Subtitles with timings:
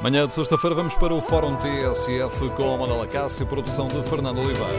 [0.00, 4.38] Manhã de sexta-feira vamos para o Fórum TSF com a Manuela Cássio, produção de Fernando
[4.38, 4.72] Oliveira.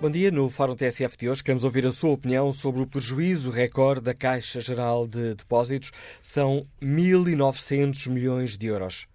[0.00, 0.30] Bom dia.
[0.30, 4.14] No Fórum TSF de hoje queremos ouvir a sua opinião sobre o prejuízo recorde da
[4.14, 5.92] Caixa Geral de Depósitos.
[6.22, 9.06] São 1.900 milhões de euros.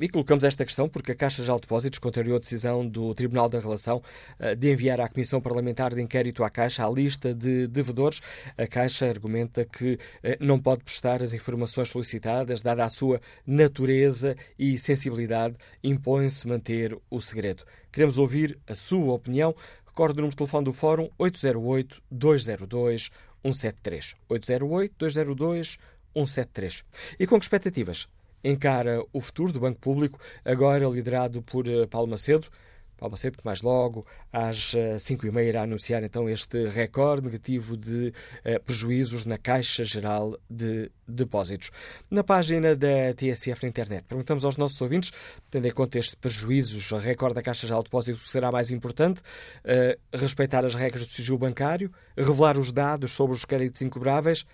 [0.00, 3.60] e colocamos esta questão porque a Caixa de Depósitos contrariou a decisão do Tribunal da
[3.60, 4.02] Relação
[4.40, 8.20] eh, de enviar à Comissão Parlamentar de Inquérito à Caixa a lista de devedores.
[8.58, 14.36] A Caixa argumenta que eh, não pode prestar as informações solicitadas, dada a sua natureza
[14.58, 17.62] e sensibilidade, impõe-se manter o segredo.
[17.92, 19.54] Queremos ouvir a sua opinião.
[19.86, 23.10] Recorde o número de telefone do Fórum 808 202
[23.42, 24.16] 173.
[24.28, 25.78] 808 202
[26.14, 26.84] 173.
[27.18, 28.08] E com que expectativas?
[28.42, 32.48] Encara o futuro do Banco Público, agora liderado por eh, Paulo Macedo.
[33.00, 38.12] Paulo Macedo, que mais logo, às 5h30, eh, irá anunciar então este recorde negativo de
[38.44, 41.70] eh, prejuízos na Caixa Geral de Depósitos.
[42.10, 45.12] Na página da TSF na internet, perguntamos aos nossos ouvintes,
[45.50, 49.22] tendo em conta estes prejuízos, a recorde da Caixa Geral de Depósitos será mais importante,
[50.12, 54.44] respeitar as regras do sigilo bancário, revelar os dados sobre os créditos incobráveis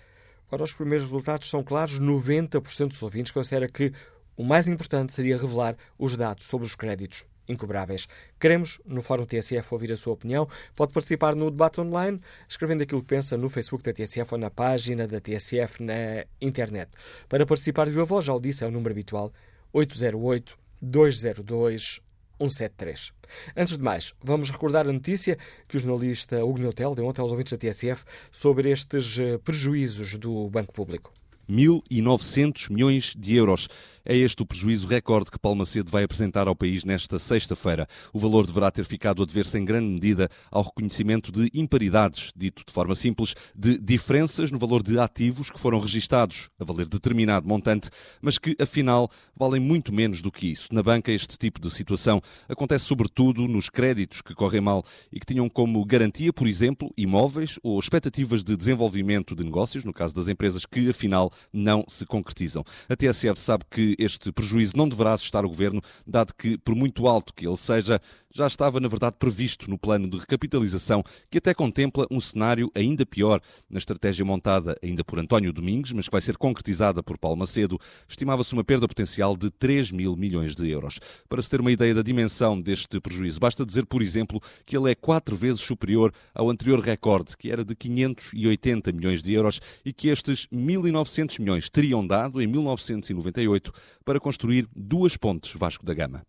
[0.48, 3.92] Ora, os primeiros resultados são claros: 90% dos ouvintes considera que
[4.36, 8.06] o mais importante seria revelar os dados sobre os créditos incobráveis.
[8.38, 10.48] Queremos, no Fórum TSF, ouvir a sua opinião.
[10.74, 14.50] Pode participar no debate online, escrevendo aquilo que pensa no Facebook da TSF ou na
[14.50, 16.90] página da TSF na internet.
[17.28, 19.32] Para participar de viva voz, já o disse, é o número habitual,
[19.72, 22.00] 808 202
[22.38, 23.12] 173.
[23.56, 27.30] Antes de mais, vamos recordar a notícia que o jornalista Hugo Neutel deu ontem aos
[27.30, 31.12] ouvintes da TSF sobre estes eh, prejuízos do Banco Público.
[31.48, 33.68] 1.900 milhões de euros.
[34.08, 37.88] É este o prejuízo recorde que Paulo Macedo vai apresentar ao país nesta sexta-feira.
[38.12, 42.62] O valor deverá ter ficado a dever-se em grande medida ao reconhecimento de imparidades, dito
[42.64, 47.48] de forma simples, de diferenças no valor de ativos que foram registados a valer determinado
[47.48, 47.90] montante,
[48.22, 50.72] mas que, afinal, valem muito menos do que isso.
[50.72, 55.26] Na banca, este tipo de situação acontece sobretudo nos créditos que correm mal e que
[55.26, 60.28] tinham como garantia, por exemplo, imóveis ou expectativas de desenvolvimento de negócios, no caso das
[60.28, 62.64] empresas que, afinal, não se concretizam.
[62.88, 67.06] A TSF sabe que este prejuízo não deverá assustar o governo, dado que, por muito
[67.06, 68.00] alto que ele seja,
[68.36, 73.06] já estava, na verdade, previsto no plano de recapitalização, que até contempla um cenário ainda
[73.06, 73.40] pior.
[73.68, 77.80] Na estratégia montada ainda por António Domingos, mas que vai ser concretizada por Paulo Macedo,
[78.06, 81.00] estimava-se uma perda potencial de 3 mil milhões de euros.
[81.28, 84.90] Para se ter uma ideia da dimensão deste prejuízo, basta dizer, por exemplo, que ele
[84.90, 89.94] é quatro vezes superior ao anterior recorde, que era de 580 milhões de euros, e
[89.94, 93.72] que estes 1.900 milhões teriam dado, em 1998,
[94.04, 96.22] para construir duas pontes Vasco da Gama.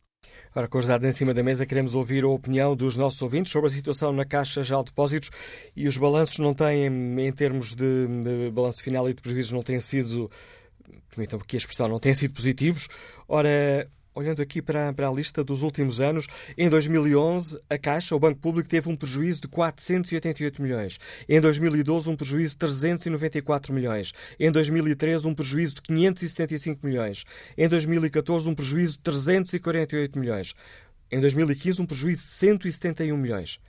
[0.55, 3.51] Ora, com os dados em cima da mesa, queremos ouvir a opinião dos nossos ouvintes
[3.51, 5.29] sobre a situação na Caixa de Depósitos
[5.75, 9.63] e os balanços não têm, em termos de, de balanço final e de prejuízos, não
[9.63, 10.29] têm sido,
[11.09, 12.87] permitam-me que a expressão, não têm sido positivos.
[13.27, 16.25] Ora, Olhando aqui para, para a lista dos últimos anos,
[16.57, 20.97] em 2011, a Caixa, o Banco Público, teve um prejuízo de 488 milhões.
[21.29, 24.13] Em 2012, um prejuízo de 394 milhões.
[24.39, 27.25] Em 2013, um prejuízo de 575 milhões.
[27.55, 30.55] Em 2014, um prejuízo de 348 milhões.
[31.11, 33.59] Em 2015, um prejuízo de 171 milhões.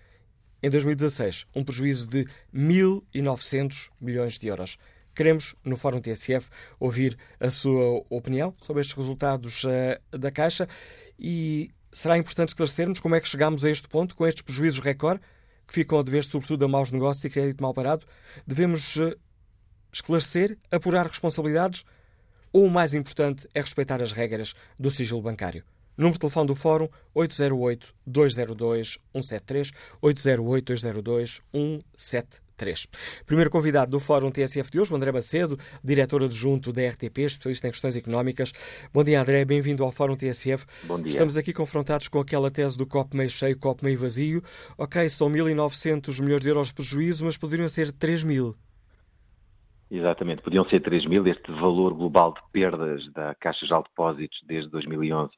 [0.62, 4.78] Em 2016, um prejuízo de 1.900 milhões de euros.
[5.18, 10.68] Queremos, no Fórum TSF, ouvir a sua opinião sobre estes resultados uh, da Caixa
[11.18, 15.20] e será importante esclarecermos como é que chegamos a este ponto, com estes prejuízos recorde,
[15.66, 18.06] que ficam a dever sobretudo a maus negócios e crédito mal parado.
[18.46, 19.12] Devemos uh,
[19.92, 21.84] esclarecer, apurar responsabilidades
[22.52, 25.64] ou o mais importante é respeitar as regras do sigilo bancário?
[25.96, 32.47] Número de telefone do Fórum 808-202-173, 808-202-173.
[32.58, 32.86] 3.
[33.24, 37.68] Primeiro convidado do Fórum TSF de hoje, o André Macedo, diretor adjunto da RTP, especialista
[37.68, 38.52] em questões económicas.
[38.92, 40.66] Bom dia, André, bem-vindo ao Fórum TSF.
[40.84, 41.08] Bom dia.
[41.08, 44.42] Estamos aqui confrontados com aquela tese do copo meio cheio, copo meio vazio.
[44.76, 48.54] Ok, são 1.900 milhões de euros de prejuízo, mas poderiam ser 3 mil.
[49.90, 51.26] Exatamente, podiam ser 3 mil.
[51.26, 55.30] Este valor global de perdas da Caixa de Depósitos desde 2011,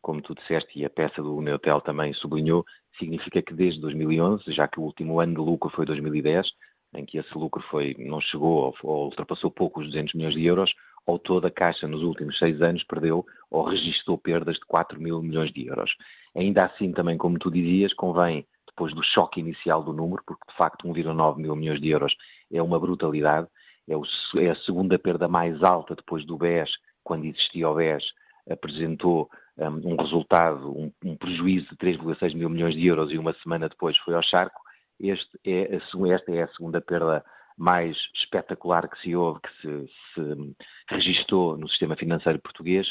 [0.00, 2.64] como tu disseste e a peça do Neutel também sublinhou,
[2.98, 6.46] significa que desde 2011, já que o último ano de lucro foi 2010,
[6.94, 10.72] em que esse lucro foi, não chegou ou, ultrapassou pouco os 200 milhões de euros,
[11.06, 15.22] ou toda a Caixa nos últimos seis anos perdeu ou registrou perdas de 4 mil
[15.22, 15.90] milhões de euros.
[16.36, 20.56] Ainda assim, também como tu dizias, convém, depois do choque inicial do número, porque de
[20.56, 22.14] facto 1,9 mil milhões de euros
[22.52, 23.48] é uma brutalidade,
[23.88, 24.02] é, o,
[24.36, 26.70] é, a segunda perda mais alta depois do BES,
[27.02, 28.04] quando existia o BES,
[28.48, 33.32] apresentou um, um resultado, um, um, prejuízo de 3,6 mil milhões de euros e uma
[33.42, 34.60] semana depois foi ao charco.
[35.00, 37.24] Este é a, esta é a segunda perda
[37.56, 40.56] mais espetacular que se houve, que se, se
[40.88, 42.86] registou no sistema financeiro português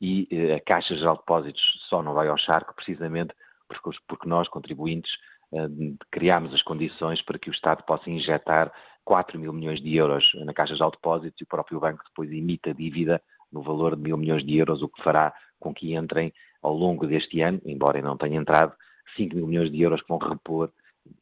[0.00, 3.34] e eh, a Caixa Geral de Depósitos só não vai ao charco precisamente
[4.06, 5.10] porque, nós, contribuintes,
[5.52, 5.68] eh,
[6.10, 8.72] criámos as condições para que o Estado possa injetar
[9.04, 12.74] 4 mil milhões de euros na Caixa de Depósitos e o próprio banco depois imita
[12.74, 16.74] dívida no valor de mil milhões de euros, o que fará com que entrem ao
[16.74, 18.74] longo deste ano, embora não tenha entrado,
[19.16, 20.70] 5 mil milhões de euros que vão repor,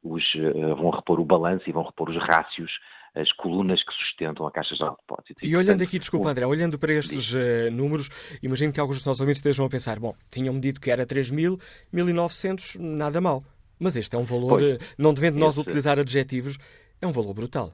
[0.03, 2.71] os, eh, vão repor o balanço e vão repor os rácios,
[3.15, 5.43] as colunas que sustentam a Caixa de Depósitos.
[5.43, 8.09] E, olhando aqui, desculpa André, olhando para estes uh, números,
[8.43, 11.31] imagino que alguns dos nossos ouvintes estejam a pensar, bom, tinham-me dito que era 3
[11.31, 11.59] mil,
[11.93, 13.43] 1.900, nada mal.
[13.79, 15.61] Mas este é um valor, pois, eh, não devendo nós esse...
[15.61, 16.59] utilizar adjetivos,
[17.01, 17.73] é um valor brutal.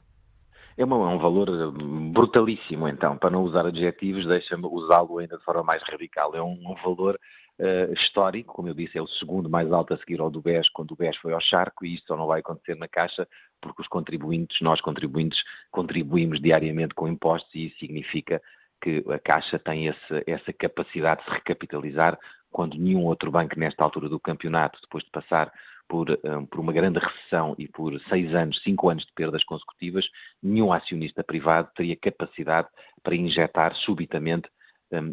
[0.76, 1.72] É, uma, é um valor
[2.12, 6.34] brutalíssimo, então, para não usar adjetivos, deixa-me usá-lo ainda de forma mais radical.
[6.34, 7.18] É um, um valor
[7.58, 10.68] uh, histórico, como eu disse, é o segundo mais alto a seguir ao do BES,
[10.70, 13.26] quando o BES foi ao charco, e isto só não vai acontecer na Caixa,
[13.60, 15.38] porque os contribuintes, nós contribuintes,
[15.70, 18.40] contribuímos diariamente com impostos, e isso significa
[18.82, 22.18] que a Caixa tem esse, essa capacidade de se recapitalizar.
[22.50, 25.52] Quando nenhum outro banco, nesta altura do campeonato, depois de passar
[25.88, 30.06] por, um, por uma grande recessão e por seis anos, cinco anos de perdas consecutivas,
[30.42, 32.68] nenhum acionista privado teria capacidade
[33.02, 34.48] para injetar subitamente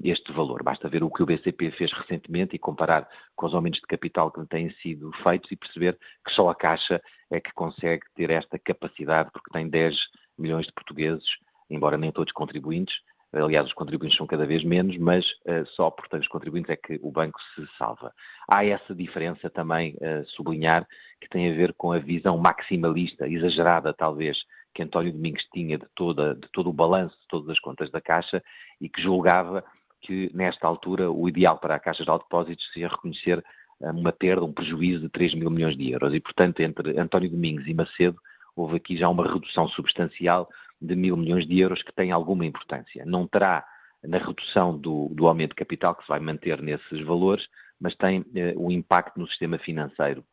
[0.04, 0.64] este valor.
[0.64, 4.32] Basta ver o que o BCP fez recentemente e comparar com os aumentos de capital
[4.32, 7.02] que têm sido feitos e perceber que só a Caixa
[7.32, 9.96] é que consegue ter esta capacidade, porque tem 10
[10.38, 11.26] milhões de portugueses,
[11.70, 12.96] embora nem todos contribuintes,
[13.34, 17.00] Aliás, os contribuintes são cada vez menos, mas uh, só por tantos contribuintes é que
[17.02, 18.14] o banco se salva.
[18.52, 20.86] Há essa diferença também uh, sublinhar
[21.22, 24.38] que tem a ver com a visão maximalista, exagerada talvez,
[24.74, 28.02] que António Domingos tinha de, toda, de todo o balanço de todas as contas da
[28.02, 28.44] Caixa
[28.80, 29.64] e que julgava
[30.02, 33.44] que, nesta altura, o ideal para a Caixa de Depósitos seria reconhecer
[33.80, 36.14] uh, uma perda, um prejuízo de 3 mil milhões de euros.
[36.14, 38.18] E, portanto, entre António Domingos e Macedo,
[38.56, 40.50] houve aqui já uma redução substancial
[40.82, 43.06] de mil milhões de euros que tem alguma importância.
[43.06, 43.66] Não terá
[44.04, 47.46] na redução do, do aumento de capital, que se vai manter nesses valores,
[47.80, 50.24] mas tem eh, um impacto no sistema financeiro,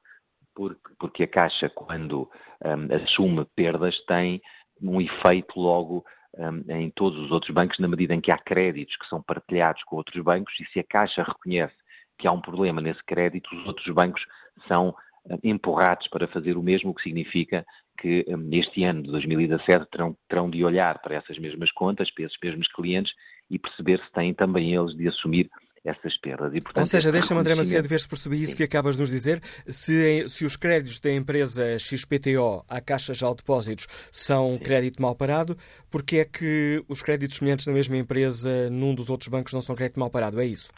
[0.58, 2.28] porque, porque a Caixa, quando
[2.64, 4.42] um, assume perdas, tem
[4.82, 6.04] um efeito logo
[6.36, 9.84] um, em todos os outros bancos, na medida em que há créditos que são partilhados
[9.84, 11.76] com outros bancos, e se a Caixa reconhece
[12.18, 14.20] que há um problema nesse crédito, os outros bancos
[14.66, 14.92] são
[15.30, 17.64] hum, empurrados para fazer o mesmo, o que significa
[18.00, 22.38] que neste ano de 2017 terão, terão de olhar para essas mesmas contas, para esses
[22.42, 23.12] mesmos clientes
[23.48, 25.48] e perceber se têm também eles de assumir
[25.88, 26.54] essas perdas.
[26.54, 28.56] E, portanto, Ou seja, deixa-me, André Macedo, ver se percebi isso Sim.
[28.56, 29.40] que acabas de nos dizer.
[29.66, 34.58] Se, se os créditos da empresa XPTO à Caixa de Depósitos são Sim.
[34.58, 35.56] crédito mal parado,
[35.90, 39.74] porque é que os créditos semelhantes na mesma empresa num dos outros bancos não são
[39.74, 40.40] crédito mal parado?
[40.40, 40.70] É isso?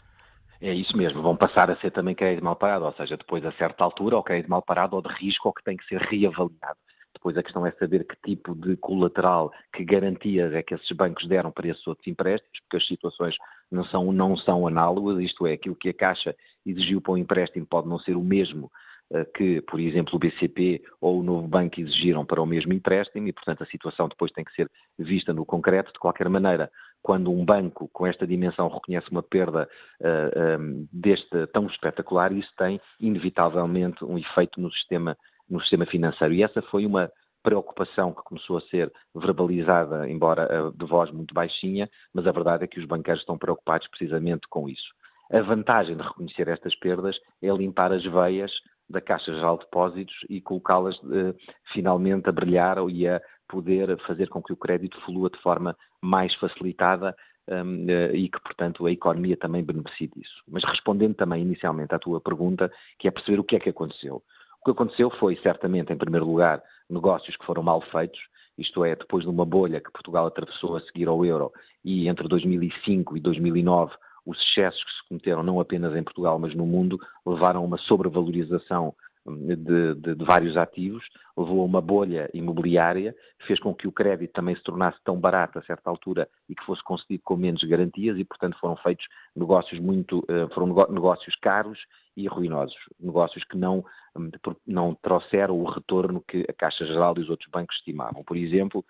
[0.61, 3.51] É isso mesmo, vão passar a ser também crédito mal parado, ou seja, depois a
[3.53, 6.77] certa altura, ou crédito mal parado ou de risco, ou que tem que ser reavaliado.
[7.21, 11.27] Depois a questão é saber que tipo de colateral, que garantias é que esses bancos
[11.27, 13.35] deram para esses outros empréstimos, porque as situações
[13.71, 16.35] não são, não são análogas, isto é, aquilo que a Caixa
[16.65, 18.71] exigiu para o empréstimo pode não ser o mesmo
[19.13, 23.27] eh, que, por exemplo, o BCP ou o Novo Banco exigiram para o mesmo empréstimo
[23.27, 25.91] e, portanto, a situação depois tem que ser vista no concreto.
[25.91, 26.71] De qualquer maneira,
[27.03, 29.67] quando um banco com esta dimensão reconhece uma perda
[29.99, 35.17] uh, eh, um, eh, deste tão espetacular, isso tem inevitavelmente um efeito no sistema
[35.51, 36.33] no sistema financeiro.
[36.33, 37.11] E essa foi uma
[37.43, 42.63] preocupação que começou a ser verbalizada, embora eh, de voz muito baixinha, mas a verdade
[42.63, 44.93] é que os banqueiros estão preocupados precisamente com isso.
[45.31, 48.51] A vantagem de reconhecer estas perdas é limpar as veias
[48.89, 51.33] da Caixa Geral de Depósitos e colocá-las eh,
[51.73, 56.33] finalmente a brilhar e a poder fazer com que o crédito flua de forma mais
[56.35, 57.15] facilitada
[57.47, 60.43] um, eh, e que, portanto, a economia também beneficie disso.
[60.47, 64.21] Mas respondendo também inicialmente à tua pergunta, que é perceber o que é que aconteceu.
[64.61, 68.19] O que aconteceu foi, certamente, em primeiro lugar, negócios que foram mal feitos,
[68.55, 71.51] isto é, depois de uma bolha que Portugal atravessou a seguir ao euro
[71.83, 73.91] e entre 2005 e 2009
[74.23, 77.77] os excessos que se cometeram não apenas em Portugal, mas no mundo, levaram a uma
[77.79, 78.93] sobrevalorização
[79.25, 81.03] de, de, de, vários ativos,
[81.37, 85.59] levou a uma bolha imobiliária, fez com que o crédito também se tornasse tão barato
[85.59, 89.79] a certa altura e que fosse concedido com menos garantias e, portanto, foram feitos negócios
[89.79, 91.79] muito, eh, foram negócios caros
[92.17, 93.85] e ruinosos, negócios que não,
[94.15, 94.29] hum,
[94.67, 98.23] não trouxeram o retorno que a Caixa Geral e os outros bancos estimavam.
[98.23, 98.83] Por exemplo,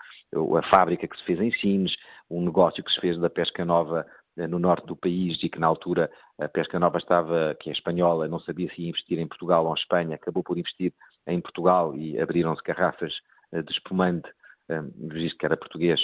[0.57, 1.95] a fábrica que se fez em Sines,
[2.29, 4.05] um negócio que se fez da pesca nova
[4.37, 6.09] no norte do país e que na altura
[6.39, 9.71] a Pesca Nova estava, que é espanhola, não sabia se ia investir em Portugal ou
[9.71, 10.93] em Espanha, acabou por investir
[11.27, 13.13] em Portugal e abriram-se garrafas
[13.51, 14.29] eh, de espumante,
[14.69, 15.99] eh, visto que era português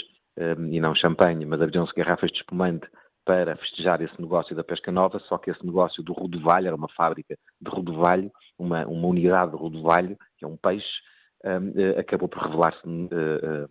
[0.70, 2.88] e não champanhe, mas abriram-se garrafas de espumante
[3.28, 6.88] para festejar esse negócio da Pesca Nova, só que esse negócio do rodovalho, era uma
[6.90, 10.88] fábrica de rodovalho, uma, uma unidade de rodovalho, que é um peixe,
[11.98, 13.70] acabou por revelar-se uh,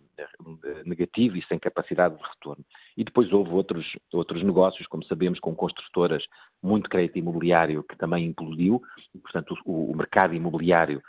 [0.85, 2.63] negativo e sem capacidade de retorno.
[2.95, 6.23] E depois houve outros, outros negócios, como sabemos, com construtoras,
[6.63, 8.81] muito crédito imobiliário que também implodiu,
[9.21, 11.01] portanto o, o mercado imobiliário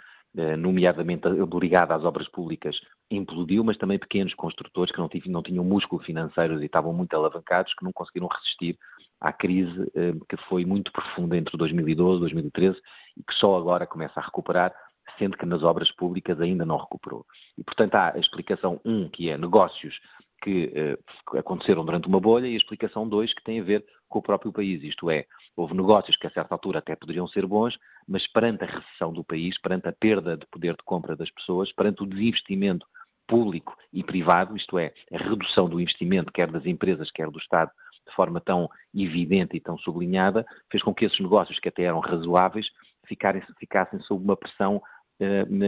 [0.58, 1.26] nomeadamente
[1.58, 2.76] ligado às obras públicas,
[3.10, 7.74] implodiu, mas também pequenos construtores que não, não tinham músculo financeiros e estavam muito alavancados,
[7.74, 8.78] que não conseguiram resistir
[9.20, 9.90] à crise
[10.28, 12.78] que foi muito profunda entre 2012 e 2013
[13.16, 14.72] e que só agora começa a recuperar
[15.18, 17.24] sendo que nas obras públicas ainda não recuperou.
[17.56, 19.98] E, portanto, há a explicação 1, um, que é negócios
[20.42, 20.98] que eh,
[21.38, 24.52] aconteceram durante uma bolha, e a explicação 2, que tem a ver com o próprio
[24.52, 28.64] país, isto é, houve negócios que a certa altura até poderiam ser bons, mas perante
[28.64, 32.06] a recessão do país, perante a perda de poder de compra das pessoas, perante o
[32.06, 32.86] desinvestimento
[33.26, 37.70] público e privado, isto é, a redução do investimento, quer das empresas, quer do Estado,
[38.08, 42.00] de forma tão evidente e tão sublinhada, fez com que esses negócios que até eram
[42.00, 42.66] razoáveis
[43.06, 44.82] ficassem sob uma pressão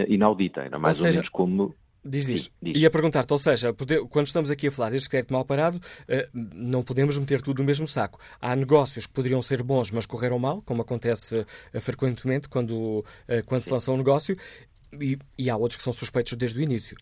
[0.09, 0.62] inaudita.
[0.62, 1.75] Era mais ou, seja, ou menos como.
[2.02, 2.50] Diz, diz.
[2.62, 2.80] diz.
[2.80, 3.75] Ia perguntar-te, ou seja,
[4.09, 5.78] quando estamos aqui a falar deste crédito mal parado,
[6.09, 8.19] eh, não podemos meter tudo no mesmo saco.
[8.40, 13.04] Há negócios que poderiam ser bons, mas correram mal, como acontece eh, frequentemente quando,
[13.47, 14.35] quando se lança um negócio,
[14.99, 16.97] e, e há outros que são suspeitos desde o início.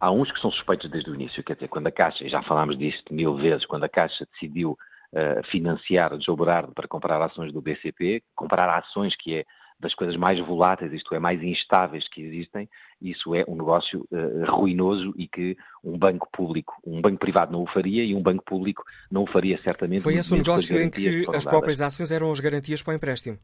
[0.00, 2.42] Há uns que são suspeitos desde o início, quer dizer, quando a Caixa, e já
[2.42, 4.78] falámos disto mil vezes, quando a Caixa decidiu
[5.12, 9.44] uh, financiar o Joe Berardo para comprar ações do BCP, comprar ações que é
[9.80, 12.68] das coisas mais voláteis, isto é, mais instáveis que existem,
[13.00, 17.62] isso é um negócio uh, ruinoso e que um banco público, um banco privado não
[17.62, 20.02] o faria e um banco público não o faria certamente.
[20.02, 23.38] Foi esse o negócio em que as próprias ações eram as garantias para o empréstimo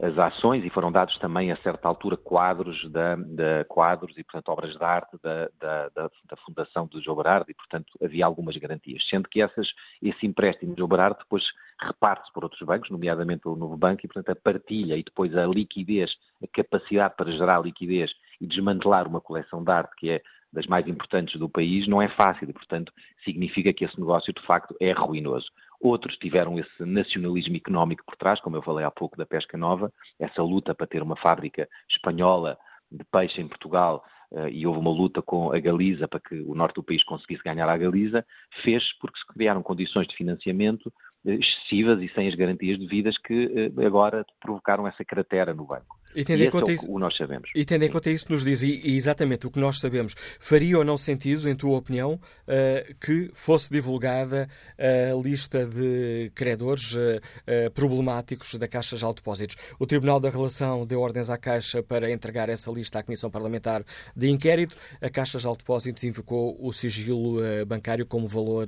[0.00, 4.48] as ações e foram dados também a certa altura quadros da, da quadros e portanto
[4.48, 8.56] obras de arte da, da, da, da Fundação de João Berardo e portanto havia algumas
[8.56, 9.68] garantias, sendo que essas,
[10.00, 10.88] esse empréstimo de João
[11.18, 11.44] depois
[11.80, 15.46] reparte-se por outros bancos, nomeadamente pelo Novo Banco e portanto a partilha e depois a
[15.46, 16.12] liquidez,
[16.42, 20.86] a capacidade para gerar liquidez e desmantelar uma coleção de arte que é das mais
[20.86, 22.92] importantes do país, não é fácil e, portanto,
[23.24, 25.46] significa que esse negócio, de facto, é ruinoso.
[25.80, 29.92] Outros tiveram esse nacionalismo económico por trás, como eu falei há pouco da pesca nova,
[30.18, 32.58] essa luta para ter uma fábrica espanhola
[32.90, 34.02] de peixe em Portugal
[34.32, 37.42] uh, e houve uma luta com a Galiza para que o norte do país conseguisse
[37.44, 38.24] ganhar a Galiza,
[38.62, 40.92] fez porque se criaram condições de financiamento
[41.34, 45.98] excessivas e sem as garantias devidas que uh, agora provocaram essa cratera no banco.
[46.14, 47.50] E tendo, em conta é isso, o nós sabemos.
[47.54, 50.84] e tendo em conta isso, nos diz e, exatamente o que nós sabemos, faria ou
[50.84, 57.70] não sentido, em tua opinião, uh, que fosse divulgada a lista de credores uh, uh,
[57.72, 59.56] problemáticos da Caixa de Depósitos?
[59.78, 63.84] O Tribunal da Relação deu ordens à Caixa para entregar essa lista à Comissão Parlamentar
[64.16, 64.76] de Inquérito.
[65.00, 68.66] A Caixa de Depósitos invocou o sigilo bancário como valor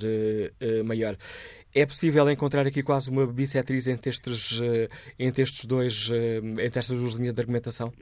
[0.85, 1.17] maior.
[1.73, 6.79] É possível encontrar aqui quase uma bissetriz entre estes, eh, entre estes dois, eh, entre
[6.79, 7.93] estas duas linhas de argumentação?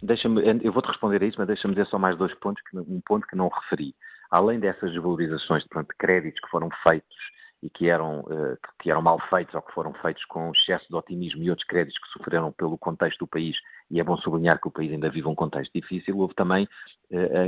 [0.00, 3.26] Deixa-me, eu vou-te responder a isso, mas deixa-me dizer só mais dois pontos, um ponto
[3.26, 3.96] que não referi.
[4.30, 7.16] Além dessas desvalorizações de créditos que foram feitos
[7.64, 10.94] e que eram, eh, que eram mal feitos ou que foram feitos com excesso de
[10.94, 13.56] otimismo e outros créditos que sofreram pelo contexto do país,
[13.90, 16.68] e é bom sublinhar que o país ainda vive um contexto difícil, houve também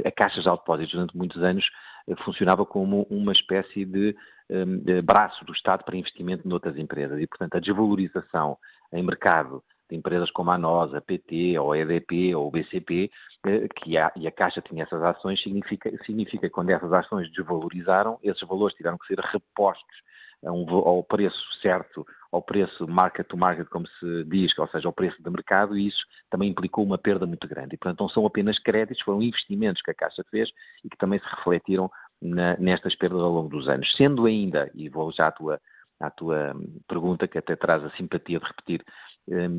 [0.05, 1.65] a Caixa de Depósitos durante muitos anos
[2.25, 4.17] funcionava como uma espécie de,
[4.51, 7.21] hum, de braço do Estado para investimento noutras empresas.
[7.21, 8.57] E, portanto, a desvalorização
[8.93, 13.11] em mercado de empresas como a NOS, a PT, ou a EDP, ou o BCP,
[13.47, 17.31] eh, que a, e a Caixa tinha essas ações, significa, significa que quando essas ações
[17.33, 19.97] desvalorizaram, esses valores tiveram que ser repostos
[20.43, 24.93] um, ao preço certo, ao preço market to market, como se diz, ou seja, ao
[24.93, 27.75] preço de mercado, e isso também implicou uma perda muito grande.
[27.75, 30.50] E, portanto, não são apenas créditos, foram investimentos que a Caixa fez
[30.85, 31.90] e que também se refletiram
[32.21, 33.90] na, nestas perdas ao longo dos anos.
[33.97, 35.61] Sendo ainda, e vou já à tua,
[35.99, 36.55] à tua
[36.87, 38.85] pergunta, que até traz a simpatia de repetir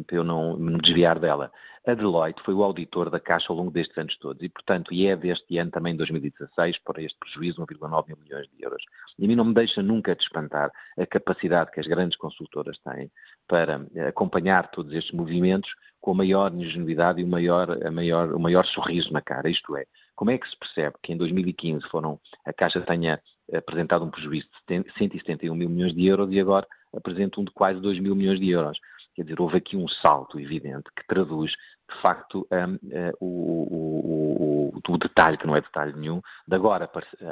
[0.05, 1.51] para eu não me desviar dela.
[1.86, 5.07] A Deloitte foi o auditor da Caixa ao longo destes anos todos e, portanto, e
[5.07, 8.83] é deste ano também, 2016, para este prejuízo, 1,9 mil milhões de euros.
[9.17, 12.77] E a mim não me deixa nunca de espantar a capacidade que as grandes consultoras
[12.79, 13.09] têm
[13.47, 15.69] para acompanhar todos estes movimentos
[16.01, 19.50] com a maior ingenuidade e o maior, a maior, o maior sorriso na cara.
[19.50, 23.17] Isto é, como é que se percebe que em 2015 foram, a Caixa tenha
[23.53, 27.79] apresentado um prejuízo de 171 mil milhões de euros e agora apresenta um de quase
[27.79, 28.77] 2 mil milhões de euros?
[29.17, 32.77] Quer dizer, houve aqui um salto evidente que traduz, de facto, um,
[33.19, 36.88] o, o, o, o, detalhe, que não é detalhe nenhum, de agora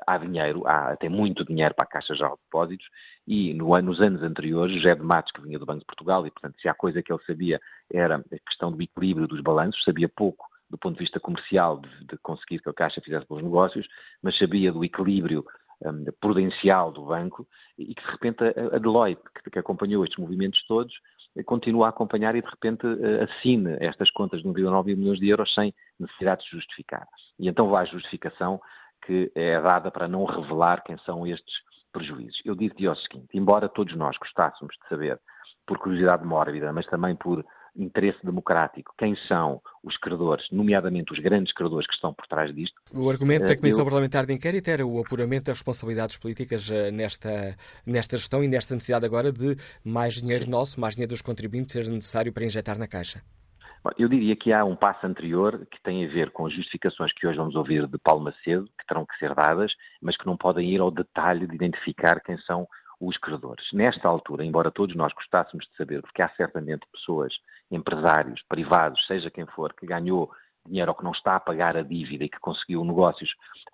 [0.07, 2.87] há dinheiro, há até muito dinheiro para a Caixa Geral de Depósitos,
[3.27, 6.31] e no, nos anos anteriores, José de Matos, que vinha do Banco de Portugal, e
[6.31, 7.61] portanto, se há coisa que ele sabia
[7.93, 12.07] era a questão do equilíbrio dos balanços, sabia pouco do ponto de vista comercial de,
[12.07, 13.87] de conseguir que a Caixa fizesse bons negócios,
[14.23, 15.45] mas sabia do equilíbrio
[15.85, 20.17] um, prudencial do banco e que de repente a, a Deloitte, que, que acompanhou estes
[20.17, 20.93] movimentos todos,
[21.43, 25.53] continua a acompanhar e de repente eh, assine estas contas de 1,9 milhões de euros
[25.53, 27.07] sem necessidade de justificar.
[27.37, 28.61] E então vai a justificação
[29.05, 31.53] que é dada para não revelar quem são estes
[31.91, 32.41] prejuízos.
[32.43, 35.19] Eu digo-te o seguinte, embora todos nós gostássemos de saber,
[35.65, 37.43] por curiosidade mórbida, mas também por
[37.75, 42.75] interesse democrático, quem são os credores, nomeadamente os grandes credores que estão por trás disto.
[42.93, 43.85] O argumento da eh, Comissão eu...
[43.85, 47.55] Parlamentar de Inquérito era o apuramento das responsabilidades políticas eh, nesta,
[47.85, 51.91] nesta gestão e nesta necessidade agora de mais dinheiro nosso, mais dinheiro dos contribuintes ser
[51.91, 53.21] necessário para injetar na Caixa.
[53.99, 57.27] Eu diria que há um passo anterior que tem a ver com as justificações que
[57.27, 60.71] hoje vamos ouvir de Paulo Macedo, que terão que ser dadas, mas que não podem
[60.71, 62.67] ir ao detalhe de identificar quem são
[63.07, 63.65] os credores.
[63.71, 67.33] Nesta altura, embora todos nós gostássemos de saber, porque há certamente pessoas,
[67.69, 70.31] empresários, privados, seja quem for, que ganhou
[70.65, 73.29] dinheiro ou que não está a pagar a dívida e que conseguiu negócios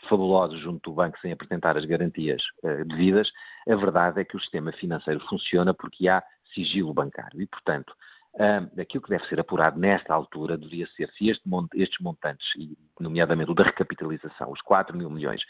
[0.09, 3.29] fabulosos junto do banco sem apresentar as garantias uh, devidas,
[3.67, 6.21] a verdade é que o sistema financeiro funciona porque há
[6.53, 7.93] sigilo bancário e, portanto,
[8.35, 11.43] uh, aquilo que deve ser apurado nesta altura deveria ser se este,
[11.75, 15.41] estes montantes, e nomeadamente o da recapitalização, os 4 mil milhões,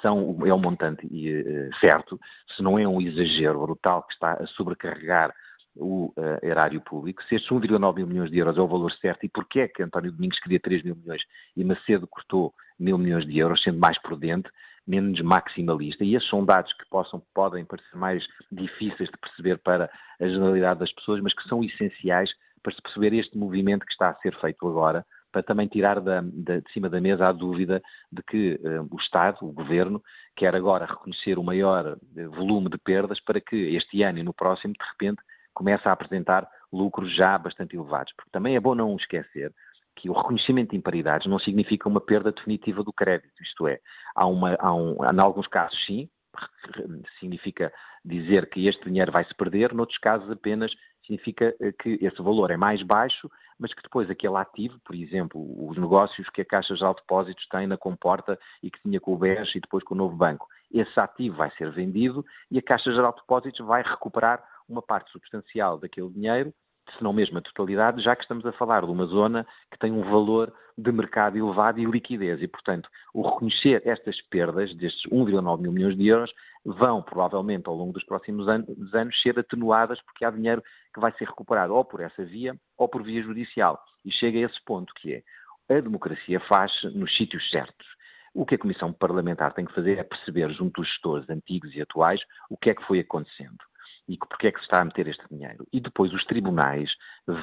[0.00, 2.18] são, é um montante uh, certo,
[2.56, 5.34] se não é um exagero brutal que está a sobrecarregar
[5.76, 9.24] o uh, erário público, se estes 1,9 mil milhões de euros é o valor certo
[9.24, 11.22] e porquê é que António Domingos queria 3 mil milhões
[11.56, 14.48] e Macedo cortou mil milhões de euros, sendo mais prudente,
[14.86, 16.04] menos maximalista.
[16.04, 20.80] E esses são dados que possam, podem parecer mais difíceis de perceber para a generalidade
[20.80, 22.30] das pessoas, mas que são essenciais
[22.62, 26.20] para se perceber este movimento que está a ser feito agora para também tirar da,
[26.22, 30.02] da, de cima da mesa a dúvida de que uh, o Estado, o Governo,
[30.36, 34.34] quer agora reconhecer o maior uh, volume de perdas para que este ano e no
[34.34, 35.22] próximo, de repente,
[35.54, 38.12] comece a apresentar lucros já bastante elevados.
[38.16, 39.52] Porque também é bom não esquecer
[39.96, 43.78] que o reconhecimento de imparidades não significa uma perda definitiva do crédito, isto é,
[44.14, 46.08] há, uma, há um, em alguns casos sim,
[47.18, 47.72] significa
[48.04, 50.72] dizer que este dinheiro vai se perder, noutros casos apenas
[51.04, 55.68] significa eh, que esse valor é mais baixo, mas que depois aquele ativo, por exemplo,
[55.68, 59.18] os negócios que a Caixa de Depósitos tem na Comporta e que tinha com o
[59.18, 62.90] BES e depois com o Novo Banco, esse ativo vai ser vendido e a Caixa
[62.90, 66.54] Geral de Depósitos vai recuperar uma parte substancial daquele dinheiro,
[66.96, 69.92] se não mesmo a totalidade, já que estamos a falar de uma zona que tem
[69.92, 72.40] um valor de mercado elevado e liquidez.
[72.42, 76.32] E, portanto, o reconhecer estas perdas, destes 1,9 mil milhões de euros,
[76.64, 81.12] vão provavelmente ao longo dos próximos anos, anos ser atenuadas porque há dinheiro que vai
[81.12, 83.82] ser recuperado ou por essa via ou por via judicial.
[84.04, 85.14] E chega a esse ponto que
[85.68, 87.86] é a democracia faz nos sítios certos.
[88.34, 91.80] O que a Comissão Parlamentar tem que fazer é perceber junto dos gestores antigos e
[91.80, 93.69] atuais o que é que foi acontecendo
[94.10, 95.64] e porque é que se está a meter este dinheiro.
[95.72, 96.90] E depois os tribunais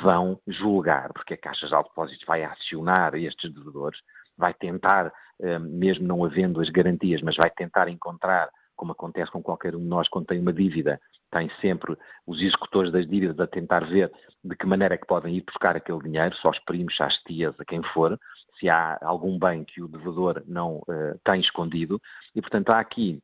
[0.04, 3.98] vão julgar, porque a Caixa de Depósitos vai acionar estes devedores,
[4.38, 9.42] vai tentar, eh, mesmo não havendo as garantias, mas vai tentar encontrar como acontece com
[9.42, 11.00] qualquer um de nós quando tem uma dívida,
[11.32, 14.12] tem sempre os executores das dívidas a tentar ver
[14.44, 17.58] de que maneira é que podem ir buscar aquele dinheiro, só aos primos, às tias,
[17.60, 18.20] a quem for,
[18.60, 22.00] se há algum bem que o devedor não uh, tem escondido.
[22.36, 23.20] E, portanto, há aqui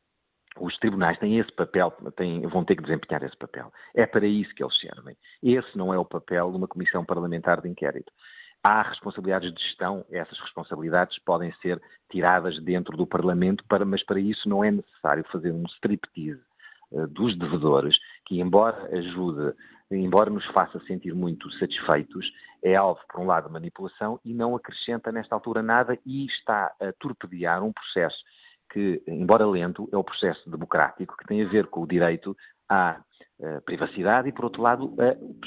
[0.60, 3.72] os tribunais têm esse papel, têm, vão ter que desempenhar esse papel.
[3.96, 5.18] É para isso que eles servem.
[5.42, 8.12] Esse não é o papel de uma comissão parlamentar de inquérito.
[8.64, 14.22] Há responsabilidades de gestão, essas responsabilidades podem ser tiradas dentro do Parlamento, para, mas para
[14.22, 16.42] isso não é necessário fazer um striptease
[16.92, 19.54] uh, dos devedores, que embora ajude,
[19.92, 22.32] embora nos faça sentir muito satisfeitos,
[22.64, 26.74] é alvo, por um lado, de manipulação e não acrescenta nesta altura nada e está
[26.80, 28.24] a torpedear um processo
[28.74, 32.36] que, embora lento, é o processo democrático que tem a ver com o direito
[32.68, 33.00] à
[33.40, 34.96] uh, privacidade e, por outro lado,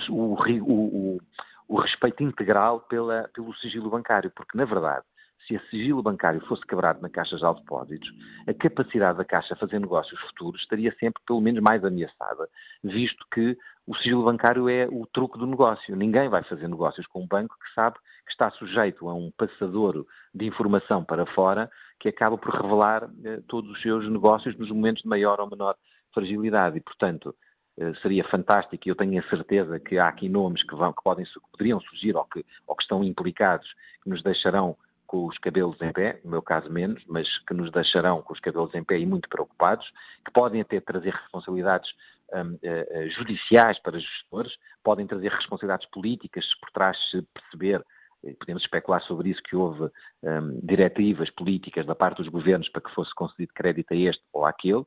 [0.09, 1.21] o, o,
[1.69, 5.05] o, respeito integral pela, pelo sigilo bancário, porque, na verdade,
[5.47, 8.09] se a sigilo bancário fosse quebrado na Caixa de Depósitos,
[8.47, 12.49] a capacidade da Caixa a fazer negócios futuros estaria sempre, pelo menos, mais ameaçada,
[12.83, 15.97] visto que o sigilo bancário é o truque do negócio.
[15.97, 20.07] Ninguém vai fazer negócios com um banco que sabe que está sujeito a um passadouro
[20.35, 25.03] de informação para fora que acaba por revelar eh, todos os seus negócios nos momentos
[25.03, 25.77] de maior ou menor
[26.13, 26.79] fragilidade.
[26.79, 27.35] E, portanto,
[27.79, 31.03] eh, seria fantástico e eu tenho a certeza que há aqui nomes que, vão, que
[31.03, 33.69] podem, que poderiam surgir ou que, ou que estão implicados
[34.03, 37.71] que nos deixarão com os cabelos em pé, no meu caso menos, mas que nos
[37.71, 39.89] deixarão com os cabelos em pé e muito preocupados,
[40.25, 41.89] que podem até trazer responsabilidades
[42.33, 47.85] um, uh, judiciais para gestores, podem trazer responsabilidades políticas se por trás se perceber,
[48.35, 49.91] podemos especular sobre isso, que houve
[50.23, 54.45] um, diretivas políticas da parte dos governos para que fosse concedido crédito a este ou
[54.45, 54.85] àquele,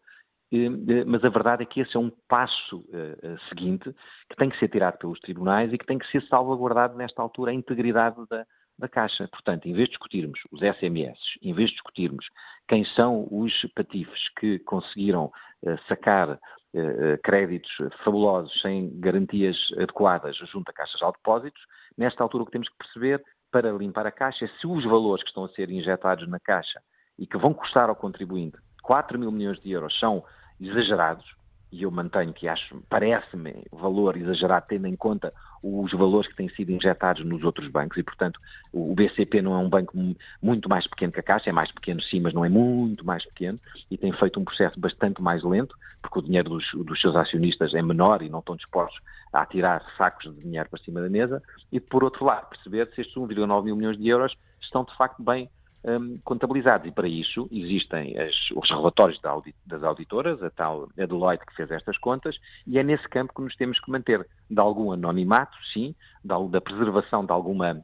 [1.06, 3.93] mas a verdade é que esse é um passo uh, seguinte
[4.28, 7.52] que tem que ser tirado pelos tribunais e que tem que ser salvaguardado nesta altura
[7.52, 8.45] a integridade da,
[8.80, 9.28] da Caixa.
[9.28, 12.26] Portanto, em vez de discutirmos os SMS, em vez de discutirmos
[12.68, 16.38] quem são os patifes que conseguiram uh, sacar uh,
[17.24, 17.72] créditos
[18.04, 21.62] fabulosos sem garantias adequadas junto a caixas de depósitos,
[21.98, 25.24] nesta altura o que temos que perceber para limpar a Caixa é se os valores
[25.24, 26.82] que estão a ser injetados na Caixa
[27.18, 30.24] e que vão custar ao contribuinte 4 mil milhões de euros são
[30.60, 31.26] exagerados,
[31.72, 36.50] e eu mantenho que acho, parece-me valor exagerado, tendo em conta os valores que têm
[36.50, 37.98] sido injetados nos outros bancos.
[37.98, 38.40] E, portanto,
[38.72, 39.94] o BCP não é um banco
[40.42, 43.26] muito mais pequeno que a Caixa, é mais pequeno sim, mas não é muito mais
[43.26, 43.60] pequeno.
[43.92, 47.74] E tem feito um processo bastante mais lento, porque o dinheiro dos, dos seus acionistas
[47.74, 49.00] é menor e não estão dispostos
[49.32, 51.44] a tirar sacos de dinheiro para cima da mesa.
[51.72, 55.22] E, por outro lado, perceber se estes 1,9 mil milhões de euros estão de facto
[55.22, 55.50] bem
[55.84, 56.88] um, contabilizados.
[56.88, 61.46] E para isso existem as, os relatórios da audit, das auditoras, a tal a Deloitte
[61.46, 64.92] que fez estas contas, e é nesse campo que nos temos que manter de algum
[64.92, 67.84] anonimato, sim, da, da preservação de alguma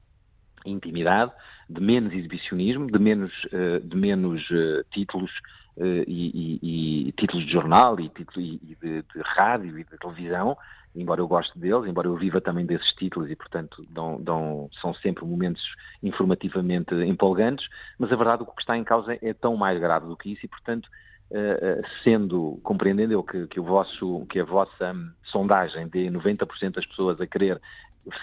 [0.65, 1.31] intimidade,
[1.69, 5.31] de menos exibicionismo, de menos, uh, de menos uh, títulos
[5.77, 10.57] e, e, e, títulos de jornal e, título, e de, de, rádio e de televisão,
[10.95, 14.93] embora eu goste deles, embora eu viva também desses títulos e, portanto, dão, dão, são
[14.95, 15.61] sempre momentos
[16.01, 17.67] informativamente empolgantes,
[17.99, 20.45] mas a verdade o que está em causa é tão mais grave do que isso
[20.45, 20.89] e, portanto,
[21.31, 26.73] Uh, sendo, compreendendo eu que, que, o vosso, que a vossa um, sondagem de 90%
[26.73, 27.59] das pessoas a querer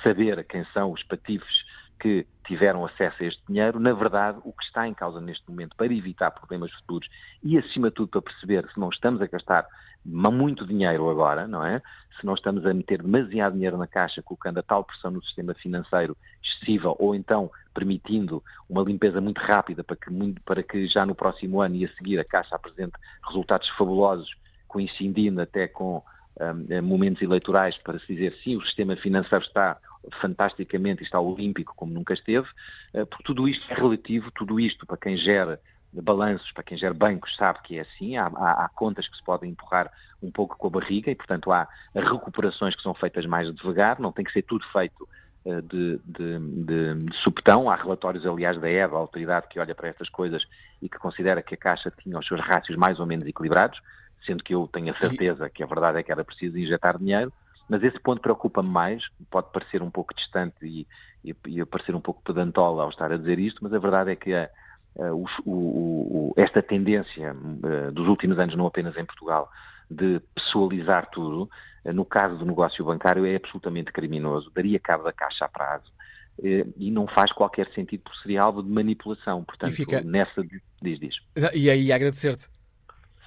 [0.04, 1.64] saber quem são os patifes
[2.02, 5.76] que tiveram acesso a este dinheiro, na verdade, o que está em causa neste momento
[5.76, 7.08] para evitar problemas futuros
[7.44, 9.64] e, acima de tudo, para perceber se não estamos a gastar
[10.04, 11.80] muito dinheiro agora, não é?
[12.18, 15.54] Se não estamos a meter demasiado dinheiro na caixa, colocando a tal pressão no sistema
[15.54, 20.10] financeiro excessiva, ou então permitindo uma limpeza muito rápida para que,
[20.44, 24.28] para que já no próximo ano e a seguir a caixa apresente resultados fabulosos,
[24.66, 26.02] coincidindo até com
[26.40, 29.78] um, momentos eleitorais para se dizer sim, o sistema financeiro está
[30.20, 32.48] fantasticamente, está olímpico como nunca esteve,
[32.94, 35.60] uh, porque tudo isto é relativo, tudo isto para quem gera
[35.92, 39.22] balanços, para quem gera bancos, sabe que é assim, há, há, há, contas que se
[39.22, 39.90] podem empurrar
[40.22, 44.10] um pouco com a barriga e, portanto, há recuperações que são feitas mais devagar, não
[44.10, 45.06] tem que ser tudo feito
[45.44, 47.68] uh, de, de, de, de supetão.
[47.68, 50.42] Há relatórios, aliás, da EVA, a autoridade que olha para estas coisas
[50.80, 53.78] e que considera que a Caixa tinha os seus rácios mais ou menos equilibrados
[54.24, 57.32] sendo que eu tenho a certeza que a verdade é que era preciso injetar dinheiro,
[57.68, 60.86] mas esse ponto preocupa-me mais, pode parecer um pouco distante e,
[61.24, 64.16] e, e, parecer um pouco pedantola ao estar a dizer isto, mas a verdade é
[64.16, 64.48] que a,
[64.98, 69.50] a, o, o, esta tendência uh, dos últimos anos, não apenas em Portugal,
[69.90, 71.48] de pessoalizar tudo,
[71.84, 75.90] uh, no caso do negócio bancário é absolutamente criminoso, daria cabo da caixa a prazo,
[76.40, 79.44] uh, e não faz qualquer sentido por seria alvo de manipulação.
[79.44, 80.02] Portanto, fica...
[80.02, 80.42] nessa.
[80.82, 81.14] Diz, diz.
[81.54, 82.51] E aí agradecer-te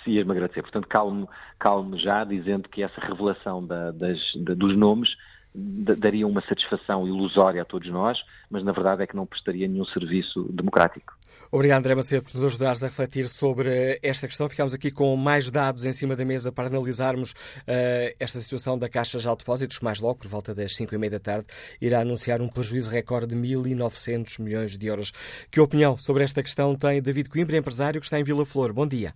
[0.07, 0.61] ia-me agradecer.
[0.61, 5.09] Portanto, calmo, calmo já, dizendo que essa revelação da, das, da, dos nomes
[5.55, 8.17] daria uma satisfação ilusória a todos nós,
[8.49, 11.13] mas na verdade é que não prestaria nenhum serviço democrático.
[11.51, 14.49] Obrigado, André Macedo, por nos ajudares a refletir sobre esta questão.
[14.49, 18.89] Ficamos aqui com mais dados em cima da mesa para analisarmos uh, esta situação da
[18.89, 19.79] Caixa de Depósitos.
[19.79, 21.47] Mais logo, por volta das 5 e meia da tarde,
[21.79, 25.13] irá anunciar um prejuízo recorde de 1.900 milhões de euros.
[25.49, 28.73] Que opinião sobre esta questão tem David Coimbra, empresário que está em Vila Flor?
[28.73, 29.13] Bom dia.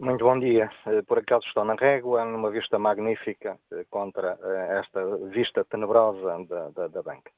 [0.00, 0.70] Muito bom dia.
[0.86, 6.38] Eh, por acaso estou na régua, numa vista magnífica eh, contra eh, esta vista tenebrosa
[6.48, 7.32] da, da, da banca.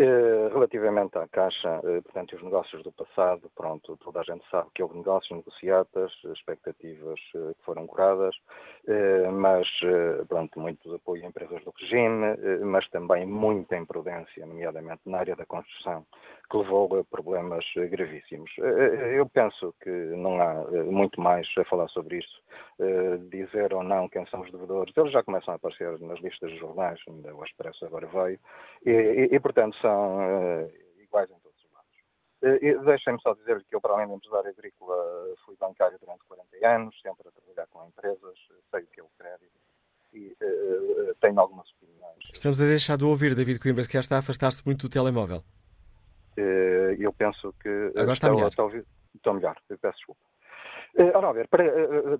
[0.00, 4.96] Relativamente à Caixa, portanto, os negócios do passado, pronto, toda a gente sabe que houve
[4.96, 8.32] negócios, negociatas, expectativas que foram curadas,
[9.32, 9.66] mas,
[10.28, 15.44] pronto, muito apoio a empresas do regime, mas também muita imprudência, nomeadamente na área da
[15.44, 16.06] construção,
[16.50, 18.50] que levou a problemas gravíssimos.
[18.58, 22.42] Eu penso que não há muito mais a falar sobre isso,
[23.30, 26.58] dizer ou não quem são os devedores, eles já começam a aparecer nas listas de
[26.58, 28.40] jornais, ainda o Expresso agora veio,
[28.86, 30.20] e, e, portanto, são
[31.02, 32.84] iguais em todos os lados.
[32.84, 34.96] Deixem-me só dizer que eu, para além de empresário agrícola,
[35.44, 38.38] fui bancário durante 40 anos, sempre a trabalhar com empresas,
[38.70, 39.58] sei o que é o crédito
[40.14, 40.34] e
[41.20, 42.30] tenho algumas opiniões.
[42.32, 45.42] Estamos a deixar de ouvir David Coimbra, que já está a afastar-se muito do telemóvel.
[46.38, 47.92] Uh, eu penso que...
[47.96, 48.48] Agora está melhor.
[48.48, 48.70] Estou,
[49.14, 50.20] estou melhor, eu peço desculpa.
[50.96, 51.64] Uh, ora, ver, para,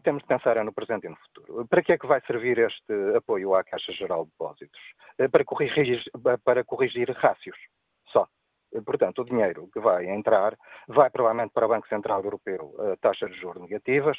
[0.03, 1.67] temos de pensar no presente e no futuro.
[1.69, 4.81] Para que é que vai servir este apoio à Caixa Geral de Depósitos?
[5.31, 6.03] Para, corrigir,
[6.45, 7.57] para corrigir rácios.
[8.85, 13.31] Portanto, o dinheiro que vai entrar vai provavelmente para o Banco Central Europeu a taxas
[13.31, 14.17] de juros negativas,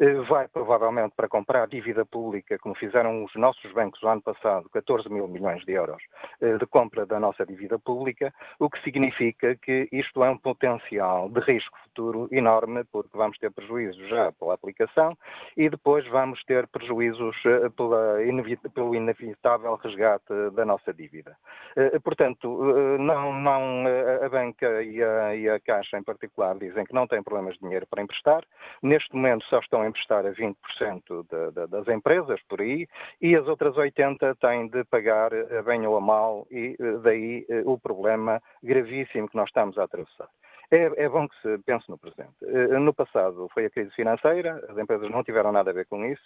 [0.00, 4.68] eh, vai provavelmente para comprar dívida pública, como fizeram os nossos bancos no ano passado,
[4.70, 6.02] 14 mil milhões de euros
[6.40, 11.28] eh, de compra da nossa dívida pública, o que significa que isto é um potencial
[11.28, 15.16] de risco futuro enorme, porque vamos ter prejuízos já pela aplicação
[15.56, 18.18] e depois vamos ter prejuízos eh, pela,
[18.74, 21.36] pelo inevitável resgate da nossa dívida.
[22.02, 23.87] Portanto, não, não
[24.24, 27.60] a banca e a, e a, Caixa em particular dizem que não têm problemas de
[27.60, 28.44] dinheiro para emprestar.
[28.82, 30.54] Neste momento só estão a emprestar a 20%
[31.06, 32.86] de, de, das empresas por aí
[33.20, 37.46] e as outras 80% têm de pagar a bem ou a mal e eh, daí
[37.48, 40.28] eh, o problema gravíssimo que nós estamos a atravessar.
[40.70, 42.34] É, é, bom que se pense no presente.
[42.42, 46.04] Eh, no passado foi a crise financeira, as empresas não tiveram nada a ver com
[46.04, 46.22] isso,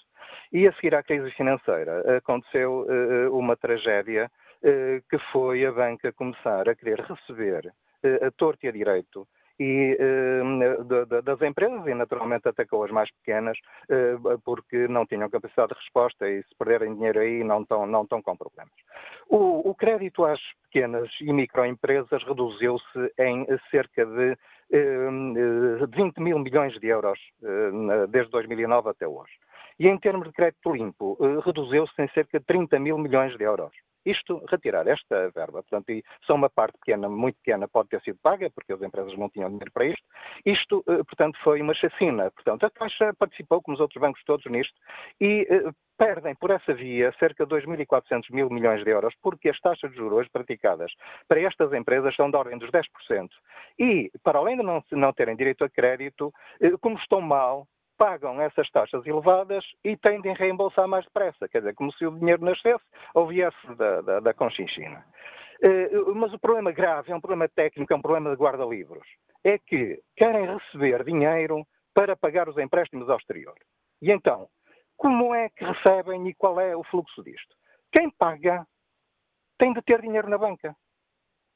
[0.53, 2.87] e a seguir à crise financeira aconteceu
[3.31, 4.42] uma tragédia eh,
[5.11, 7.73] que foi a banca começar a querer receber
[8.05, 9.27] eh, a torto e a direito
[9.61, 13.57] e uh, das empresas e naturalmente atacou as mais pequenas
[14.45, 18.23] porque não tinham capacidade de resposta e se perderem dinheiro aí não estão, não estão
[18.23, 18.73] com problemas.
[19.29, 26.73] O, o crédito às pequenas e microempresas reduziu-se em cerca de uh, 20 mil milhões
[26.81, 27.21] de euros
[28.09, 29.33] desde 2009 até hoje.
[29.79, 33.73] E em termos de crédito limpo, reduziu-se em cerca de 30 mil milhões de euros.
[34.05, 38.19] Isto, retirar esta verba, portanto, e só uma parte pequena, muito pequena, pode ter sido
[38.23, 40.03] paga, porque as empresas não tinham dinheiro para isto.
[40.45, 42.31] Isto, eh, portanto, foi uma chacina.
[42.31, 44.75] Portanto, a Caixa participou, como os outros bancos todos, nisto,
[45.21, 49.61] e eh, perdem por essa via cerca de 2.400 mil milhões de euros, porque as
[49.61, 50.93] taxas de juros praticadas
[51.29, 53.29] para estas empresas são da ordem dos 10%.
[53.79, 58.41] E, para além de não, não terem direito a crédito, eh, como estão mal, pagam
[58.41, 61.49] essas taxas elevadas e tendem a reembolsar mais depressa.
[61.49, 65.05] Quer dizer, como se o dinheiro nascesse ou viesse da, da, da Conchinchina.
[65.65, 69.07] Uh, mas o problema grave é um problema técnico, é um problema de guarda-livros.
[69.45, 73.55] É que querem receber dinheiro para pagar os empréstimos ao exterior.
[74.01, 74.49] E então,
[74.97, 77.55] como é que recebem e qual é o fluxo disto?
[77.93, 78.67] Quem paga
[79.59, 80.75] tem de ter dinheiro na banca.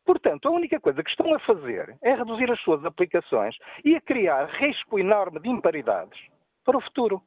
[0.07, 4.01] Portanto, a única coisa que estão a fazer é reduzir as suas aplicações e a
[4.01, 6.19] criar risco enorme de imparidades
[6.65, 7.21] para o futuro.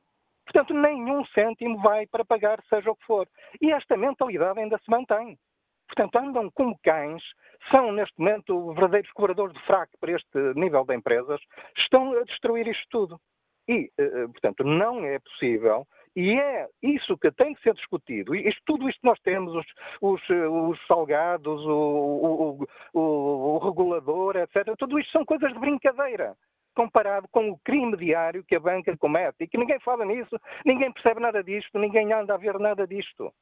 [0.46, 3.28] Portanto, nenhum cêntimo vai para pagar seja o que for.
[3.62, 5.38] E esta mentalidade ainda se mantém.
[5.88, 7.22] Portanto, andam como cães,
[7.70, 11.42] são neste momento verdadeiros cobradores de fraco para este nível de empresas,
[11.78, 13.20] estão a destruir isto tudo.
[13.68, 15.86] E, eh, eh, portanto, não é possível
[16.20, 18.36] e é isso que tem que ser discutido.
[18.36, 19.66] Isto, tudo isto que nós temos, os,
[20.02, 26.36] os, os salgados, o, o, o, o, regulador, etc., tudo isto são coisas de brincadeira
[26.76, 30.92] comparado com o crime diário que a banca comete e que ninguém fala nisso, ninguém
[30.92, 33.34] percebe nada disto, ninguém anda a ver nada disto.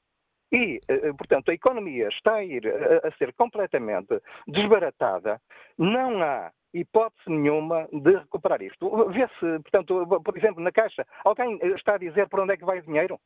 [0.52, 5.42] E, eh, eh, portanto, a economia está a ir a, a ser completamente desbaratada.
[5.78, 9.10] Não há hipótese nenhuma de recuperar isto.
[9.10, 12.80] Vê-se, portanto, por exemplo, na Caixa, alguém está a dizer para onde é que vai
[12.80, 13.20] o dinheiro?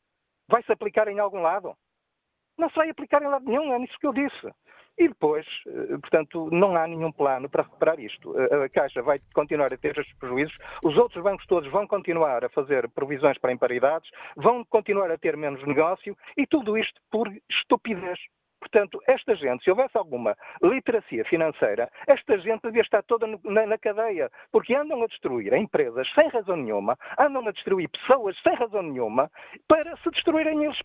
[0.47, 1.75] Vai-se aplicar em algum lado?
[2.57, 4.51] Não se vai aplicar em lado nenhum, é nisso que eu disse.
[4.97, 8.35] E depois, eh, portanto, não há nenhum plano para recuperar isto.
[8.37, 12.49] A Caixa vai continuar a ter estes prejuízos, os outros bancos todos vão continuar a
[12.49, 18.19] fazer provisões para imparidades, vão continuar a ter menos negócio e tudo isto por estupidez.
[18.61, 23.77] Portanto, esta gente, se houvesse alguma literacia financeira, esta gente devia estar toda na, na,
[23.77, 28.83] cadeia, porque andam a destruir empresas sem razão nenhuma, andam a destruir pessoas sem razão
[28.83, 29.31] nenhuma,
[29.67, 30.77] para se destruírem eles,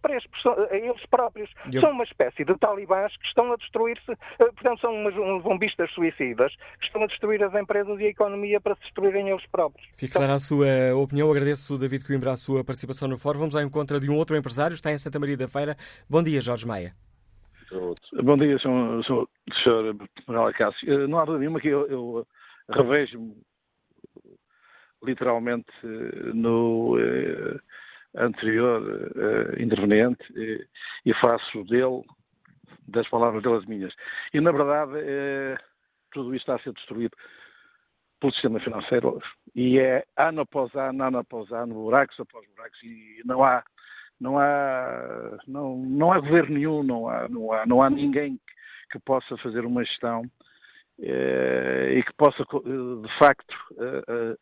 [0.70, 1.50] eles próprios.
[1.70, 1.82] Eu...
[1.82, 4.16] São uma espécie de talibãs que estão a destruir-se, eh,
[4.52, 8.58] portanto, são umas, uns bombistas suicidas que estão a destruir as empresas e a economia
[8.58, 9.86] para se destruírem eles próprios.
[9.94, 11.30] Fica clara a sua opinião.
[11.30, 13.40] Agradeço, David Coimbra, a sua participação no fórum.
[13.40, 15.76] Vamos ao encontro de um outro empresário, está em Santa Maria da Feira.
[16.08, 17.05] Bom dia, Jorge Maia.
[18.22, 19.02] Bom dia, Sr.
[20.26, 20.92] Manuel Cássio.
[20.92, 22.26] Eh, não há dúvida nenhuma que eu, eu
[22.68, 23.36] revejo-me
[25.02, 27.58] literalmente eh, no eh,
[28.16, 30.64] anterior eh, interveniente eh,
[31.04, 32.04] e faço dele,
[32.86, 33.92] das palavras dele, as minhas.
[34.32, 35.56] E, na verdade, eh,
[36.12, 37.16] tudo isto está a ser destruído
[38.20, 39.20] pelo sistema financeiro
[39.54, 43.62] e é ano após ano, ano após ano, buracos após buracos e não há
[44.20, 48.38] não há, não, não há governo nenhum, não há, não há, não há ninguém
[48.90, 50.22] que, possa fazer uma gestão
[50.98, 53.54] e que possa, de facto,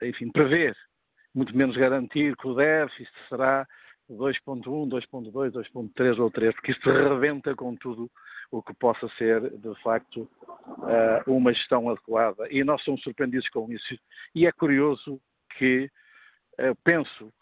[0.02, 0.76] enfim, prever,
[1.34, 3.66] muito menos garantir que o déficit será
[4.08, 8.08] 2.1, 2.2, 2.3 ou 3, porque isto rebenta com tudo
[8.50, 10.30] o que possa ser, de facto,
[11.26, 12.46] uma gestão adequada.
[12.50, 13.98] E nós somos surpreendidos com isso.
[14.34, 15.20] E é curioso
[15.58, 15.90] que
[16.84, 17.32] penso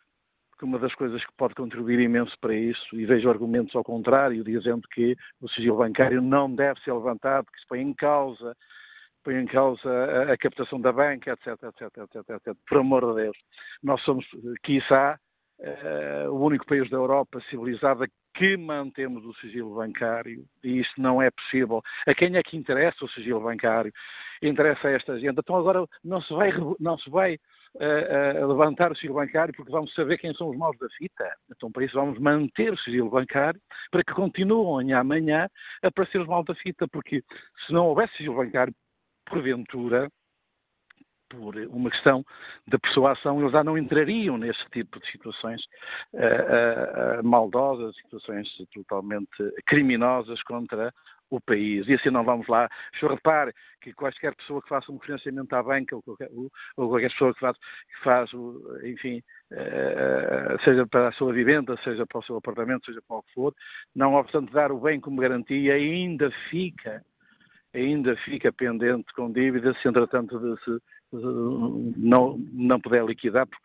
[0.63, 4.45] que uma das coisas que pode contribuir imenso para isso, e vejo argumentos ao contrário,
[4.45, 8.57] dizendo que o sigilo bancário não deve ser levantado, que se põe em causa,
[9.25, 12.57] põe em causa a, a captação da banca, etc, etc, etc, etc.
[12.69, 13.37] Por amor de Deus.
[13.83, 14.25] Nós somos,
[14.63, 15.19] quiçá,
[15.63, 21.21] uh, o único país da Europa civilizada que mantemos o sigilo bancário, e isto não
[21.21, 21.83] é possível.
[22.09, 23.93] A quem é que interessa o sigilo bancário?
[24.43, 25.39] Interessa a esta gente.
[25.39, 27.39] Então agora não se vai, não se vai
[27.79, 31.31] a, levantar o sigilo bancário porque vamos saber quem são os maus da fita.
[31.55, 35.49] Então, para isso, vamos manter o sigilo bancário para que continuem amanhã
[35.83, 37.23] a aparecer os maus da fita, porque
[37.67, 38.75] se não houvesse sigilo bancário,
[39.27, 40.09] porventura,
[41.33, 42.25] por uma questão
[42.67, 45.63] de persuasão, eles já não entrariam nesse tipo de situações
[46.13, 49.31] uh, uh, uh, maldosas, situações totalmente
[49.67, 50.93] criminosas contra
[51.31, 51.89] o país.
[51.89, 52.69] E assim não vamos lá.
[53.01, 56.29] Repare que qualquer pessoa que faça um financiamento à banca ou qualquer,
[56.77, 58.31] ou qualquer pessoa que faz, que faz
[58.85, 59.23] enfim,
[60.63, 63.55] seja para a sua vivenda, seja para o seu apartamento, seja para o que for,
[63.97, 67.03] não obstante dar o bem como garantia, ainda fica
[67.75, 70.79] ainda fica pendente com dívidas se entretanto de se
[71.13, 73.59] não, não puder liquidar por,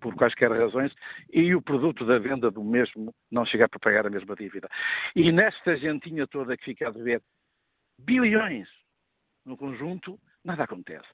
[0.00, 0.92] por, quaisquer razões
[1.32, 4.68] e o produto da venda do mesmo não chegar para pagar a mesma dívida.
[5.14, 7.22] E nesta gentinha toda que fica a dever
[7.98, 8.68] bilhões
[9.44, 11.06] no conjunto, nada acontece.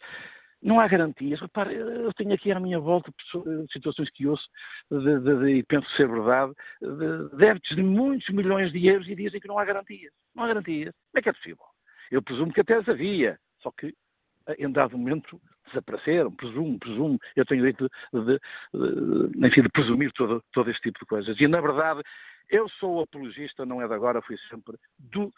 [0.60, 1.40] Não há garantias.
[1.40, 3.12] Repare, eu tenho aqui à minha volta
[3.72, 4.48] situações que ouço
[5.48, 9.58] e penso ser verdade, de débitos de muitos milhões de euros e dizem que não
[9.58, 10.12] há garantias.
[10.34, 10.92] Não há garantias.
[11.12, 11.64] Como é que é possível?
[12.10, 13.94] Eu presumo que até as havia, só que
[14.58, 20.12] em dado momento desapareceram, presumo, presumo, eu tenho direito de, de, de, enfim, de presumir
[20.12, 21.38] todo, todo este tipo de coisas.
[21.38, 22.02] E, na verdade,
[22.48, 25.32] eu sou apologista, não é de agora, fui sempre, do,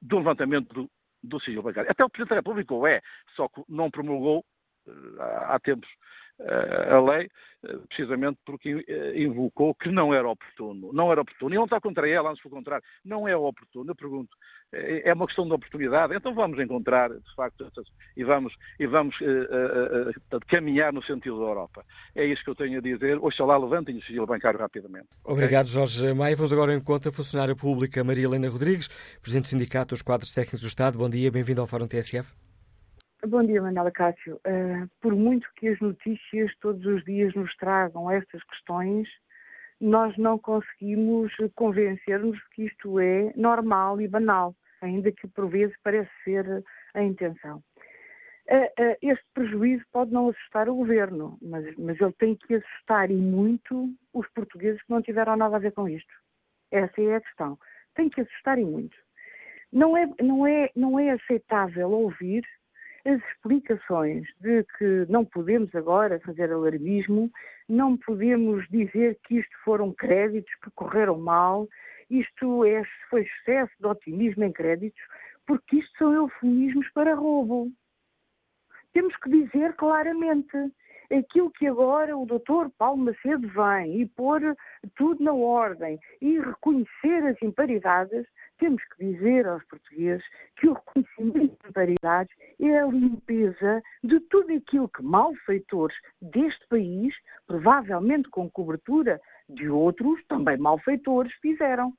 [0.00, 0.90] do levantamento do,
[1.22, 1.90] do sigilo bancário.
[1.90, 3.00] Até o Presidente da República o é,
[3.34, 4.44] só que não promulgou
[4.86, 5.88] eh, há tempos
[6.38, 7.28] eh, a lei,
[7.88, 10.90] precisamente porque eh, invocou que não era oportuno.
[10.92, 11.54] Não era oportuno.
[11.54, 12.84] E não está contra ela, antes pelo contrário.
[13.04, 13.90] Não é oportuno.
[13.90, 14.30] Eu pergunto,
[14.72, 16.14] é uma questão de oportunidade.
[16.14, 17.70] Então vamos encontrar, de facto,
[18.16, 21.84] e vamos, e vamos uh, uh, uh, caminhar no sentido da Europa.
[22.14, 23.18] É isso que eu tenho a dizer.
[23.18, 25.08] Oxalá levantem o sigilo bancário rapidamente.
[25.24, 25.74] Obrigado, okay?
[25.74, 26.36] Jorge Maia.
[26.36, 28.88] Vamos agora em conta a funcionária pública Maria Helena Rodrigues,
[29.20, 30.98] Presidente do Sindicato dos Quadros Técnicos do Estado.
[30.98, 32.45] Bom dia, bem-vindo ao Fórum TSF.
[33.24, 34.36] Bom dia, Manuela Cássio.
[34.46, 39.08] Uh, por muito que as notícias todos os dias nos tragam estas questões,
[39.80, 46.10] nós não conseguimos convencer-nos que isto é normal e banal, ainda que por vezes parece
[46.24, 46.62] ser
[46.94, 47.62] a intenção.
[48.48, 53.10] Uh, uh, este prejuízo pode não assustar o governo, mas, mas ele tem que assustar
[53.10, 56.12] e muito os portugueses que não tiveram nada a ver com isto.
[56.70, 57.58] Essa é a questão.
[57.94, 58.96] Tem que assustar e muito.
[59.72, 62.44] Não é, não é, não é aceitável ouvir
[63.06, 67.30] as explicações de que não podemos agora fazer alarmismo,
[67.68, 71.68] não podemos dizer que isto foram créditos que correram mal,
[72.10, 75.00] isto é, foi excesso de otimismo em créditos,
[75.46, 77.70] porque isto são eufemismos para roubo.
[78.92, 80.56] Temos que dizer claramente
[81.12, 84.40] aquilo que agora o doutor Paulo Macedo vem e pôr
[84.96, 88.26] tudo na ordem e reconhecer as imparidades,
[88.58, 90.24] temos que dizer aos portugueses
[90.56, 97.14] que o reconhecimento de imparidades é a limpeza de tudo aquilo que malfeitores deste país,
[97.46, 101.92] provavelmente com cobertura de outros, também malfeitores, fizeram.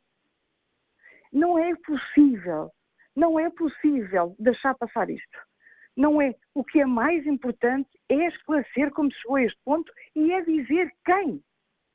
[1.32, 2.72] Não é possível,
[3.15, 5.39] não é possível deixar passar isto.
[5.96, 6.36] Não é.
[6.54, 10.91] O que é mais importante é esclarecer como chegou a este ponto e é dizer
[11.04, 11.43] quem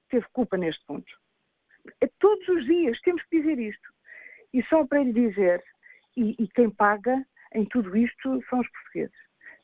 [0.09, 1.11] teve culpa neste ponto.
[2.19, 3.92] Todos os dias temos que dizer isto.
[4.53, 5.63] E só para lhe dizer,
[6.17, 9.17] e, e quem paga em tudo isto são os portugueses.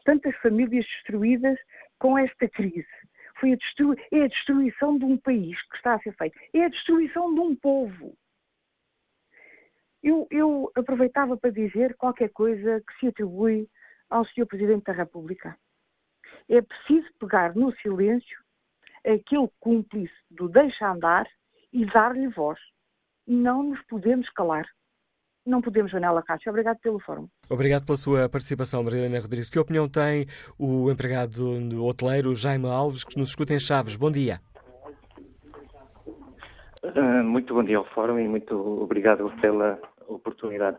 [0.04, 1.58] Tantas famílias destruídas
[1.98, 2.86] com esta crise.
[3.40, 3.94] Foi a destru...
[4.12, 6.38] É a destruição de um país que está a ser feito.
[6.54, 8.16] É a destruição de um povo.
[10.02, 13.68] Eu, eu aproveitava para dizer qualquer coisa que se atribui
[14.08, 14.46] ao Sr.
[14.46, 15.56] Presidente da República.
[16.48, 18.38] É preciso pegar no silêncio
[19.04, 21.26] aquele cúmplice do deixa andar
[21.72, 22.58] e dar-lhe voz.
[23.26, 24.66] Não nos podemos calar.
[25.46, 26.50] Não podemos, Janela Cássio.
[26.50, 27.26] Obrigado pelo fórum.
[27.48, 29.48] Obrigado pela sua participação, Marilena Rodrigues.
[29.48, 30.26] Que opinião tem
[30.58, 33.96] o empregado do hoteleiro Jaime Alves, que nos escuta em Chaves?
[33.96, 34.40] Bom dia.
[36.82, 40.78] Uh, muito bom dia ao fórum e muito obrigado pela oportunidade.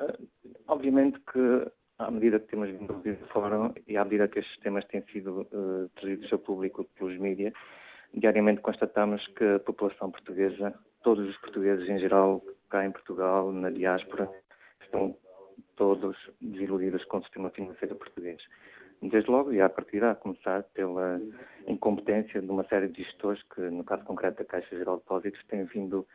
[0.00, 0.28] Uh,
[0.68, 4.38] obviamente que à medida que temos vindo a ouvir o fórum e à medida que
[4.38, 7.52] estes temas têm sido uh, trazidos ao público pelos mídias,
[8.14, 13.70] diariamente constatamos que a população portuguesa, todos os portugueses em geral, cá em Portugal, na
[13.70, 14.30] diáspora,
[14.82, 15.16] estão
[15.76, 18.42] todos desiludidos com o sistema financeiro português.
[19.02, 21.20] Desde logo, e a partir a começar pela
[21.66, 25.44] incompetência de uma série de gestores que, no caso concreto da Caixa Geral de Depósitos,
[25.48, 26.06] têm vindo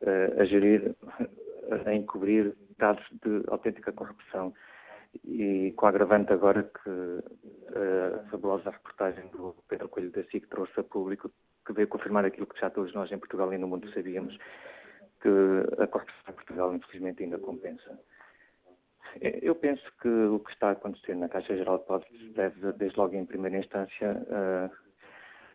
[0.00, 0.96] uh, a gerir,
[1.86, 4.54] a encobrir dados de autêntica corrupção.
[5.24, 10.48] E com a agravante agora que uh, a fabulosa reportagem do Pedro Coelho da SIC
[10.48, 11.30] trouxe a público,
[11.66, 14.36] que veio confirmar aquilo que já todos nós em Portugal e no mundo sabíamos,
[15.20, 15.28] que
[15.82, 17.98] a corrupção em Portugal, infelizmente, ainda compensa.
[19.20, 22.98] Eu penso que o que está a acontecer na Caixa Geral de Depósitos deve, desde
[22.98, 24.70] logo em primeira instância, uh,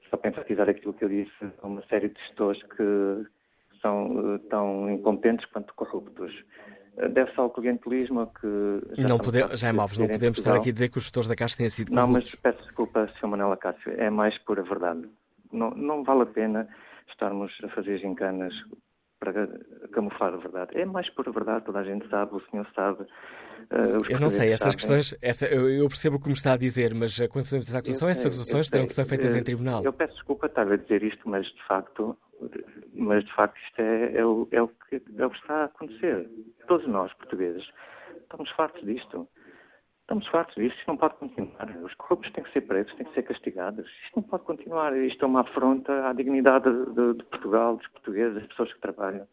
[0.09, 3.25] só para enfatizar aquilo que eu disse, a uma série de gestores que
[3.81, 6.33] são uh, tão incompetentes quanto corruptos.
[6.97, 9.01] Uh, Deve-se ao clientelismo que...
[9.01, 11.27] Já não pode, já é Malves, não podemos estar aqui a dizer que os gestores
[11.29, 12.09] da Caixa têm sido corruptos.
[12.09, 13.27] Não, mas peço desculpa, Sr.
[13.27, 15.09] Manela Cássio, é mais pura verdade.
[15.51, 16.67] Não, não vale a pena
[17.07, 18.53] estarmos a fazer gincanas
[19.31, 20.77] para camuflar a verdade.
[20.77, 23.03] É mais por verdade, toda a gente sabe, o senhor sabe.
[23.03, 24.77] Uh, eu não sei, essas sabem.
[24.77, 27.67] questões, essa, eu, eu, percebo o que me está a dizer, mas eh, quando fazemos
[27.67, 29.83] essa acusação, essas acusações terão que ser feitas em tribunal.
[29.83, 32.15] Eu peço desculpa estar a dizer isto, mas de facto,
[32.93, 35.65] mas de facto isto é, é, o, é, o, que, é o que está a
[35.65, 36.29] acontecer.
[36.67, 37.63] Todos nós, portugueses,
[38.21, 39.27] estamos fartos disto.
[40.05, 41.67] Estamos fartos disto, isto não pode continuar.
[41.83, 43.87] Os corruptos têm que ser presos, têm que ser castigados.
[44.03, 44.95] Isto não pode continuar.
[44.95, 49.27] Isto é uma afronta à dignidade de, de Portugal, dos portugueses, das pessoas que trabalham.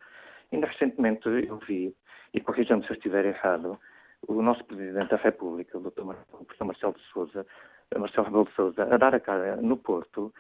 [0.51, 1.95] Ainda recentemente eu vi,
[2.33, 3.79] e corrijam-me se eu estiver errado,
[4.27, 6.65] o nosso Presidente da República, o Dr.
[6.65, 7.47] Marcelo de Souza,
[7.95, 10.33] Marcelo Rebelo de Souza, a dar a cara no Porto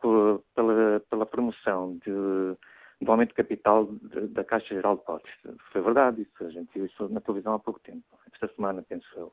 [0.00, 2.56] por, pela, pela promoção de,
[3.00, 5.56] do aumento de capital de, da Caixa Geral de Depósitos.
[5.72, 9.08] Foi verdade isso, a gente viu isso na televisão há pouco tempo, esta semana, penso
[9.16, 9.32] eu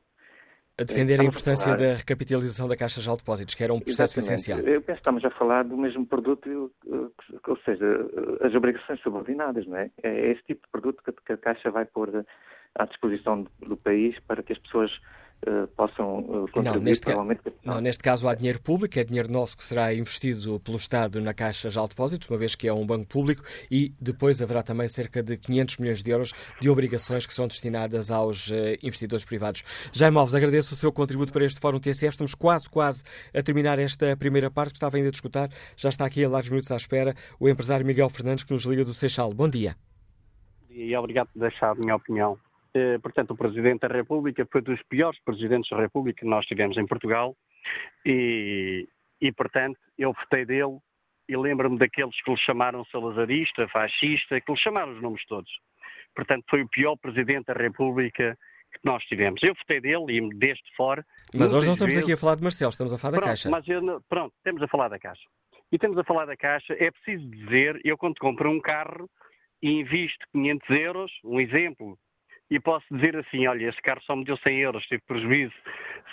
[0.80, 4.20] a defender a importância a da recapitalização da Caixa de Depósitos, que era um processo
[4.20, 4.42] Exatamente.
[4.42, 4.60] essencial.
[4.60, 7.86] Eu penso que estamos a falar do mesmo produto, ou seja,
[8.42, 9.92] as obrigações subordinadas, não é?
[10.02, 12.26] É esse tipo de produto que a Caixa vai pôr
[12.76, 14.92] à disposição do país para que as pessoas
[15.48, 19.32] uh, possam uh, contribuir não, neste aumento Não, neste caso há dinheiro público, é dinheiro
[19.32, 22.86] nosso que será investido pelo Estado na Caixa de Depósitos, uma vez que é um
[22.86, 27.34] banco público, e depois haverá também cerca de 500 milhões de euros de obrigações que
[27.34, 29.64] são destinadas aos uh, investidores privados.
[29.92, 32.10] Jaime Alves, agradeço o seu contributo para este Fórum TSF.
[32.10, 35.50] Estamos quase, quase a terminar esta primeira parte, que estava ainda a escutar.
[35.76, 38.84] Já está aqui a largos minutos à espera o empresário Miguel Fernandes, que nos liga
[38.84, 39.34] do Seixal.
[39.34, 39.76] Bom dia.
[40.70, 42.38] E obrigado por deixar a minha opinião.
[42.74, 46.78] Eh, portanto, o Presidente da República foi dos piores Presidentes da República que nós tivemos
[46.78, 47.36] em Portugal
[48.06, 48.88] e,
[49.20, 50.78] e portanto, eu votei dele
[51.28, 55.52] e lembro-me daqueles que lhe chamaram salazarista, fascista, que lhe chamaram os nomes todos.
[56.16, 58.38] Portanto, foi o pior Presidente da República
[58.72, 59.42] que nós tivemos.
[59.42, 61.04] Eu votei dele e desde fora.
[61.34, 62.08] Mas hoje não estamos vezes...
[62.08, 63.50] aqui a falar de Marcelo, estamos a falar pronto, da Caixa.
[63.50, 65.28] Mas eu, pronto, estamos a falar da Caixa.
[65.72, 69.10] E estamos a falar da Caixa, é preciso dizer, eu quando compro um carro
[69.62, 71.98] e invisto 500 euros, um exemplo,
[72.50, 75.54] e posso dizer assim, olha, este carro só me deu 100 euros, tive prejuízo.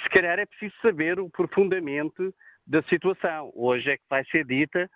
[0.02, 2.32] Se calhar é preciso saber o profundamente
[2.66, 3.50] da situação.
[3.54, 4.90] Hoje é que vai ser dita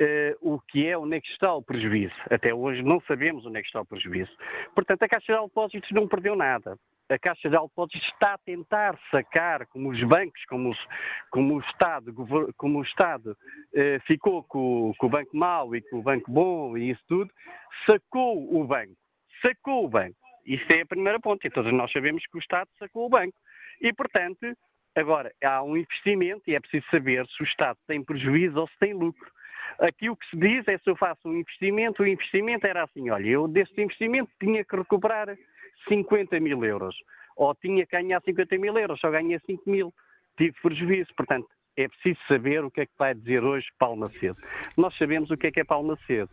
[0.00, 2.14] uh, o que é, onde é que está o prejuízo.
[2.30, 4.30] Até hoje não sabemos onde é que está o prejuízo.
[4.74, 6.76] Portanto, a Caixa de Depósitos não perdeu nada.
[7.08, 10.78] A Caixa de Depósitos está a tentar sacar, como os bancos, como, os,
[11.30, 12.12] como o Estado,
[12.56, 13.36] como o Estado
[13.74, 17.30] uh, ficou com, com o banco mau e com o banco bom e isso tudo,
[17.88, 18.92] sacou o banco.
[19.40, 21.46] Sacou o banco isso é a primeira ponta.
[21.46, 23.36] E todos nós sabemos que o Estado sacou o banco.
[23.80, 24.56] E, portanto,
[24.94, 28.78] agora há um investimento e é preciso saber se o Estado tem prejuízo ou se
[28.78, 29.30] tem lucro.
[29.80, 33.08] Aqui o que se diz é se eu faço um investimento, o investimento era assim,
[33.10, 35.34] olha, eu deste investimento tinha que recuperar
[35.88, 36.94] 50 mil euros,
[37.36, 39.92] ou tinha que ganhar 50 mil euros, só ganhei 5 mil,
[40.36, 41.10] tive prejuízo.
[41.16, 44.36] Portanto, é preciso saber o que é que vai dizer hoje Palma Cedo.
[44.76, 46.30] Nós sabemos o que é que é Palma Cedo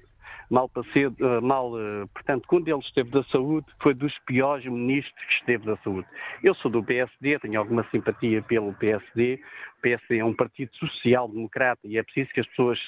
[0.49, 5.25] mal, cedo, eh, mal, eh, portanto, quando ele esteve da saúde, foi dos piores ministros
[5.25, 6.07] que esteve da saúde.
[6.43, 9.39] Eu sou do PSD, tenho alguma simpatia pelo PSD.
[9.77, 12.79] O PSD é um partido social-democrata e é preciso que as pessoas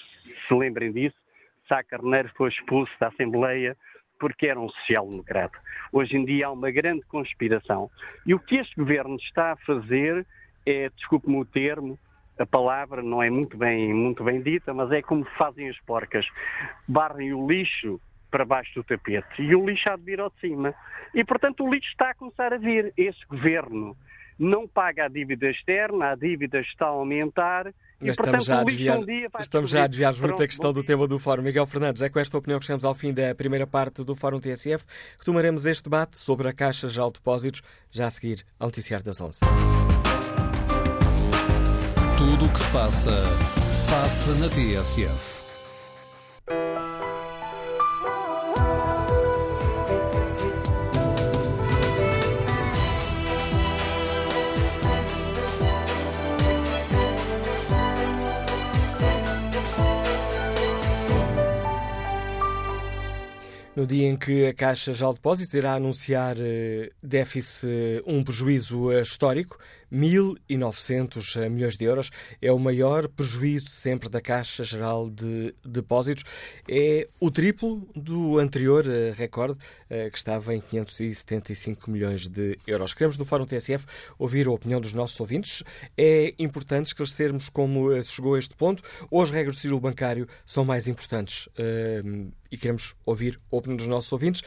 [0.47, 1.15] se lembrem disso.
[1.67, 3.77] Sá Carneiro foi expulso da Assembleia
[4.19, 5.57] porque era um social-democrata.
[5.91, 7.89] Hoje em dia há uma grande conspiração.
[8.25, 10.25] E o que este governo está a fazer
[10.65, 11.97] é, desculpe-me o termo,
[12.37, 16.25] a palavra não é muito bem, muito bem dita, mas é como fazem as porcas.
[16.87, 20.39] Barrem o lixo para baixo do tapete e o lixo há de vir ao de
[20.39, 20.73] cima.
[21.13, 22.93] E, portanto, o lixo está a começar a vir.
[22.97, 23.95] Esse governo
[24.39, 27.65] não paga a dívida externa, a dívida está a aumentar.
[28.01, 30.47] Mas e, portanto, estamos já a desviar, um estamos já a desviar muito Pronto, a
[30.47, 31.43] questão do tema do Fórum.
[31.43, 34.39] Miguel Fernandes, é com esta opinião que chegamos ao fim da primeira parte do Fórum
[34.39, 34.83] TSF.
[35.19, 37.61] Retomaremos este debate sobre a Caixa de Depósitos
[37.91, 39.41] já a seguir ao Noticiário das 11.
[42.21, 43.23] Tudo o que se passa,
[43.89, 45.41] passa na TSF.
[63.75, 69.01] No dia em que a Caixa de Depósitos irá anunciar eh, déficit, um prejuízo eh,
[69.01, 69.57] histórico,
[69.91, 72.11] 1.900 eh, milhões de euros,
[72.41, 76.23] é o maior prejuízo sempre da Caixa Geral de Depósitos.
[76.67, 78.85] É o triplo do anterior
[79.15, 79.57] recorde,
[80.11, 82.93] que estava em 575 milhões de euros.
[82.93, 83.85] Queremos, no Fórum TSF,
[84.17, 85.63] ouvir a opinião dos nossos ouvintes.
[85.97, 90.27] É importante esclarecermos como se chegou a este ponto ou as regras do sigilo bancário
[90.45, 91.49] são mais importantes
[92.51, 94.41] e queremos ouvir a opinião dos nossos ouvintes.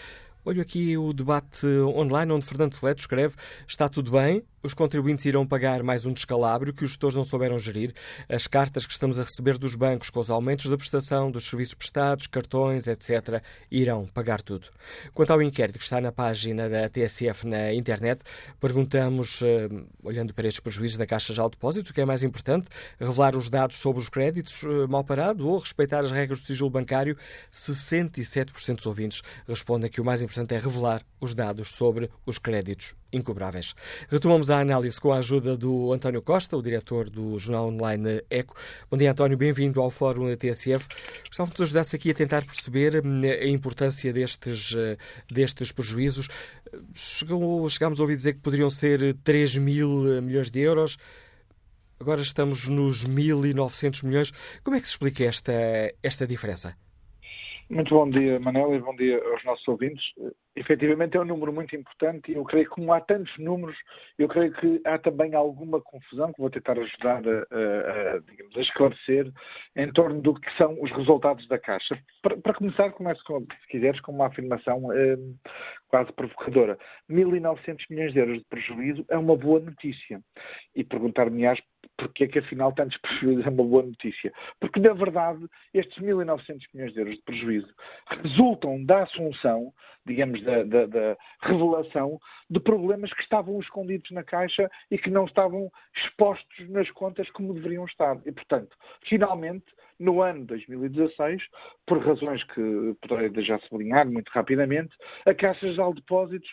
[0.47, 1.67] Olho aqui o debate
[1.97, 3.35] online onde Fernando Toledo escreve:
[3.67, 7.59] Está tudo bem, os contribuintes irão pagar mais um descalabro que os gestores não souberam
[7.59, 7.93] gerir.
[8.27, 11.75] As cartas que estamos a receber dos bancos com os aumentos da prestação, dos serviços
[11.75, 14.69] prestados, cartões, etc., irão pagar tudo.
[15.13, 18.23] Quanto ao inquérito que está na página da TSF na internet,
[18.59, 19.69] perguntamos, eh,
[20.03, 22.67] olhando para estes prejuízos da Caixa de Depósitos, o que é mais importante,
[22.99, 26.71] revelar os dados sobre os créditos eh, mal parados ou respeitar as regras do sigilo
[26.71, 27.19] bancário?
[27.53, 32.95] 67% dos ouvintes respondem que o mais importante é revelar os dados sobre os créditos
[33.13, 33.75] incobráveis.
[34.09, 38.55] Retomamos a análise com a ajuda do António Costa, o diretor do jornal online ECO.
[38.91, 40.89] Bom dia, António, bem-vindo ao Fórum da TSF.
[41.29, 44.97] Gostava que nos ajudasse aqui a tentar perceber hum, a importância destes, eh,
[45.31, 46.29] destes prejuízos.
[46.95, 50.97] chegámos a ouvir dizer que poderiam ser 3 mil milhões de euros.
[52.01, 54.33] Agora estamos nos 1.900 milhões.
[54.65, 55.53] Como é que se explica esta,
[56.03, 56.77] esta diferença?
[57.75, 60.05] Muito bom dia, Manela, e bom dia aos nossos ouvintes.
[60.55, 63.77] Efetivamente é um número muito importante e eu creio que como há tantos números,
[64.17, 68.57] eu creio que há também alguma confusão que vou tentar ajudar a, a, a, digamos,
[68.57, 69.33] a esclarecer
[69.75, 71.99] em torno do que são os resultados da Caixa.
[72.23, 75.19] Para, para começar, começo, com, se quiseres, com uma afirmação eh,
[75.89, 76.79] quase provocadora.
[77.11, 80.21] 1.900 milhões de euros de prejuízo é uma boa notícia.
[80.77, 81.59] E perguntar-me-ás
[81.97, 84.33] porque é que afinal tantos prejuízos é uma boa notícia?
[84.61, 87.75] Porque, na verdade, estes 1.900 milhões de euros de prejuízo
[88.09, 89.73] resultam da assunção,
[90.05, 92.19] digamos, da, da, da, revelação
[92.51, 97.55] de problemas que estavam escondidos na Caixa e que não estavam expostos nas contas como
[97.55, 98.21] deveriam estar.
[98.27, 98.77] E, portanto,
[99.09, 99.67] finalmente,
[99.99, 101.43] no ano 2016,
[101.87, 106.51] por razões que poderei já sublinhar muito rapidamente, a Caixa Geral de Depósitos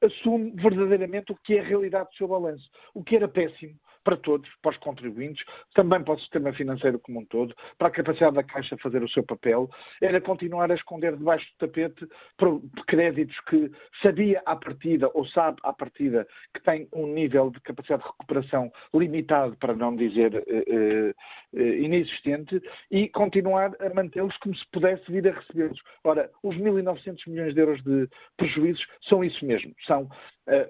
[0.00, 3.74] assume verdadeiramente o que é a realidade do seu balanço, o que era péssimo,
[4.08, 5.44] para todos, para os contribuintes,
[5.74, 9.08] também para o sistema financeiro como um todo, para a capacidade da Caixa fazer o
[9.10, 9.68] seu papel,
[10.00, 12.08] era continuar a esconder debaixo do tapete
[12.86, 13.70] créditos que
[14.02, 18.72] sabia à partida, ou sabe à partida, que tem um nível de capacidade de recuperação
[18.94, 21.14] limitado, para não dizer eh,
[21.54, 25.82] eh, inexistente, e continuar a mantê-los como se pudesse vir a recebê-los.
[26.02, 30.08] Ora, os 1.900 milhões de euros de prejuízos são isso mesmo, são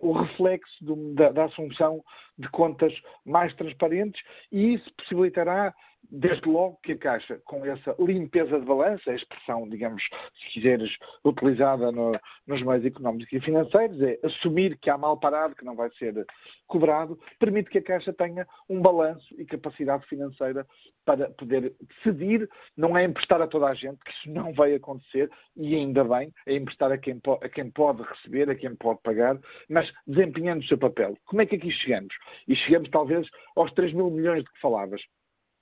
[0.01, 2.03] o reflexo do, da, da assunção
[2.39, 2.93] de contas
[3.25, 4.23] mais transparentes
[4.53, 5.75] e isso possibilitará
[6.11, 10.91] desde logo que a Caixa, com essa limpeza de balança, a expressão, digamos, se quiseres,
[11.25, 12.13] utilizada no,
[12.47, 16.27] nos meios económicos e financeiros, é assumir que há mal parado, que não vai ser
[16.67, 20.67] cobrado, permite que a Caixa tenha um balanço e capacidade financeira
[21.05, 25.31] para poder decidir, não é emprestar a toda a gente, que isso não vai acontecer,
[25.57, 29.39] e ainda bem, é emprestar a quem, a quem pode receber, a quem pode pagar,
[29.69, 31.17] mas desempenhando o seu papel.
[31.25, 32.15] Como é que aqui chegamos?
[32.47, 35.01] E chegamos talvez aos 3 mil milhões de que falavas.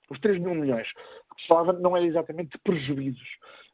[0.09, 3.27] Os 3 mil milhões que se falava não era exatamente de prejuízos,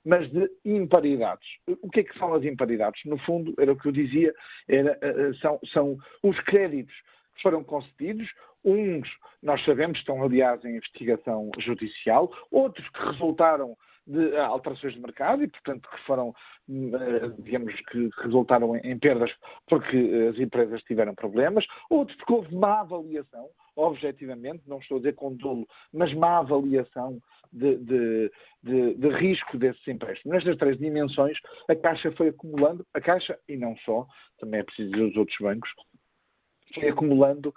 [0.06, 1.48] mas de imparidades.
[1.82, 3.02] O que é que são as imparidades?
[3.06, 4.34] No fundo, era o que eu dizia,
[4.68, 6.94] era, eh, eh, são, são os créditos
[7.36, 8.30] que foram concedidos,
[8.64, 9.10] uns,
[9.42, 13.76] nós sabemos, estão aliás em investigação judicial, outros que resultaram
[14.06, 16.36] de alterações de mercado e, portanto, que foram,
[16.70, 19.32] eh, digamos, que resultaram em perdas
[19.68, 19.98] porque
[20.30, 25.36] as empresas tiveram problemas, outros porque houve má avaliação, objetivamente, não estou a dizer com
[25.36, 27.20] dolo, mas má avaliação
[27.52, 28.32] de, de,
[28.64, 30.36] de, de, risco desses empréstimos.
[30.36, 34.08] Nestas três dimensões, a Caixa foi acumulando, a Caixa, e não só,
[34.40, 35.70] também é preciso dizer os outros bancos,
[36.74, 37.54] foi acumulando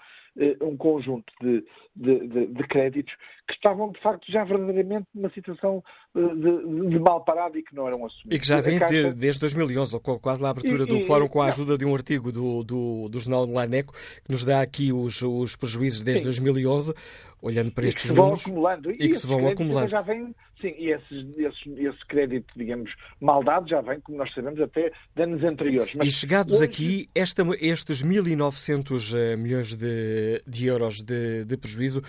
[0.63, 1.65] um conjunto de,
[1.95, 3.13] de, de, de, créditos
[3.47, 5.83] que estavam, de facto, já verdadeiramente numa situação
[6.15, 8.37] eh, de, mal parado e que não eram assumidos.
[8.37, 9.15] E que já vem Caixa...
[9.15, 12.31] desde 2011, quase na abertura e, do e, fórum, com a ajuda de um artigo
[12.31, 16.45] do, do, do jornal online Eco, que nos dá aqui os, os prejuízos desde sim.
[16.45, 16.93] 2011
[17.41, 18.91] olhando para estes números acumulando.
[18.91, 19.91] e, e que se vão acumulando.
[19.91, 24.93] Já vem, sim, e esse, crédito, digamos, mal dado já vem, como nós sabemos, até
[25.15, 25.95] de anos anteriores.
[25.95, 26.65] Mas e chegados hoje...
[26.65, 32.03] aqui, esta, estes 1.900 eh, milhões de, de euros de, de, prejuízo,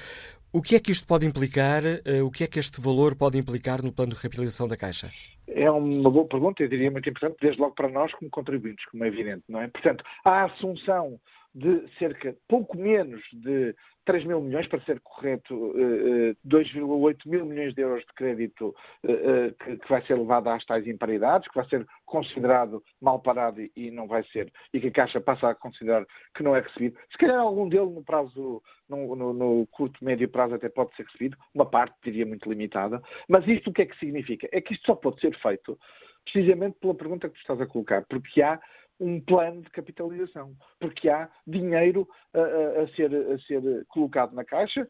[0.51, 1.83] o que é que isto pode implicar?
[1.85, 5.11] Eh, o que é que este valor pode implicar no plano de recapitalização da Caixa?
[5.47, 9.03] É uma boa pergunta, eu diria muito importante, desde logo para nós como contribuintes, como
[9.03, 9.67] é evidente, não é?
[9.67, 11.19] Portanto, a assunção
[11.55, 13.73] de cerca, pouco menos de
[14.07, 18.73] 3 mil milhões, para ser correto, 2,8 eh, eh, mil milhões de euros de crédito
[19.03, 23.91] eh, que vai ser levado às tais imparidades, que vai ser considerado mal parado e
[23.91, 26.97] não vai ser, e que a Caixa passa a considerar que não é recebido.
[27.11, 31.03] Se calhar algum dele no prazo, no, no, no curto, médio prazo até pode ser
[31.03, 34.47] recebido, uma parte diria muito limitada, mas isto o que é que significa?
[34.53, 35.77] É que isto só pode ser feito
[36.23, 38.57] precisamente pela pergunta que tu estás a colocar, porque há
[38.99, 44.43] um plano de capitalização, porque há dinheiro a, a, a, ser, a ser colocado na
[44.43, 44.87] Caixa,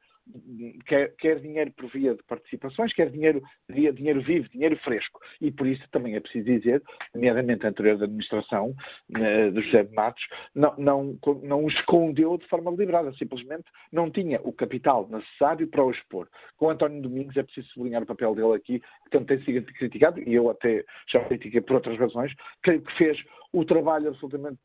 [0.85, 5.19] quer, quer, dinheiro por via de participações, quer dinheiro via dinheiro vivo, dinheiro fresco.
[5.41, 6.81] E por isso também é preciso dizer,
[7.13, 8.73] nomeadamente a anterior da administração
[9.09, 10.23] né, do José de Matos,
[10.55, 15.83] não, não, não o escondeu de forma deliberada, simplesmente não tinha o capital necessário para
[15.83, 16.27] o expor.
[16.57, 20.19] Com António Domingos é preciso sublinhar o papel dele aqui, que tanto tem sido criticado,
[20.19, 23.17] e eu até já critiquei por outras razões, que fez
[23.53, 24.59] o trabalho absolutamente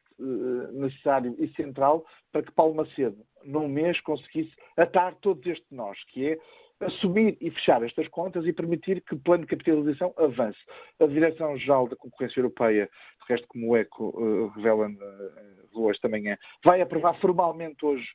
[0.73, 6.29] necessário e central para que Paulo Macedo, num mês, conseguisse atar todos estes nós, que
[6.29, 6.39] é
[6.81, 10.59] assumir e fechar estas contas e permitir que o plano de capitalização avance.
[11.01, 12.89] A Direção-Geral da Concorrência Europeia,
[13.21, 18.07] de resto, como o ECO uh, revela uh, hoje também é, vai aprovar formalmente hoje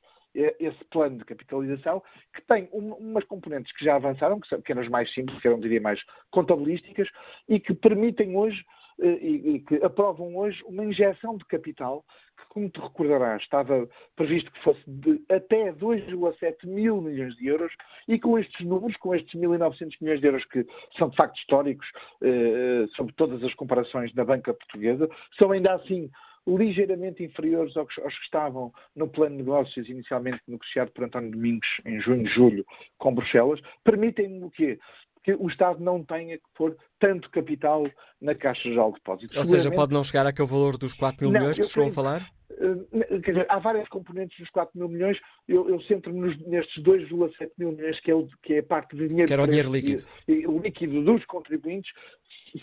[0.60, 2.03] esse plano de capitalização,
[2.36, 5.60] que tem um, umas componentes que já avançaram, que são pequenas mais simples, que eram,
[5.60, 5.99] diria, mais
[6.30, 7.10] contabilísticas,
[7.49, 12.04] e que permitem hoje eh, e, e, que aprovam hoje uma injeção de capital
[12.38, 17.72] que, como te recordarás, estava previsto que fosse de até 2,7 mil milhões de euros
[18.08, 20.66] e com estes números, com estes 1.900 milhões de euros que
[20.98, 21.88] são de facto históricos
[22.24, 26.10] eh, sobre todas as comparações da banca portuguesa, são ainda assim
[26.48, 32.00] ligeiramente inferiores aos, que estavam no plano de negócios inicialmente negociado por António Domingos em
[32.00, 32.66] junho, julho
[32.98, 34.80] com Bruxelas, permitem o quê?
[35.28, 37.86] Que o Estado não tenha que pôr tanto capital
[38.21, 39.36] na Caixa Geral de Depósitos.
[39.36, 41.91] Ou seja, pode não chegar àquele valor dos 4 mil não, milhões que chegou a
[41.91, 42.32] falar?
[42.49, 45.17] Eh, quer dizer, há várias componentes dos 4 mil milhões.
[45.45, 49.05] Eu, eu centro-me nestes 2,7 mil milhões, que é, o, que é a parte de
[49.09, 50.05] dinheiro, que era o dinheiro líquido.
[50.30, 51.91] E, e, o líquido dos contribuintes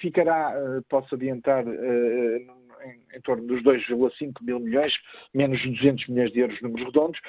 [0.01, 4.93] ficará, uh, posso adiantar, uh, em, em, torno dos 2,5 mil milhões,
[5.33, 7.21] menos 200 milhões de euros, números redondos.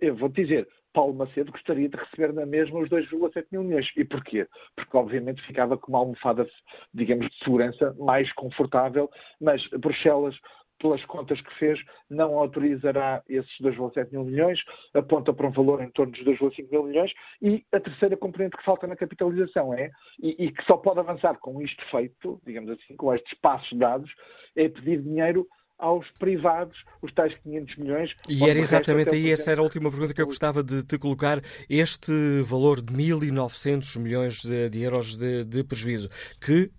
[0.00, 3.90] Eu vou dizer, Paulo Macedo gostaria de receber na mesma os 2,7 mil milhões.
[3.96, 4.46] E porquê?
[4.74, 6.48] Porque, obviamente, ficava com uma almofada,
[6.92, 10.36] digamos, de segurança mais confortável, mas Bruxelas
[10.78, 14.58] pelas contas que fez, não autorizará esses 2,7 mil milhões,
[14.94, 17.12] aponta para um valor em torno dos 2,5 mil milhões,
[17.42, 21.38] e a terceira componente que falta na capitalização é, e, e, que só pode avançar
[21.38, 24.10] com isto feito, digamos assim, com estes passos dados,
[24.56, 25.46] é pedir dinheiro
[25.78, 28.10] aos privados os tais 500 milhões.
[28.28, 31.40] E era exatamente aí, essa era a última pergunta que eu gostava de te colocar,
[31.70, 36.08] este valor de 1.900 milhões de, euros de, de prejuízo,
[36.40, 36.70] que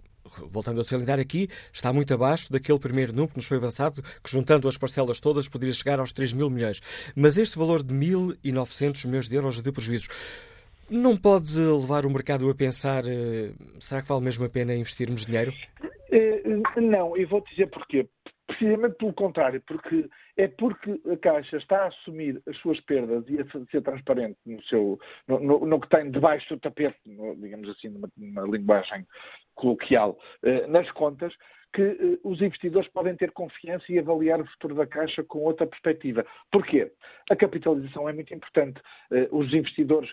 [0.49, 4.29] voltando a salientar aqui, está muito abaixo daquele primeiro número que nos foi avançado, que
[4.29, 6.81] juntando as parcelas todas poderia chegar aos 3 mil milhões.
[7.15, 10.09] Mas este valor de 1.900 milhões de euros de prejuízos
[10.89, 15.25] não pode levar o mercado a pensar eh, será que vale mesmo a pena investirmos
[15.25, 15.53] dinheiro?
[16.11, 16.41] Eh,
[16.77, 18.07] não, e vou dizer porquê.
[18.49, 23.39] Precisamente pelo contrário, porque é porque a Caixa está a assumir as suas perdas e
[23.39, 27.69] a ser transparente no, seu, no, no, no que tem debaixo do tapete, no, digamos
[27.69, 29.05] assim, numa, numa linguagem
[29.53, 31.31] coloquial, eh, nas contas,
[31.73, 35.67] que eh, os investidores podem ter confiança e avaliar o futuro da Caixa com outra
[35.67, 36.25] perspectiva.
[36.51, 36.91] Porquê?
[37.29, 38.81] A capitalização é muito importante.
[39.11, 40.09] Eh, os investidores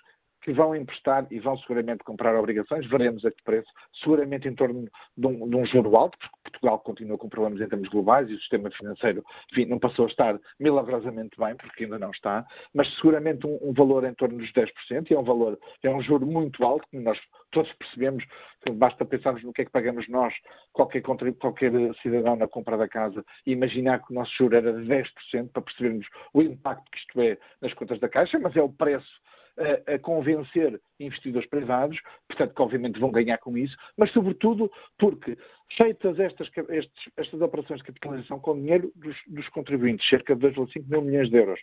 [0.46, 3.66] que vão emprestar e vão seguramente comprar obrigações, veremos a que preço,
[4.00, 7.68] seguramente em torno de um, de um juro alto, porque Portugal continua com problemas em
[7.68, 11.98] termos globais e o sistema financeiro enfim, não passou a estar milagrosamente bem, porque ainda
[11.98, 15.58] não está, mas seguramente um, um valor em torno dos 10%, e é um valor,
[15.82, 17.18] é um juro muito alto, como nós
[17.50, 18.24] todos percebemos,
[18.74, 20.32] basta pensarmos no que é que pagamos nós,
[20.72, 21.72] qualquer, qualquer
[22.02, 25.62] cidadão na compra da casa, e imaginar que o nosso juro era de 10%, para
[25.62, 29.26] percebermos o impacto que isto é nas contas da Caixa, mas é o preço
[29.58, 31.98] a, convencer investidores privados,
[32.28, 35.36] portanto, que obviamente vão ganhar com isso, mas sobretudo porque,
[35.76, 40.84] feitas estas, estes, estas operações de capitalização com dinheiro dos, dos contribuintes, cerca de 2,5
[40.88, 41.60] mil milhões de euros,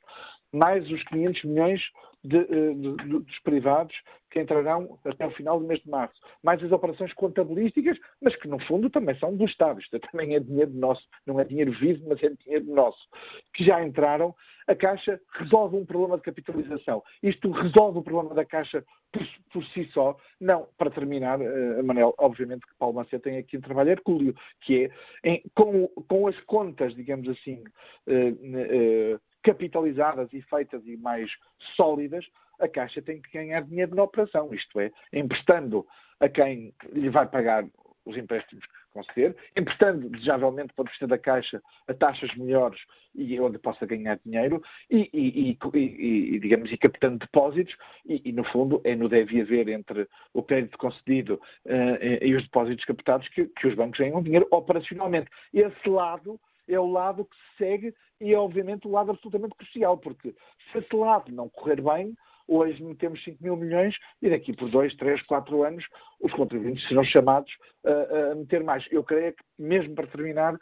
[0.52, 1.82] mais os 500 milhões
[2.24, 3.96] de, eh, de, de, dos privados
[4.30, 8.48] que entrarão até o final do mês de março, mais as operações contabilísticas, mas que
[8.48, 12.04] no fundo também são do Estado, isto também é dinheiro nosso, não é dinheiro vivo,
[12.08, 13.08] mas é dinheiro nosso,
[13.54, 14.34] que já entraram,
[14.68, 17.04] a Caixa resolve um problema de capitalização.
[17.22, 20.18] Isto resolve o problema da Caixa por, por si só?
[20.40, 20.68] Não.
[20.78, 24.92] Para terminar, uh, Manel, obviamente que Paulo Macedo tem aqui um trabalho hercúleo, que é
[25.24, 27.64] em, com, com as contas, digamos assim,
[28.08, 31.30] uh, uh, capitalizadas e feitas e mais
[31.76, 32.26] sólidas,
[32.60, 35.86] a Caixa tem que ganhar dinheiro na operação, isto é, emprestando
[36.20, 37.66] a quem lhe vai pagar
[38.06, 42.80] os empréstimos conceder, emprestando desejavelmente para o da Caixa a taxas melhores
[43.16, 47.76] e onde possa ganhar dinheiro e, e, e, e digamos, e captando depósitos
[48.06, 52.86] e, no fundo, é no deve haver entre o crédito concedido uh, e os depósitos
[52.86, 55.30] captados que, que os bancos ganham dinheiro operacionalmente.
[55.54, 59.98] Esse lado é o lado que se segue e é obviamente o lado absolutamente crucial,
[59.98, 60.34] porque
[60.72, 62.16] se esse lado não correr bem,
[62.48, 65.86] hoje metemos 5 mil milhões e daqui por 2, 3, 4 anos
[66.20, 67.52] os contribuintes serão chamados
[67.86, 68.86] a, a meter mais.
[68.92, 70.58] Eu creio que, mesmo para terminar,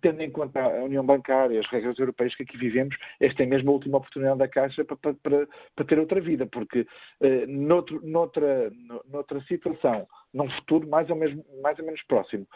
[0.00, 3.70] tendo em conta a União Bancária, as regras europeias que aqui vivemos, esta é mesmo
[3.70, 6.80] a última oportunidade da Caixa para, para, para ter outra vida, porque
[7.20, 8.70] uh, noutro, noutra,
[9.06, 12.46] noutra situação, num futuro mais ou, mesmo, mais ou menos próximo,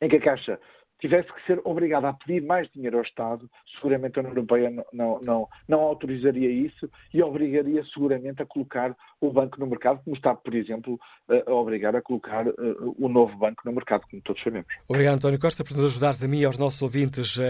[0.00, 0.60] em que a Caixa
[1.02, 4.84] tivesse que ser obrigada a pedir mais dinheiro ao Estado, seguramente a União Europeia não,
[4.92, 10.14] não, não, não, autorizaria isso e obrigaria seguramente a colocar o banco no mercado, como
[10.14, 10.98] está, por exemplo,
[11.28, 14.68] a obrigar a colocar uh, o novo banco no mercado, como todos sabemos.
[14.88, 17.42] Obrigado, António Costa, por nos ajudares a mim e aos nossos ouvintes uh,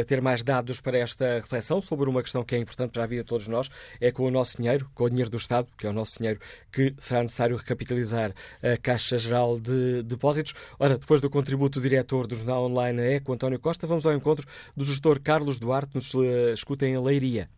[0.00, 3.06] a ter mais dados para esta reflexão sobre uma questão que é importante para a
[3.06, 3.68] vida de todos nós,
[4.00, 6.40] é com o nosso dinheiro, com o dinheiro do Estado, que é o nosso dinheiro,
[6.72, 8.32] que será necessário recapitalizar
[8.62, 10.54] a Caixa Geral de Depósitos.
[10.78, 13.86] Ora, depois do contributo do diretor do Jornal Online Online é com António Costa.
[13.86, 17.48] Vamos ao encontro do gestor Carlos Duarte, nos uh, escuta em Leiria.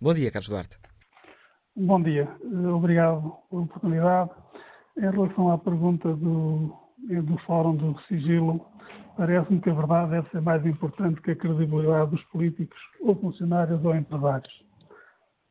[0.00, 0.78] Bom dia, Carlos Duarte.
[1.76, 2.28] Bom dia.
[2.42, 4.30] Eh, obrigado pela oportunidade.
[4.96, 6.74] Em relação à pergunta do,
[7.10, 8.64] eh, do Fórum do Sigilo,
[9.16, 13.84] parece-me que a verdade deve ser mais importante que a credibilidade dos políticos, ou funcionários,
[13.84, 14.52] ou empresários.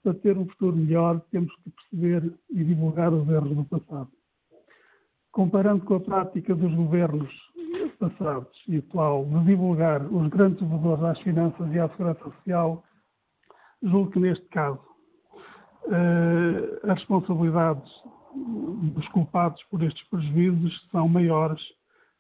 [0.04, 4.10] Para ter um futuro melhor, temos que perceber e divulgar os erros do passado.
[5.32, 7.32] Comparando com a prática dos governos
[8.00, 12.84] passados e atual de divulgar os grandes devedores às finanças e à segurança social,
[13.84, 14.82] julgo que neste caso
[15.86, 17.92] uh, as responsabilidades
[18.36, 21.62] dos culpados por estes prejuízos são maiores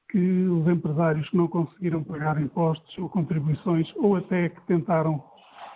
[0.09, 5.23] que os empresários que não conseguiram pagar impostos ou contribuições ou até que tentaram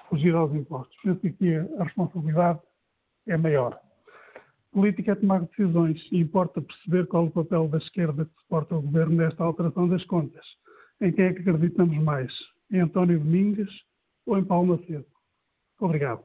[0.09, 0.95] fugir aos impostos.
[1.03, 2.59] Penso que aqui a responsabilidade
[3.27, 3.79] é maior.
[4.72, 8.82] Política é tomar decisões e importa perceber qual o papel da esquerda que suporta o
[8.82, 10.45] governo nesta alteração das contas.
[11.01, 12.32] Em quem é que acreditamos mais?
[12.72, 13.69] Em António Domingues
[14.26, 15.05] ou em Paulo Macedo?
[15.78, 16.24] Obrigado.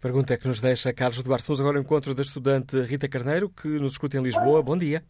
[0.00, 1.48] Pergunta que nos deixa Carlos Duarte.
[1.48, 4.62] Vamos agora ao encontro da estudante Rita Carneiro, que nos escuta em Lisboa.
[4.62, 5.02] Bom dia.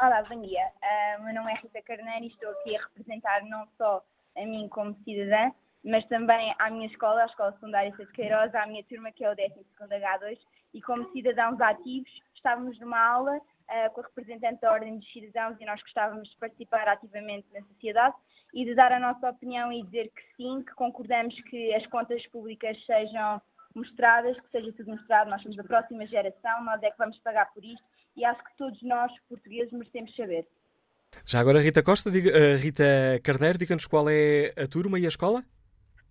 [0.00, 0.64] Olá, bom dia.
[0.82, 4.02] Uh, meu nome é Rita Carneiro e estou aqui a representar não só
[4.36, 5.52] a mim como cidadã,
[5.84, 9.30] mas também à minha escola, a Escola Secundária de Queiroz, à minha turma, que é
[9.30, 10.38] o 12 H2,
[10.74, 15.56] e como cidadãos ativos, estávamos numa aula uh, com a representante da Ordem dos Cidadãos
[15.60, 18.16] e nós gostávamos de participar ativamente na sociedade
[18.52, 22.24] e de dar a nossa opinião e dizer que sim, que concordamos que as contas
[22.28, 23.40] públicas sejam
[23.74, 27.52] mostradas, que seja tudo mostrado, nós somos a próxima geração, nós é que vamos pagar
[27.52, 27.84] por isto
[28.16, 30.46] e acho que todos nós, portugueses, merecemos saber.
[31.24, 32.84] Já agora, Rita Costa, diga, uh, Rita
[33.22, 35.44] Carneiro, diga-nos qual é a turma e a escola?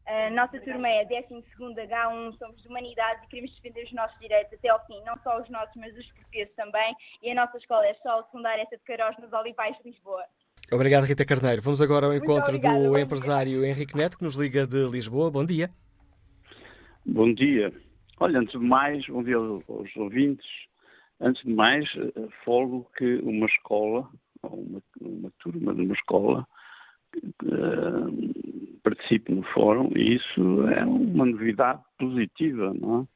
[0.06, 4.54] A nossa turma é 12 H1, somos de Humanidades e queremos defender os nossos direitos
[4.54, 6.94] até ao fim, não só os nossos, mas os portugueses também.
[7.22, 10.24] E a nossa escola é a Escola Secundária de Queiroz, nos Olivais de Lisboa.
[10.72, 11.62] Obrigado, Rita Carneiro.
[11.62, 15.32] Vamos agora ao encontro do empresário Henrique Neto, que nos liga de Lisboa.
[15.32, 15.70] Bom dia.
[17.06, 17.72] Bom dia.
[18.20, 20.46] Olha, antes de mais, bom dia aos ouvintes.
[21.22, 24.10] Antes de mais, eh, folgo que uma escola,
[24.44, 26.48] uma, uma turma de uma escola,
[27.44, 33.08] uh, participe no fórum e isso é uma novidade positiva, não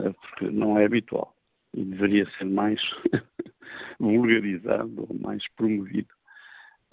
[0.00, 0.12] é?
[0.12, 1.34] Porque não é habitual
[1.74, 2.80] e deveria ser mais
[4.00, 6.08] vulgarizado ou mais promovido.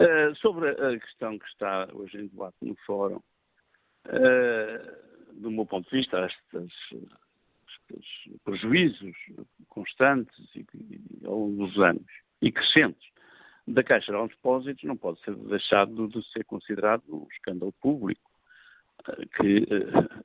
[0.00, 3.20] Uh, sobre a questão que está hoje em debate no fórum,
[4.06, 6.72] uh, do meu ponto de vista, estes,
[7.68, 9.16] estes prejuízos
[9.68, 12.06] constantes e, e, ao longo dos anos
[12.42, 13.13] e crescentes
[13.66, 18.30] da Caixa de Depósitos não pode ser deixado de ser considerado um escândalo público.
[19.36, 19.66] que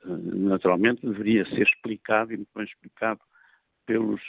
[0.06, 3.20] naturalmente deveria ser explicado e muito bem explicado
[3.86, 4.22] pelos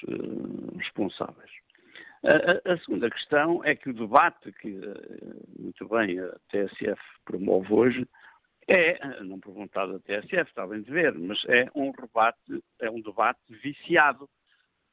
[0.77, 1.51] responsáveis.
[2.25, 4.79] A, a, segunda questão é que o debate que,
[5.59, 8.09] muito bem, a TSF promove hoje
[8.71, 12.89] é, não por vontade da TSF, está bem de ver, mas é um debate, é
[12.89, 14.29] um debate viciado,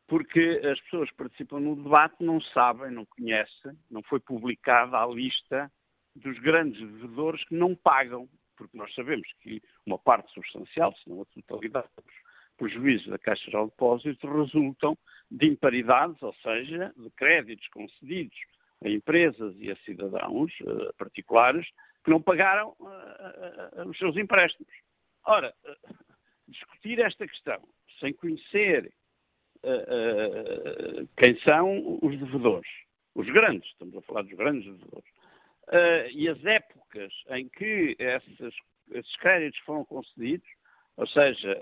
[0.07, 5.05] porque as pessoas que participam no debate não sabem, não conhecem, não foi publicada a
[5.05, 5.71] lista
[6.15, 11.21] dos grandes devedores que não pagam, porque nós sabemos que uma parte substancial, se não
[11.21, 12.15] a totalidade dos
[12.57, 14.97] prejuízos da Caixa de Depósitos resultam
[15.29, 18.37] de imparidades, ou seja, de créditos concedidos
[18.83, 21.67] a empresas e a cidadãos uh, particulares
[22.03, 24.71] que não pagaram uh, uh, os seus empréstimos.
[25.25, 25.53] Ora,
[26.47, 27.61] discutir esta questão
[27.99, 28.91] sem conhecer
[31.17, 32.69] quem são os devedores,
[33.15, 35.09] os grandes, estamos a falar dos grandes devedores,
[36.13, 38.55] e as épocas em que esses,
[38.91, 40.47] esses créditos foram concedidos,
[40.95, 41.53] ou seja,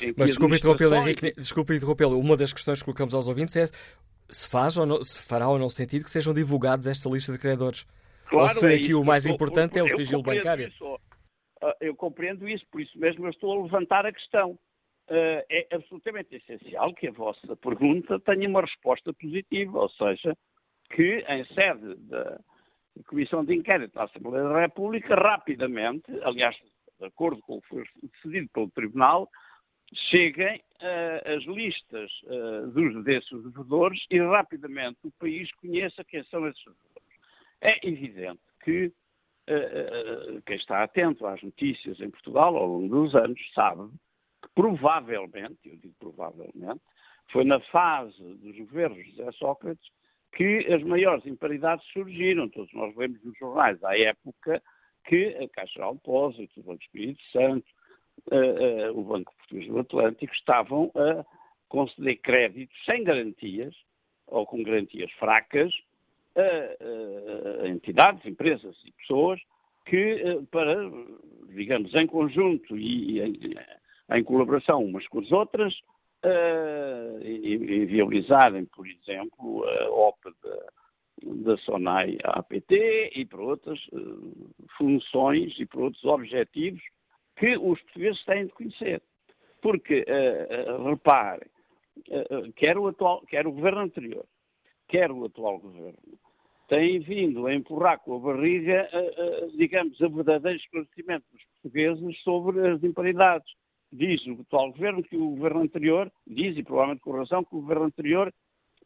[0.00, 2.18] em Mas desculpe interrompê-lo, Henrique, desculpe interrompê-lo.
[2.18, 3.66] Uma das questões que colocamos aos ouvintes é
[4.28, 7.38] se, faz ou não, se fará ou não sentido que sejam divulgados esta lista de
[7.38, 7.84] credores.
[8.26, 10.68] Claro, ou se é aqui o mais importante é o sigilo bancário.
[10.68, 10.98] Isso,
[11.60, 14.58] ah, eu compreendo isso, por isso mesmo eu estou a levantar a questão.
[15.08, 20.36] Ah, é absolutamente essencial que a vossa pergunta tenha uma resposta positiva, ou seja,
[20.90, 22.40] que em sede da
[23.06, 26.56] Comissão de Inquérito da Assembleia da República, rapidamente, aliás,
[26.98, 29.28] de acordo com o que foi decidido pelo Tribunal,
[30.10, 36.46] cheguem uh, as listas uh, dos desses devedores e rapidamente o país conheça quem são
[36.46, 37.18] esses devedores.
[37.60, 43.40] É evidente que uh, quem está atento às notícias em Portugal ao longo dos anos
[43.54, 43.90] sabe
[44.42, 46.80] que provavelmente, eu digo provavelmente,
[47.30, 49.90] foi na fase dos governos de José Sócrates
[50.32, 52.48] que as maiores imparidades surgiram.
[52.48, 54.62] Todos nós vemos nos jornais à época
[55.04, 57.66] que a Caixa de Depósitos, o Banco Espírito Santo,
[58.30, 61.24] uh, uh, o Banco Português do Atlântico estavam a
[61.68, 63.74] conceder créditos sem garantias
[64.26, 65.72] ou com garantias fracas
[66.36, 69.40] a, entidades, empresas e pessoas
[69.84, 70.76] que, para,
[71.48, 73.32] digamos, em conjunto e, em,
[74.14, 75.72] em colaboração umas com as outras,
[76.24, 80.58] uh, inviabilizarem, por exemplo, a OPA da,
[81.24, 86.82] da SONAI APT e para outras uh, funções e para outros objetivos
[87.36, 89.02] que os portugueses têm de conhecer.
[89.60, 91.46] Porque, uh, repare,
[92.08, 94.24] uh, quer, o atual, quer o governo anterior,
[94.88, 95.98] quer o atual governo,
[96.68, 98.88] têm vindo a empurrar com a barriga,
[99.56, 103.52] digamos, a verdadeiro esclarecimento dos portugueses sobre as imparidades.
[103.92, 107.60] Diz o atual governo que o governo anterior, diz, e provavelmente com razão, que o
[107.60, 108.32] governo anterior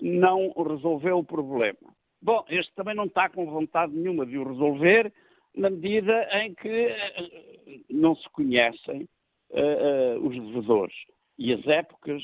[0.00, 1.94] não resolveu o problema.
[2.20, 5.12] Bom, este também não está com vontade nenhuma de o resolver,
[5.54, 9.08] na medida em que uh, não se conhecem
[9.50, 10.94] uh, uh, os devedores
[11.38, 12.22] e as épocas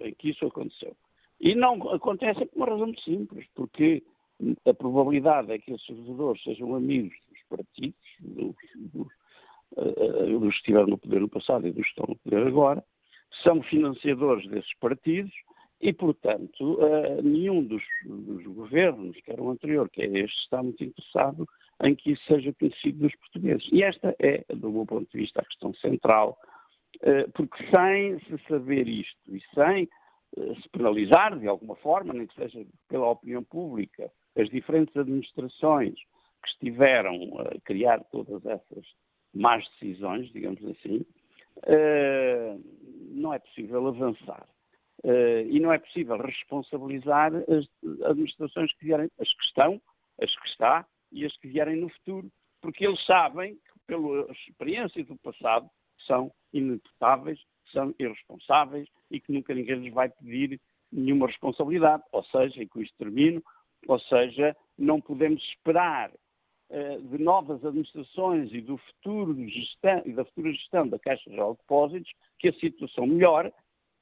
[0.00, 0.96] em que isso aconteceu.
[1.40, 4.02] E não acontece por uma razão muito simples, porque
[4.64, 9.08] a probabilidade é que esses devedores sejam amigos dos partidos, dos, dos,
[9.74, 12.84] dos que estiveram no poder no passado e dos que estão no poder agora,
[13.42, 15.32] são financiadores desses partidos
[15.80, 16.78] e, portanto,
[17.22, 21.46] nenhum dos, dos governos, quer o anterior, quer este, está muito interessado
[21.82, 23.68] em que isso seja conhecido dos portugueses.
[23.72, 26.38] E esta é, do meu ponto de vista, a questão central,
[27.00, 29.88] eh, porque sem se saber isto e sem
[30.62, 35.94] se penalizar de alguma forma, nem que seja pela opinião pública, as diferentes administrações
[36.42, 38.86] que estiveram a criar todas essas
[39.34, 41.04] más decisões, digamos assim,
[41.64, 42.56] eh,
[43.10, 44.46] não é possível avançar.
[45.04, 47.68] E não é possível responsabilizar as
[48.04, 49.82] administrações que vierem, as que estão,
[50.20, 52.30] as que está e as que vierem no futuro,
[52.60, 55.68] porque eles sabem que, pela experiência do passado,
[56.06, 57.40] são inevitáveis,
[57.72, 60.60] são irresponsáveis e que nunca ninguém lhes vai pedir
[60.92, 62.02] nenhuma responsabilidade.
[62.12, 63.42] Ou seja, e com isto termino,
[63.88, 66.12] ou seja, não podemos esperar
[67.10, 71.58] de novas administrações e do futuro gestão, e da futura gestão da Caixa Geral de
[71.58, 73.52] Depósitos que a situação melhore,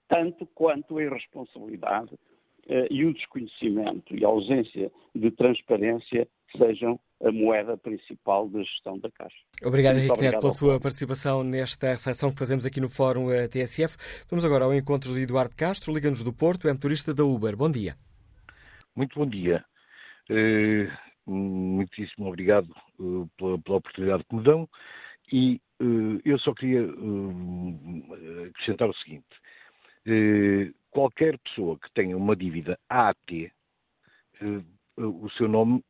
[0.09, 7.31] tanto quanto a irresponsabilidade uh, e o desconhecimento e a ausência de transparência sejam a
[7.31, 9.37] moeda principal da gestão da Caixa.
[9.63, 13.97] Obrigado, Henrique Neto, pela sua participação nesta reflexão que fazemos aqui no Fórum eh, TSF.
[14.29, 17.57] Vamos agora ao encontro de Eduardo Castro, liga-nos do Porto, é motorista da Uber.
[17.57, 17.95] Bom dia.
[18.97, 19.63] Muito bom dia.
[21.31, 24.69] Muitíssimo obrigado uh, pela, pela, oportunidade que me dão
[25.33, 26.83] e uh, eu só queria
[28.49, 29.27] acrescentar o seguinte.
[30.91, 33.53] qualquer pessoa que tenha uma dívida AAT,
[34.97, 35.85] o seu nome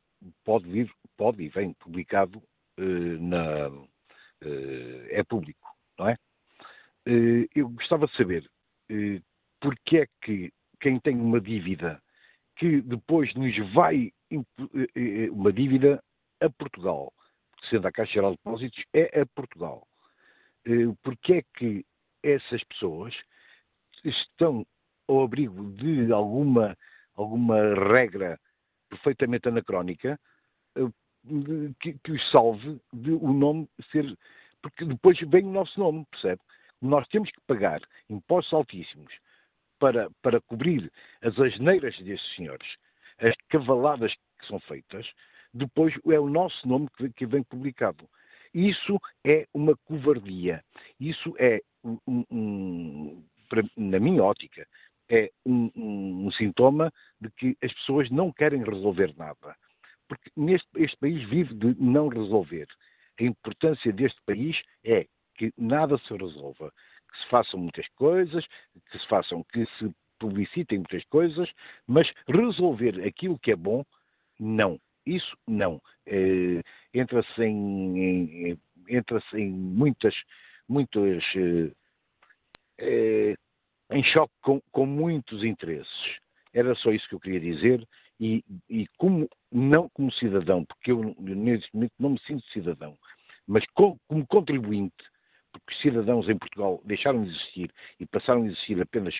[0.44, 2.42] pode vir, pode e vem publicado
[2.76, 3.70] eh, na,
[5.08, 5.66] é público,
[5.98, 6.16] não é?
[7.54, 8.44] Eu gostava de saber
[9.60, 12.02] porque é que quem tem uma dívida
[12.56, 14.12] que depois nos vai
[15.32, 16.02] uma dívida
[16.40, 17.12] a Portugal,
[17.68, 19.86] sendo a Caixa Geral de Depósitos, é a Portugal.
[21.02, 21.84] Porque é que
[22.22, 23.14] essas pessoas
[24.04, 24.66] estão
[25.08, 26.76] ao abrigo de alguma,
[27.14, 28.38] alguma regra
[28.88, 30.18] perfeitamente anacrónica
[31.80, 34.16] que, que os salve de o nome ser.
[34.62, 36.40] Porque depois vem o nosso nome, percebe?
[36.80, 39.12] Nós temos que pagar impostos altíssimos
[39.78, 40.90] para, para cobrir
[41.22, 42.76] as asneiras desses senhores,
[43.20, 45.06] as cavaladas que são feitas,
[45.52, 48.08] depois é o nosso nome que, vem publicado.
[48.54, 50.64] Isso é uma covardia.
[50.98, 53.24] Isso é, um, um,
[53.76, 54.66] na minha ótica,
[55.08, 59.56] é um, um, sintoma de que as pessoas não querem resolver nada.
[60.08, 62.66] Porque neste, este país vive de não resolver.
[63.20, 66.72] A importância deste país é que nada se resolva,
[67.10, 68.44] que se façam muitas coisas,
[68.90, 69.90] que se façam, que se
[70.20, 71.50] publicitem muitas coisas,
[71.86, 73.84] mas resolver aquilo que é bom,
[74.38, 74.78] não.
[75.04, 75.80] Isso não.
[76.06, 76.62] É,
[76.94, 78.56] entra-se em,
[78.88, 80.14] entra em muitas,
[80.68, 81.24] muitas
[82.78, 83.34] é,
[83.90, 86.18] em choque com, com, muitos interesses.
[86.52, 87.86] Era só isso que eu queria dizer
[88.20, 92.96] e, e como não como cidadão, porque eu neste momento não me sinto cidadão,
[93.46, 94.94] mas como, como contribuinte
[95.52, 99.14] porque os cidadãos em Portugal deixaram de existir e passaram a existir apenas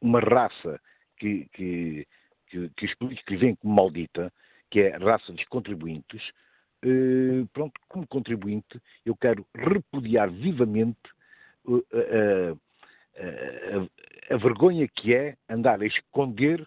[0.00, 0.80] uma raça
[1.16, 2.06] que, que,
[2.48, 4.32] que, que os políticos veem como maldita,
[4.70, 6.22] que é a raça dos contribuintes,
[6.84, 10.98] eh, pronto, como contribuinte, eu quero repudiar vivamente
[11.64, 11.82] uh,
[13.16, 16.60] a, a, a, vergonha que é andar a esconder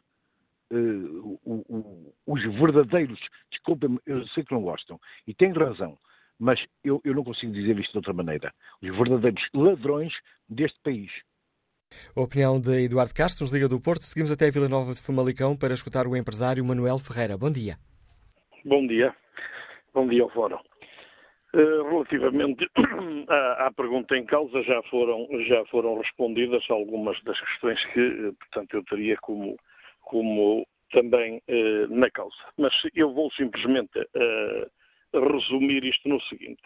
[0.72, 3.20] uh, o, o, os verdadeiros.
[3.52, 6.00] Desculpem, eu sei que não gostam, e têm razão,
[6.40, 8.54] mas eu, eu não consigo dizer isto de outra maneira.
[8.82, 10.14] Os verdadeiros ladrões
[10.48, 11.12] deste país.
[12.16, 14.04] A opinião de Eduardo Castro, nos Liga do Porto.
[14.04, 17.38] Seguimos até a Vila Nova de Famalicão para escutar o empresário Manuel Ferreira.
[17.38, 17.78] Bom dia.
[18.66, 19.16] Bom dia.
[19.94, 20.60] Bom dia ao Fórum.
[21.54, 22.70] Uh, relativamente
[23.30, 28.32] à, à, pergunta em causa, já foram, já foram respondidas algumas das questões que, eh,
[28.38, 29.58] portanto, eu teria como,
[30.02, 32.36] como também uh, na causa.
[32.58, 33.98] Mas eu vou simplesmente
[35.14, 36.62] resumir isto no seguinte.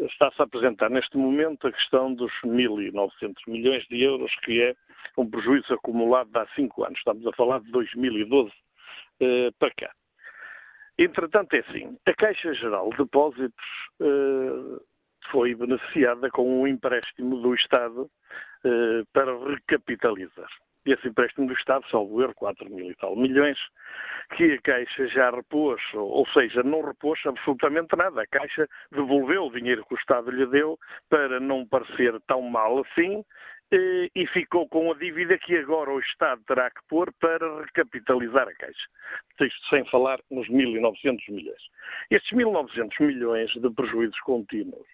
[0.00, 4.74] Está-se a apresentar neste momento a questão dos 1.900 milhões de euros, que é
[5.16, 6.98] um prejuízo acumulado de há cinco anos.
[6.98, 8.52] Estamos a falar de 2012
[9.20, 9.92] eh, para cá.
[10.98, 13.64] Entretanto, é assim: a Caixa Geral de Depósitos
[14.00, 14.80] eh,
[15.30, 18.10] foi beneficiada com um empréstimo do Estado
[18.64, 20.48] eh, para recapitalizar
[20.86, 23.58] esse empréstimo do Estado, salvo erro, 4 mil e tal milhões,
[24.36, 28.22] que a Caixa já repôs, ou seja, não repôs absolutamente nada.
[28.22, 30.78] A Caixa devolveu o dinheiro que o Estado lhe deu
[31.08, 33.24] para não parecer tão mal assim
[33.72, 38.48] eh, e ficou com a dívida que agora o Estado terá que pôr para recapitalizar
[38.48, 38.88] a Caixa.
[39.40, 41.62] Isto sem falar nos 1.900 milhões.
[42.10, 44.86] Estes 1.900 milhões de prejuízos contínuos,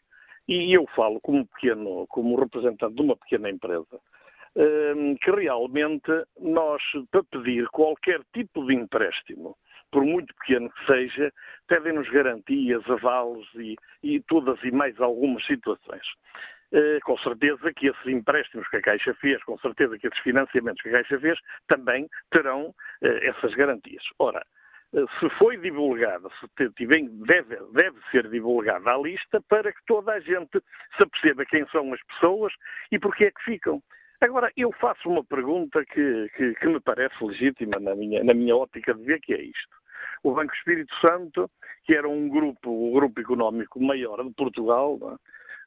[0.49, 4.01] e eu falo como pequeno, como representante de uma pequena empresa,
[5.21, 6.83] que realmente nós,
[7.13, 9.57] para pedir qualquer tipo de empréstimo,
[9.91, 11.33] por muito pequeno que seja,
[11.67, 16.03] pedem-nos garantias, avales e, e, todas e mais algumas situações.
[16.71, 20.83] Uh, com certeza que esses empréstimos que a Caixa fez, com certeza que esses financiamentos
[20.83, 22.75] que a Caixa fez, também terão uh,
[23.23, 24.03] essas garantias.
[24.19, 24.45] Ora,
[24.93, 26.69] uh, se foi divulgada, se
[27.27, 30.61] deve, deve ser divulgada a lista para que toda a gente
[30.95, 32.53] se aperceba quem são as pessoas
[32.93, 33.83] e porque é que ficam.
[34.21, 38.57] Agora, eu faço uma pergunta que, que, que, me parece legítima na minha, na minha
[38.57, 39.77] ótica de ver, que é isto.
[40.25, 41.49] O Banco Espírito Santo,
[41.85, 44.99] que era um grupo, o grupo económico maior de Portugal,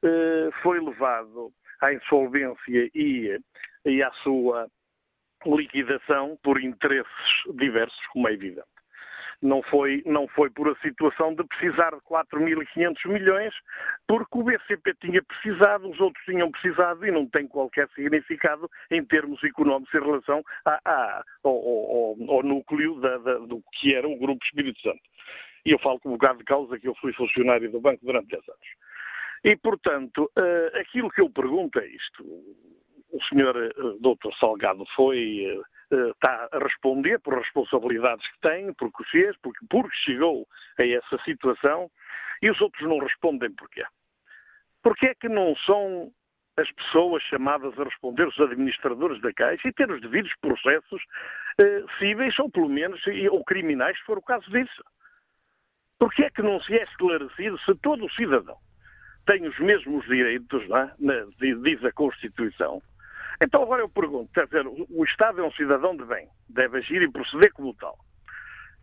[0.04, 0.50] é?
[0.62, 3.40] foi levado à insolvência e,
[3.86, 4.68] e à sua
[5.46, 7.10] liquidação por interesses
[7.56, 8.81] diversos, como é evidente
[9.42, 13.54] não foi, não foi por a situação de precisar de 4.500 milhões,
[14.08, 19.04] porque o BCP tinha precisado, os outros tinham precisado e não tem qualquer significado em
[19.04, 24.08] termos económicos em relação a, a, ao, ao, ao, núcleo da, da, do que era
[24.08, 25.02] o Grupo Espírito Santo.
[25.66, 28.30] E eu falo com um bocado de causa que eu fui funcionário do banco durante
[28.30, 28.68] 10 anos.
[29.44, 32.24] E, portanto, uh, aquilo que eu pergunto é isto.
[33.12, 39.04] O senhor uh, doutor Salgado foi uh, está a responder por responsabilidades que tem, porque
[39.06, 40.48] fez, porque, porque chegou
[40.80, 41.90] a essa situação,
[42.42, 43.84] e os outros não respondem porquê.
[44.82, 46.12] Porquê é que não são
[46.58, 51.02] as pessoas chamadas a responder, os administradores da Caixa, e ter os devidos processos
[51.62, 54.84] eh, cíveis, ou pelo menos, ou criminais, se for o caso disso?
[56.00, 58.58] Porquê é que não se é esclarecido se todo o cidadão
[59.26, 61.26] tem os mesmos direitos, é?
[61.64, 62.82] diz a Constituição.
[63.44, 67.02] Então agora eu pergunto, quer dizer, o Estado é um cidadão de bem, deve agir
[67.02, 67.98] e proceder como tal.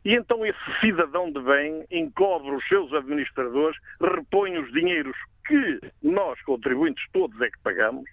[0.05, 6.41] E então esse cidadão de bem encobre os seus administradores, repõe os dinheiros que nós,
[6.43, 8.09] contribuintes todos, é que pagamos,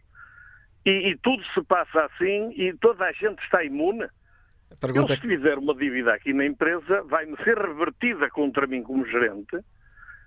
[0.85, 4.07] e, e tudo se passa assim e toda a gente está imune.
[4.93, 9.57] Eu, se fizer uma dívida aqui na empresa, vai-me ser revertida contra mim como gerente,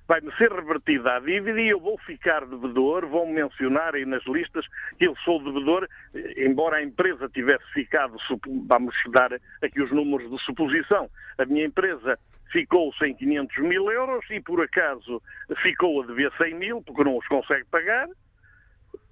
[0.09, 4.67] vai-me ser revertida a dívida e eu vou ficar devedor, vão mencionar aí nas listas
[4.99, 5.87] que eu sou devedor,
[6.39, 8.17] embora a empresa tivesse ficado,
[8.67, 9.31] vamos dar
[9.63, 12.19] aqui os números de suposição, a minha empresa
[12.51, 15.23] ficou sem 500 mil euros e por acaso
[15.63, 18.09] ficou a dever 100 mil porque não os consegue pagar,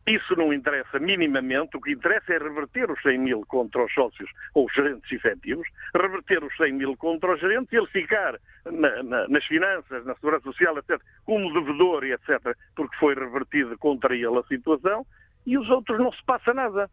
[0.07, 4.31] isso não interessa minimamente, o que interessa é reverter os 100 mil contra os sócios
[4.55, 9.03] ou os gerentes efetivos, reverter os 100 mil contra os gerentes e ele ficar na,
[9.03, 14.15] na, nas finanças, na segurança social, etc., como devedor e etc., porque foi revertido contra
[14.15, 15.05] ele a situação,
[15.45, 16.89] e os outros não se passa nada.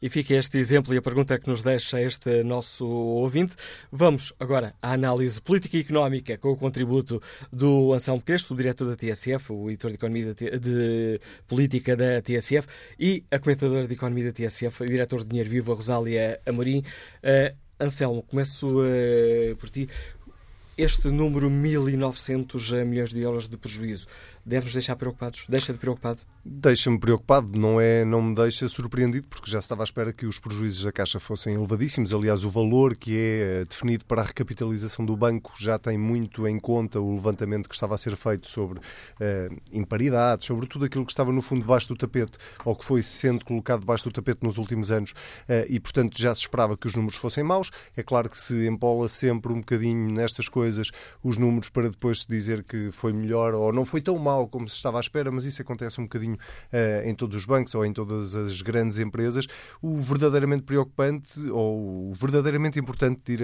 [0.00, 3.56] E fica este exemplo e a pergunta que nos deixa este nosso ouvinte.
[3.90, 7.20] Vamos agora à análise política e económica com o contributo
[7.52, 12.68] do Anselmo Crespo, diretor da TSF, o editor de, economia de, de Política da TSF,
[12.98, 16.78] e a comentadora de Economia da TSF, diretor de Dinheiro Vivo, a Rosália Amorim.
[16.78, 19.88] Uh, Anselmo, começo uh, por ti.
[20.76, 24.06] Este número, 1.900 milhões de euros de prejuízo,
[24.48, 25.44] deve-nos deixar preocupados?
[25.48, 26.22] Deixa de preocupado?
[26.44, 30.38] Deixa-me preocupado, não, é, não me deixa surpreendido, porque já estava à espera que os
[30.38, 32.14] prejuízos da Caixa fossem elevadíssimos.
[32.14, 36.48] Aliás, o valor que é eh, definido para a recapitalização do banco já tem muito
[36.48, 41.04] em conta o levantamento que estava a ser feito sobre uh, imparidades, sobre tudo aquilo
[41.04, 44.42] que estava no fundo debaixo do tapete, ou que foi sendo colocado debaixo do tapete
[44.42, 47.70] nos últimos anos, uh, e portanto já se esperava que os números fossem maus.
[47.94, 50.90] É claro que se empola sempre um bocadinho nestas coisas
[51.22, 54.68] os números para depois se dizer que foi melhor ou não foi tão mal como
[54.68, 57.84] se estava à espera, mas isso acontece um bocadinho uh, em todos os bancos ou
[57.84, 59.46] em todas as grandes empresas.
[59.82, 63.36] O verdadeiramente preocupante ou o verdadeiramente importante,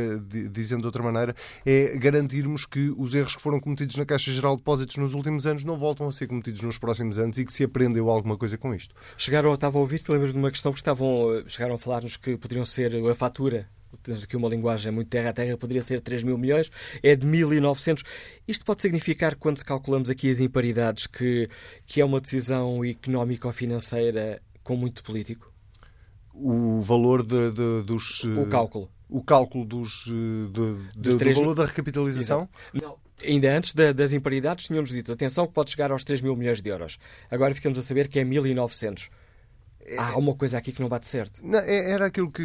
[0.50, 1.34] dizendo de outra maneira,
[1.66, 5.46] é garantirmos que os erros que foram cometidos na Caixa Geral de Depósitos nos últimos
[5.46, 8.56] anos não voltam a ser cometidos nos próximos anos e que se aprendeu alguma coisa
[8.56, 8.94] com isto.
[9.16, 12.64] Chegaram, estava a ouvir, lembro de uma questão que estavam, chegaram a falar-nos que poderiam
[12.64, 13.68] ser a fatura
[14.04, 16.70] temos aqui uma linguagem muito terra a terra, poderia ser 3 mil milhões,
[17.02, 18.02] é de 1.900.
[18.46, 21.48] Isto pode significar, quando se calculamos aqui as imparidades, que,
[21.86, 25.52] que é uma decisão económica ou financeira com muito político?
[26.32, 28.24] O valor de, de, dos.
[28.24, 28.90] O cálculo.
[29.08, 30.48] O cálculo dos, de,
[30.96, 32.48] dos do valor da recapitalização?
[32.72, 32.96] Não.
[33.24, 36.60] Ainda antes da, das imparidades, tínhamos dito, atenção, que pode chegar aos 3 mil milhões
[36.60, 36.98] de euros.
[37.30, 39.08] Agora ficamos a saber que é 1.900.
[39.86, 41.40] É, Há uma coisa aqui que não bate certo.
[41.42, 42.42] Não, é, era aquilo que,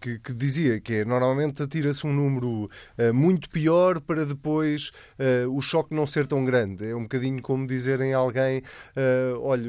[0.00, 2.64] que, que, dizia, que é normalmente atira-se um número
[2.98, 6.86] uh, muito pior para depois uh, o choque não ser tão grande.
[6.86, 9.68] É um bocadinho como dizerem a alguém: uh, olha,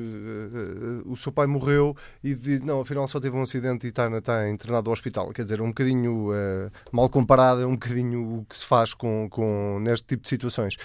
[1.05, 4.49] o seu pai morreu e diz, não, afinal só teve um acidente e está, está
[4.49, 5.31] internado ao hospital.
[5.31, 6.31] Quer dizer, é um bocadinho
[6.91, 10.77] mal comparado, é um bocadinho o que se faz com, com neste tipo de situações.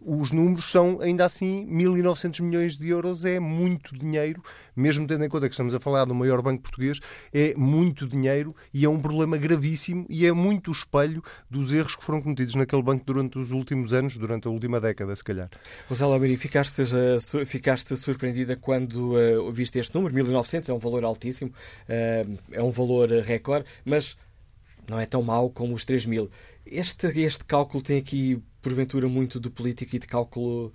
[0.00, 4.42] os números são, ainda assim, 1.900 milhões de euros é muito dinheiro,
[4.76, 7.00] mesmo tendo em conta que estamos a falar do maior banco português,
[7.32, 11.96] é muito dinheiro e é um problema gravíssimo e é muito o espelho dos erros
[11.96, 15.50] que foram cometidos naquele banco durante os últimos anos, durante a última década, se calhar.
[15.88, 20.14] Gonçalo Almeida, ficaste, uh, ficaste surpreendida quando uh, viste este número?
[20.14, 24.16] 1900 é um valor altíssimo, uh, é um valor recorde, mas
[24.88, 26.30] não é tão mau como os 3 mil.
[26.66, 30.72] Este, este cálculo tem aqui, porventura, muito de política e de cálculo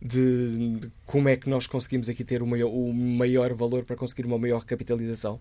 [0.00, 3.96] de, de, como é que nós conseguimos aqui ter o maior, o maior valor para
[3.96, 5.40] conseguir uma maior capitalização?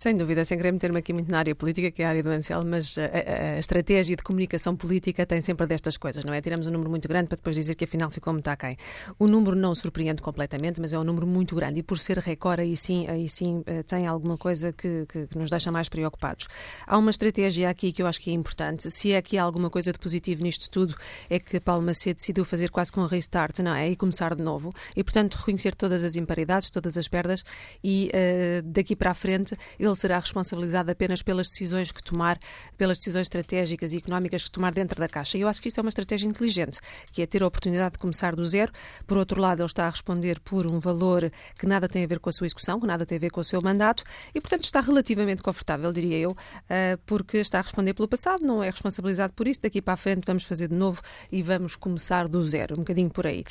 [0.00, 2.30] Sem dúvida, sem querer meter-me aqui muito na área política, que é a área do
[2.30, 6.40] Ansel, mas a, a, a, estratégia de comunicação política tem sempre destas coisas, não é?
[6.40, 8.78] Tiramos um número muito grande para depois dizer que afinal ficou muito aquém.
[9.18, 12.62] O número não surpreende completamente, mas é um número muito grande e por ser recorde,
[12.62, 16.48] aí sim, aí sim eh, tem alguma coisa que, que, que, nos deixa mais preocupados.
[16.86, 18.90] Há uma estratégia aqui que eu acho que é importante.
[18.90, 20.94] Se é aqui alguma coisa de positivo nisto tudo,
[21.28, 23.90] é que Paulo Macedo decidiu fazer quase com um restart, não é?
[23.90, 24.72] E começar de novo.
[24.96, 27.44] E, portanto, reconhecer todas as imparidades, todas as perdas
[27.84, 29.54] e uh, daqui para a frente
[29.89, 32.38] ele será responsabilizado apenas pelas decisões que tomar,
[32.76, 35.38] pelas decisões estratégicas e económicas que tomar dentro da Caixa.
[35.38, 36.78] E eu acho que isso é uma estratégia inteligente,
[37.12, 38.72] que é ter a oportunidade de começar do zero.
[39.06, 42.18] Por outro lado, ele está a responder por um valor que nada tem a ver
[42.18, 44.64] com a sua execução, que nada tem a ver com o seu mandato e, portanto,
[44.64, 46.36] está relativamente confortável, diria eu,
[46.68, 49.60] eh, porque está a responder pelo passado, não é responsabilizado por isso.
[49.62, 53.10] Daqui para a frente vamos fazer de novo e vamos começar do zero, um bocadinho
[53.10, 53.44] por aí.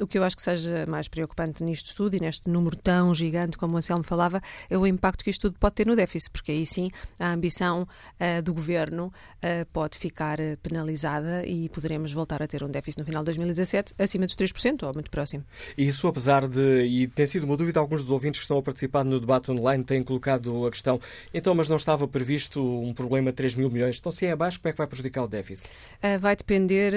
[0.00, 3.56] o que eu acho que seja mais preocupante nisto tudo e neste número tão gigante
[3.56, 4.40] como o Anselmo falava
[4.70, 7.82] é o impacto que isto tudo pode ter no déficit, porque aí sim a ambição
[7.82, 13.04] uh, do governo uh, pode ficar penalizada e poderemos voltar a ter um déficit no
[13.04, 15.44] final de 2017 acima dos 3% ou muito próximo.
[15.76, 19.04] Isso, apesar de, e tem sido uma dúvida, alguns dos ouvintes que estão a participar
[19.04, 21.00] no debate online têm colocado a questão,
[21.32, 24.60] então, mas não estava previsto um problema de 3 mil milhões, então se é abaixo,
[24.60, 25.68] como é que vai prejudicar o déficit?
[26.02, 26.94] Uh, vai depender,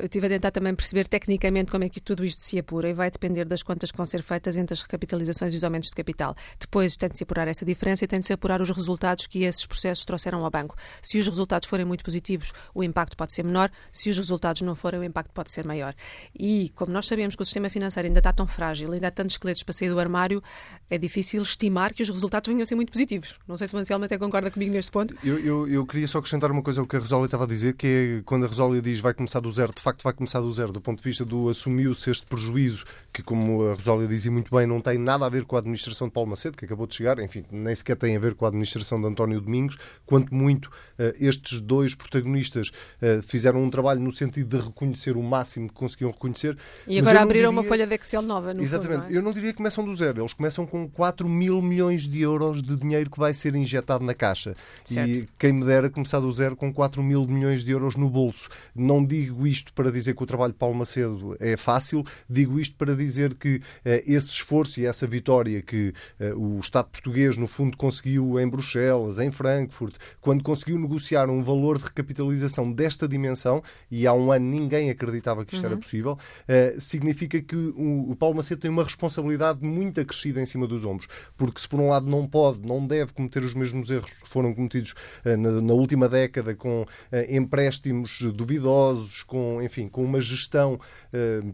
[0.00, 2.92] eu estive a tentar também perceber tecnicamente como é que tudo isto se apura e
[2.92, 5.94] vai depender das contas que vão ser feitas entre as recapitalizações e os aumentos de
[5.94, 6.34] capital.
[6.58, 9.42] Depois tem de se apurar essa diferença e tem de se apurar os resultados que
[9.42, 10.76] esses processos trouxeram ao banco.
[11.02, 13.70] Se os resultados forem muito positivos, o impacto pode ser menor.
[13.92, 15.94] Se os resultados não forem, o impacto pode ser maior.
[16.38, 19.34] E como nós sabemos que o sistema financeiro ainda está tão frágil, ainda há tantos
[19.34, 20.42] esqueletos para sair do armário,
[20.88, 23.34] é difícil estimar que os resultados venham a ser muito positivos.
[23.46, 25.14] Não sei se o Anselmo até concorda comigo neste ponto.
[25.24, 27.74] Eu, eu, eu, queria só acrescentar uma coisa ao que a Rosália estava a dizer,
[27.74, 30.50] que é quando a Rosália diz vai começar do zero, de facto vai começar do
[30.52, 34.54] zero, do ponto de vista do assumiu-se este prejuízo, que como a Rosália dizia muito
[34.54, 36.94] bem, não tem nada a ver com a administração de Paulo Macedo, que acabou de
[36.94, 40.66] chegar, enfim, nem sequer tem a ver com a administração de António Domingos, quanto muito
[40.66, 45.74] uh, estes dois protagonistas uh, fizeram um trabalho no sentido de reconhecer o máximo que
[45.74, 46.56] conseguiam reconhecer.
[46.86, 47.60] E agora abriram diria...
[47.60, 49.02] uma folha de Excel nova, no Exatamente.
[49.02, 49.16] Fundo, é?
[49.16, 52.62] Eu não diria que começam do zero, eles começam com 4 mil milhões de euros
[52.62, 54.54] de dinheiro que vai ser injetado na caixa.
[54.84, 55.18] Certo.
[55.18, 58.48] E quem me dera começar do zero com 4 mil milhões de euros no bolso.
[58.74, 62.76] Não digo isto para dizer que o trabalho de Paulo Macedo é fácil, digo isto
[62.76, 63.60] para dizer que uh,
[64.06, 69.18] esse esforço e essa vitória que uh, o Estado português, no fundo, conseguiu em Bruxelas,
[69.18, 74.44] em Frankfurt, quando conseguiu negociar um valor de recapitalização desta dimensão, e há um ano
[74.44, 75.72] ninguém acreditava que isto uhum.
[75.72, 80.46] era possível, uh, significa que o, o Paulo Macedo tem uma responsabilidade muito acrescida em
[80.46, 81.08] cima dos ombros.
[81.36, 84.54] Porque se por um lado não pode, não deve cometer os mesmos erros que foram
[84.54, 84.94] cometidos
[85.24, 86.84] na, na, última década com
[87.28, 90.78] empréstimos duvidosos, com, enfim, com uma gestão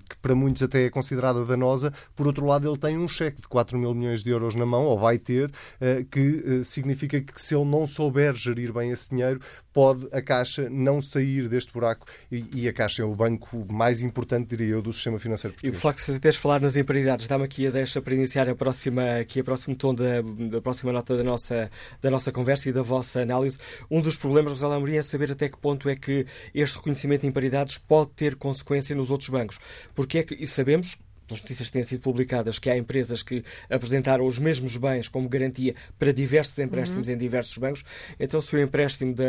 [0.09, 3.49] que para muitos até é considerada danosa, por outro lado, ele tem um cheque de
[3.49, 5.51] 4 mil milhões de euros na mão, ou vai ter,
[6.05, 9.41] que eh, significa que se ele não souber gerir bem esse dinheiro,
[9.73, 14.49] pode a Caixa não sair deste buraco e, a Caixa é o banco mais importante,
[14.49, 15.75] diria eu, do sistema financeiro português.
[15.75, 18.55] E o facto de teres falado nas imparidades, dá-me aqui a deixa para iniciar a
[18.55, 20.21] próxima, aqui a próximo tom da,
[20.51, 21.71] da próxima nota da nossa,
[22.03, 23.59] da nossa conversa e da vossa análise.
[23.91, 27.29] Um dos problemas, Rosália Amorim, é saber até que ponto é que este reconhecimento de
[27.29, 29.61] imparidades pode ter consequência nos outros bancos.
[29.95, 30.97] Porque é que, e sabemos,
[31.35, 35.75] as notícias têm sido publicadas que há empresas que apresentaram os mesmos bens como garantia
[35.99, 37.15] para diversos empréstimos uhum.
[37.15, 37.85] em diversos bancos.
[38.19, 39.25] Então, se o empréstimo da.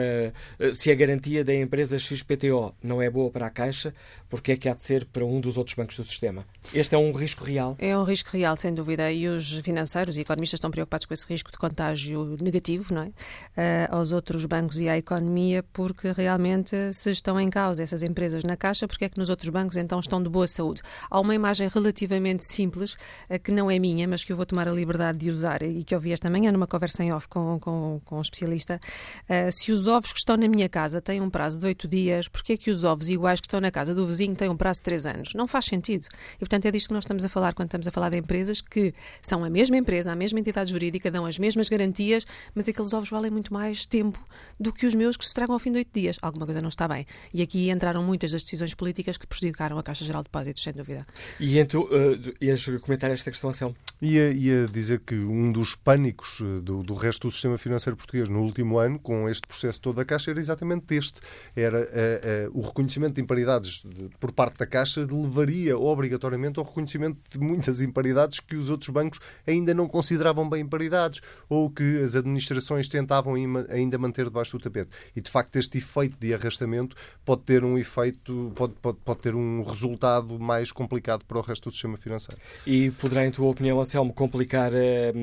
[0.73, 3.93] se a garantia da empresa XPTO não é boa para a Caixa,
[4.29, 6.45] porque é que há de ser para um dos outros bancos do sistema?
[6.73, 7.75] Este é um risco real?
[7.79, 9.11] É um risco real, sem dúvida.
[9.11, 13.07] E os financeiros e economistas estão preocupados com esse risco de contágio negativo, não é?
[13.07, 18.43] Uh, aos outros bancos e à economia, porque realmente se estão em causa essas empresas
[18.43, 20.81] na Caixa, porque é que nos outros bancos então estão de boa saúde?
[21.09, 22.95] Há uma imagem relativamente relativamente simples,
[23.27, 25.83] eh, que não é minha, mas que eu vou tomar a liberdade de usar e
[25.83, 28.79] que ouvi esta manhã numa conversa em off com, com, com um especialista.
[29.23, 32.27] Uh, se os ovos que estão na minha casa têm um prazo de oito dias,
[32.27, 34.79] porquê é que os ovos iguais que estão na casa do vizinho têm um prazo
[34.79, 35.33] de três anos?
[35.33, 36.07] Não faz sentido.
[36.35, 38.61] E, portanto, é disto que nós estamos a falar quando estamos a falar de empresas
[38.61, 42.93] que são a mesma empresa, a mesma entidade jurídica, dão as mesmas garantias, mas aqueles
[42.93, 44.23] ovos valem muito mais tempo
[44.59, 46.17] do que os meus que se estragam ao fim de oito dias.
[46.21, 47.05] Alguma coisa não está bem.
[47.33, 50.73] E aqui entraram muitas das decisões políticas que prejudicaram a Caixa Geral de Depósitos, sem
[50.73, 51.05] dúvida.
[51.39, 53.75] E então, uh, ias comentar esta questão, Anselmo?
[54.01, 58.29] Ia, ia dizer que um dos pânicos eh, do, do, resto do sistema financeiro português
[58.29, 61.19] no último ano, com este processo todo da Caixa, era exatamente este.
[61.53, 63.83] Era uh, uh, o reconhecimento de imparidades
[64.17, 69.19] por parte da Caixa levaria obrigatoriamente ao reconhecimento de muitas imparidades que os outros bancos
[69.45, 71.19] ainda não consideravam bem imparidades
[71.49, 73.33] ou que as administrações tentavam
[73.69, 74.91] ainda manter debaixo do tapete.
[75.13, 76.95] E, de facto, este efeito de arrastamento
[77.25, 81.68] pode ter um efeito, pode, pode, pode ter um resultado mais complicado para o resto
[81.69, 82.41] do sistema financeiro.
[82.65, 85.13] E poderá, em tua opinião, Anselmo, complicar, eh,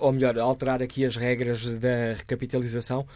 [0.00, 3.06] ou melhor, alterar aqui as regras da recapitalização?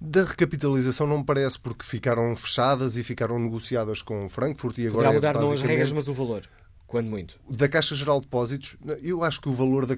[0.00, 5.12] Da recapitalização não me parece, porque ficaram fechadas e ficaram negociadas com Frankfurt e agora.
[5.12, 6.42] Poderá mudar é não as regras, mas o valor.
[6.92, 7.40] Quando muito?
[7.48, 9.94] Da Caixa Geral de Depósitos, eu acho que o valor da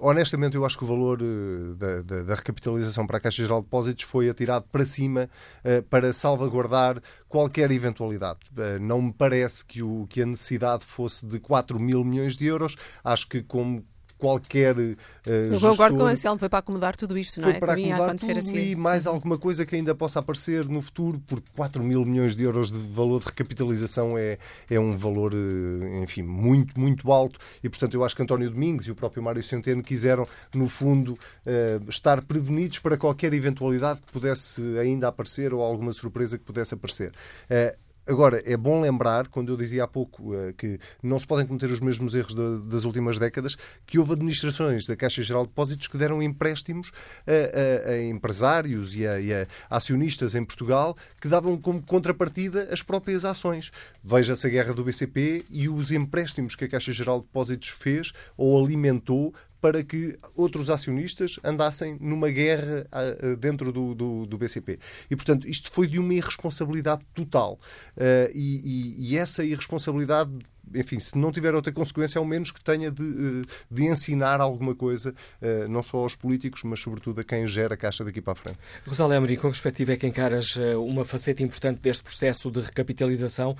[0.00, 3.60] honestamente eu acho que o valor eh, da, da, da recapitalização para a Caixa Geral
[3.60, 5.30] de Depósitos foi atirado para cima
[5.64, 8.40] uh, para salvaguardar qualquer eventualidade.
[8.52, 12.44] Uh, não me parece que, o, que a necessidade fosse de 4 mil milhões de
[12.44, 12.76] euros.
[13.02, 13.82] Acho que como
[14.18, 17.60] qualquer uh, Eu concordo com o Anselmo, foi para acomodar tudo isto, não foi é?
[17.60, 18.56] Para acomodar tudo assim.
[18.56, 22.44] e mais alguma coisa que ainda possa aparecer no futuro, porque 4 mil milhões de
[22.44, 24.38] euros de valor de recapitalização é,
[24.70, 28.86] é um valor, eh, enfim, muito, muito alto e, portanto, eu acho que António Domingos
[28.86, 34.12] e o próprio Mário Centeno quiseram, no fundo, uh, estar prevenidos para qualquer eventualidade que
[34.12, 37.12] pudesse ainda aparecer ou alguma surpresa que pudesse aparecer.
[37.50, 41.44] Uh, Agora, é bom lembrar, quando eu dizia há pouco uh, que não se podem
[41.44, 42.34] cometer os mesmos erros
[42.64, 46.92] das últimas décadas, que houve administrações da Caixa Geral de Depósitos que deram empréstimos
[47.26, 52.68] a, a, a empresários e a, e a, acionistas em Portugal que davam como contrapartida
[52.72, 53.72] as próprias ações.
[54.04, 58.12] Veja-se a guerra do BCP e os empréstimos que a Caixa Geral de Depósitos fez
[58.36, 64.78] ou alimentou para que outros acionistas andassem numa guerra uh, dentro do, do, do, BCP.
[65.10, 67.58] E, portanto, isto foi de uma irresponsabilidade total.
[67.96, 70.30] Uh, e, e, e essa irresponsabilidade
[70.74, 74.74] enfim, se não tiver outra consequência, ao menos que tenha de, eh, de ensinar alguma
[74.74, 78.32] coisa, eh, não só aos políticos, mas sobretudo a quem gera a Caixa daqui para
[78.32, 78.58] a frente.
[78.86, 82.60] Rosália Amorim, com que perspectiva é que encaras eh, uma faceta importante deste processo de
[82.60, 83.56] recapitalização,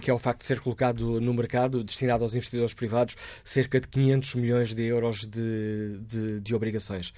[0.00, 3.88] que é o facto de ser colocado no mercado, destinado aos investidores privados, cerca de
[3.88, 7.12] 500 milhões de euros de, de, de obrigações?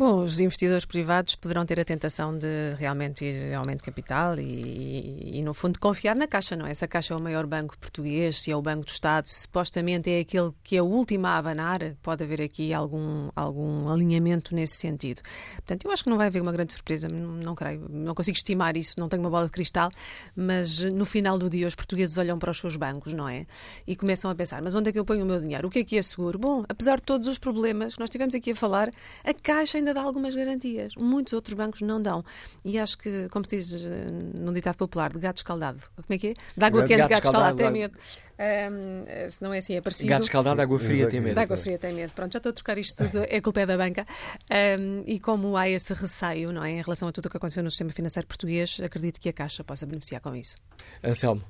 [0.00, 4.38] Bom, os investidores privados poderão ter a tentação de realmente ir ao aumento de capital
[4.38, 6.72] e, e, e, no fundo, confiar na Caixa, não é?
[6.72, 10.10] Se a Caixa é o maior banco português, se é o Banco do Estado, supostamente
[10.10, 14.78] é aquele que é o último a abanar, pode haver aqui algum, algum alinhamento nesse
[14.78, 15.20] sentido.
[15.56, 18.78] Portanto, eu acho que não vai haver uma grande surpresa, não creio, não consigo estimar
[18.78, 19.90] isso, não tenho uma bola de cristal,
[20.34, 23.44] mas no final do dia os portugueses olham para os seus bancos, não é?
[23.86, 25.68] E começam a pensar, mas onde é que eu ponho o meu dinheiro?
[25.68, 26.38] O que é que é seguro?
[26.38, 28.90] Bom, apesar de todos os problemas que nós tivemos aqui a falar,
[29.22, 30.94] a Caixa ainda dá algumas garantias.
[30.96, 32.24] Muitos outros bancos não dão.
[32.64, 34.06] E acho que, como se diz eh,
[34.38, 35.80] num ditado popular, de gato escaldado.
[35.96, 36.34] Como é que é?
[36.56, 37.98] De água quente, gato, gato escaldado, tem medo.
[38.40, 40.08] Um, se não é assim, é parecido.
[40.08, 41.38] Gato escaldado, água fria tem medo.
[41.38, 42.12] água fria tem medo.
[42.14, 44.06] Pronto, já estou a trocar isto tudo, é culpa é da banca.
[44.50, 47.62] Um, e como há esse receio, não é, em relação a tudo o que aconteceu
[47.62, 50.54] no sistema financeiro português, acredito que a Caixa possa beneficiar com isso.
[51.04, 51.42] Anselmo.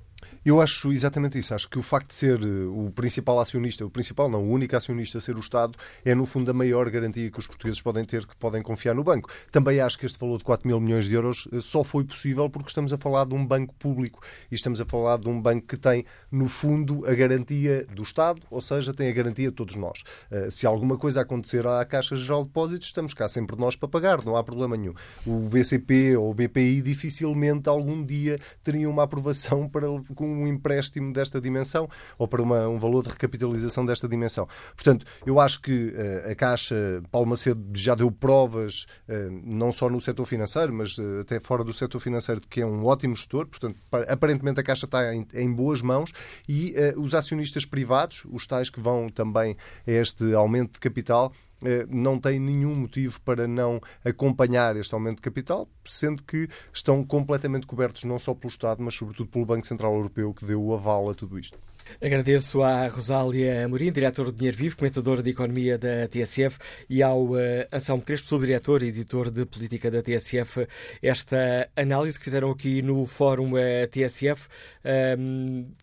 [0.43, 1.55] Eu acho exatamente isso.
[1.55, 4.75] Acho que o facto de ser eh, o principal acionista, o principal não, o único
[4.75, 8.27] acionista ser o Estado, é no fundo a maior garantia que os portugueses podem ter
[8.27, 9.31] que podem confiar no banco.
[9.53, 12.49] Também acho que este valor de 4 mil milhões de euros eh, só foi possível
[12.49, 15.67] porque estamos a falar de um banco público e estamos a falar de um banco
[15.67, 19.77] que tem, no fundo, a garantia do Estado, ou seja, tem a garantia de todos
[19.77, 20.03] nós.
[20.31, 23.89] Eh, se alguma coisa acontecer à Caixa Geral de Depósitos, estamos cá sempre nós para
[23.91, 24.95] pagar, não há problema nenhum.
[25.27, 31.13] O BCP ou o BPI dificilmente algum dia teriam uma aprovação para com um empréstimo
[31.13, 31.89] desta dimensão
[32.19, 34.49] ou para uma, um valor de recapitalização desta dimensão.
[34.75, 39.89] Portanto, eu acho que uh, a Caixa, Paulo Macedo já deu provas, uh, não só
[39.89, 43.17] no setor financeiro, mas uh, até fora do setor financeiro, de que é um ótimo
[43.17, 43.47] gestor.
[43.47, 43.79] Portanto,
[44.09, 46.13] aparentemente a Caixa está em, em boas mãos
[46.49, 51.50] e os acionistas privados, os tais que vão também a este aumento de capital, eh,
[51.89, 57.67] não têm nenhum motivo para não acompanhar este aumento de capital, sendo que estão completamente
[57.67, 61.11] cobertos não só pelo Estado, mas sobretudo pelo Banco Central Europeu, que deu o aval
[61.11, 61.59] a tudo isto.
[62.01, 66.59] Agradeço à Rosália Amorim, diretor de Dinheiro Vivo, comentadora de Economia da TSF,
[66.89, 67.37] e ao uh,
[67.73, 70.67] Anselmo Crespo, subdiretor e editor de Política da TSF,
[71.03, 74.49] esta análise que fizeram aqui no Fórum eh, TSF,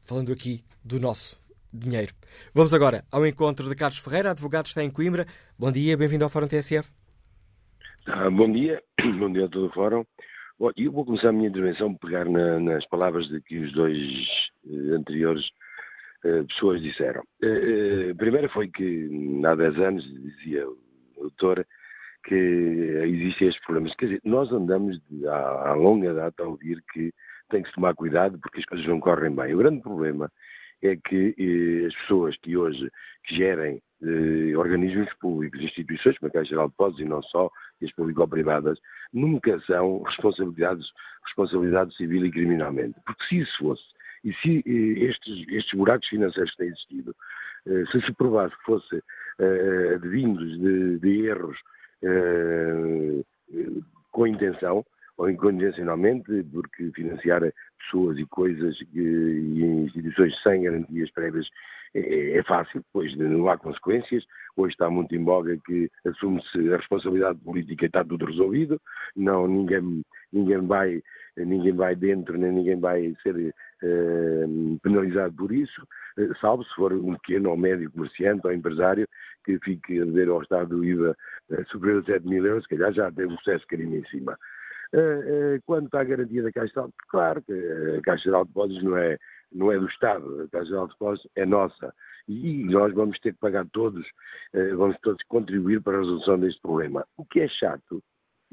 [0.04, 1.40] falando aqui do nosso
[1.74, 2.14] dinheiro.
[2.54, 5.26] Vamos agora ao encontro de Carlos Ferreira, advogado está em Coimbra.
[5.58, 6.92] Bom dia, bem-vindo ao Fórum TSF.
[8.08, 8.82] Ah, bom dia,
[9.20, 10.06] bom dia a todo o Fórum.
[10.60, 13.72] Bom, eu vou começar a minha intervenção por pegar na, nas palavras de que os
[13.74, 13.98] dois
[14.66, 15.46] eh, anteriores
[16.26, 17.22] eh, pessoas disseram.
[17.44, 19.08] Eh, eh primeiro foi que
[19.46, 20.78] há 10 anos, dizia o
[21.22, 21.64] doutor,
[22.24, 23.96] que existem estes problemas.
[23.96, 27.14] Quer dizer, nós andamos de, há, há longa data a ouvir que
[27.50, 29.54] tem que se tomar cuidado porque as coisas não correm bem.
[29.54, 30.32] O grande problema
[30.82, 32.90] é que eh, as pessoas que hoje
[33.24, 37.50] que gerem eh, organismos públicos, instituições como a Caixa Geral de Depósitos e não só,
[37.82, 38.80] e as público-privadas,
[39.12, 40.86] nunca são responsabilidades,
[41.26, 42.96] responsabilidade civil e criminalmente.
[43.06, 43.84] Porque se isso fosse,
[44.24, 47.16] e se eh, estes, estes buracos financeiros que têm existido,
[47.66, 49.02] eh, se se provasse que fossem
[49.40, 51.58] eh, advindos de, de erros
[52.04, 53.24] eh,
[54.12, 54.86] com intenção,
[55.18, 57.42] ou incondicionalmente, porque financiar
[57.88, 61.48] pessoas e coisas e instituições sem garantias prévias
[61.94, 64.24] é, é, fácil, pois não há consequências.
[64.56, 65.26] Hoje está muito em
[65.66, 68.80] que assume-se a responsabilidade política e está tudo resolvido.
[69.16, 71.02] Não, ninguém, ninguém vai,
[71.38, 75.82] ninguém vai dentro, nem ninguém vai ser uh, penalizado por isso,
[76.18, 79.08] uh, salvo se for um pequeno ou médio comerciante ou empresário
[79.46, 81.16] que fique a dever ao Estado do IVA
[81.50, 84.38] uh, superior a 7 mil euros, se calhar já tem um processo crime em cima.
[84.94, 87.54] Eh, eh, quanto à garantia da Caixa Geral, claro que
[87.98, 89.18] a Caixa de Depósitos não é,
[89.52, 91.94] não é do Estado, a Caixa de Depósitos é nossa.
[92.28, 94.06] E nós vamos ter que pagar todos,
[94.54, 97.06] eh, vamos todos contribuir para a resolução deste problema.
[97.18, 98.02] O que é chato,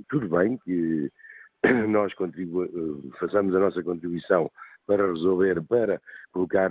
[0.08, 1.10] tudo bem que
[1.88, 2.12] nós
[3.18, 4.50] façamos a nossa contribuição
[4.86, 6.00] para resolver, para
[6.32, 6.70] colocar,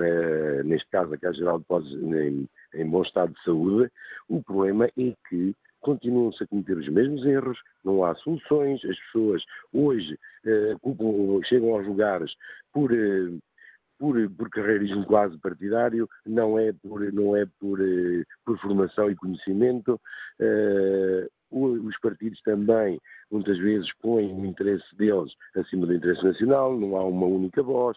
[0.63, 3.91] neste caso, a Caixa Geral de Depósitos em, em bom estado de saúde,
[4.29, 9.43] o problema é que continuam-se a cometer os mesmos erros, não há soluções, as pessoas
[9.71, 10.75] hoje eh,
[11.45, 12.31] chegam aos lugares
[12.73, 13.31] por, eh,
[13.99, 19.15] por, por carreirismo quase partidário, não é por, não é por, eh, por formação e
[19.15, 20.01] conhecimento.
[21.51, 22.99] Os partidos também,
[23.29, 27.95] muitas vezes, põem o interesse deles acima do interesse nacional, não há uma única voz,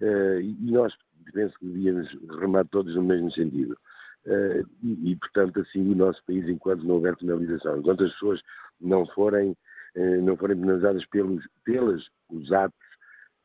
[0.00, 0.94] e nós
[1.32, 2.08] penso que devíamos
[2.40, 3.76] remar todos no mesmo sentido.
[4.26, 8.40] Uh, e, e, portanto, assim, o nosso país, enquanto não houver penalização, enquanto as pessoas
[8.80, 9.50] não forem,
[9.96, 12.78] uh, não forem penalizadas pelos, pelos os atos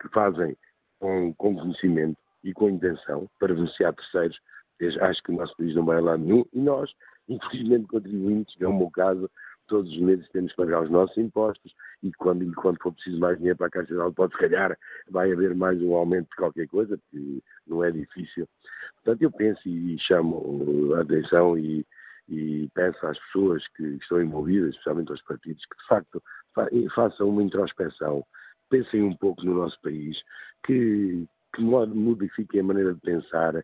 [0.02, 0.56] que fazem
[1.00, 4.40] com, com conhecimento e com intenção para beneficiar terceiros,
[5.02, 6.46] acho que o nosso país não vai lá nenhum.
[6.54, 6.90] E nós,
[7.28, 9.30] infelizmente, contribuintes, que é o meu caso,
[9.70, 11.74] todos os meses temos que pagar os nossos impostos
[12.04, 14.78] e quando, e quando for preciso mais dinheiro para a Caixa Geral, pode se calhar
[15.10, 18.48] vai haver mais um aumento de qualquer coisa, porque não é difícil.
[18.96, 21.86] Portanto, eu penso e chamo a atenção e,
[22.28, 26.24] e peço às pessoas que estão envolvidas, especialmente aos partidos, que de facto
[26.94, 28.26] façam uma introspeção,
[28.70, 30.18] pensem um pouco no nosso país,
[30.66, 31.26] que,
[31.56, 33.64] que modifiquem a maneira de pensar,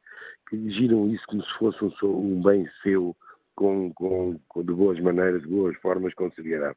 [0.49, 3.15] que giram isso como se fosse um, um bem seu,
[3.55, 6.75] com, com, com, de boas maneiras, de boas formas, com seriedade.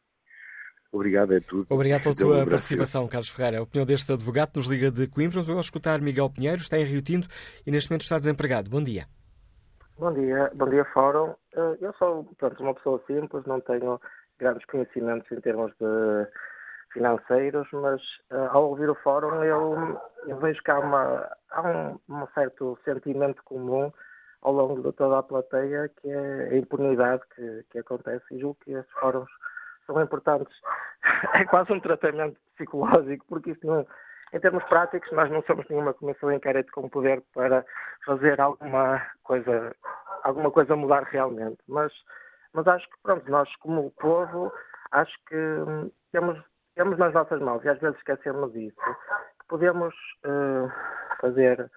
[0.91, 1.67] Obrigado, é tudo.
[1.69, 3.59] Obrigado pela sua participação, Carlos Ferreira.
[3.59, 5.43] A opinião deste advogado nos liga de Coimbra.
[5.43, 7.29] Vamos escutar Miguel Pinheiro, está em Rio Tinto
[7.67, 8.71] e neste momento está desempregado.
[8.71, 9.05] Bom dia.
[9.99, 11.35] Bom dia, bom dia, Fórum.
[11.55, 14.01] Eh, eu sou, portanto, uma pessoa simples, não tenho
[14.39, 16.27] grandes conhecimentos em termos de
[16.93, 18.01] financeiros, mas
[18.31, 22.79] uh, ao ouvir o fórum eu, eu vejo que há, uma, há um, um, certo
[22.85, 23.93] sentimento comum
[24.43, 28.59] ao longo de toda a plateia que é a impunidade que, que acontece e julgo
[28.65, 29.31] que esses fóruns
[29.87, 30.55] são importantes.
[31.39, 33.87] É quase um tratamento psicológico, porque isso não,
[34.33, 37.65] em termos práticos, nós não somos nenhuma comissão de inquérito com poder para
[38.05, 39.75] fazer alguma coisa,
[40.23, 41.59] alguma coisa mudar realmente.
[41.67, 41.93] Mas,
[42.53, 44.53] mas acho que, pronto, nós como povo,
[44.93, 46.39] acho que hum, temos,
[46.75, 48.77] temos nas nossas mãos, e às vezes esquecemos disso,
[49.41, 49.95] que podemos
[50.27, 50.71] uh,
[51.21, 51.71] fazer,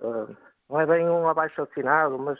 [0.00, 0.36] uh,
[0.68, 2.38] não é bem um abaixo-assinado, mas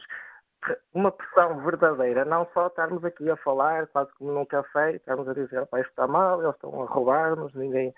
[0.94, 5.34] uma pressão verdadeira, não só estarmos aqui a falar, quase como num café, estarmos a
[5.34, 7.94] dizer, isto está mal, eles estão a roubar-nos, ninguém.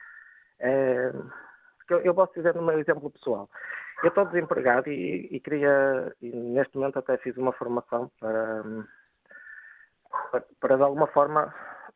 [0.59, 1.13] É...
[1.89, 3.49] Eu, eu posso dizer no meu exemplo pessoal.
[4.03, 8.63] Eu estou desempregado e, e queria, e neste momento até fiz uma formação para,
[10.31, 11.55] para, para de alguma forma,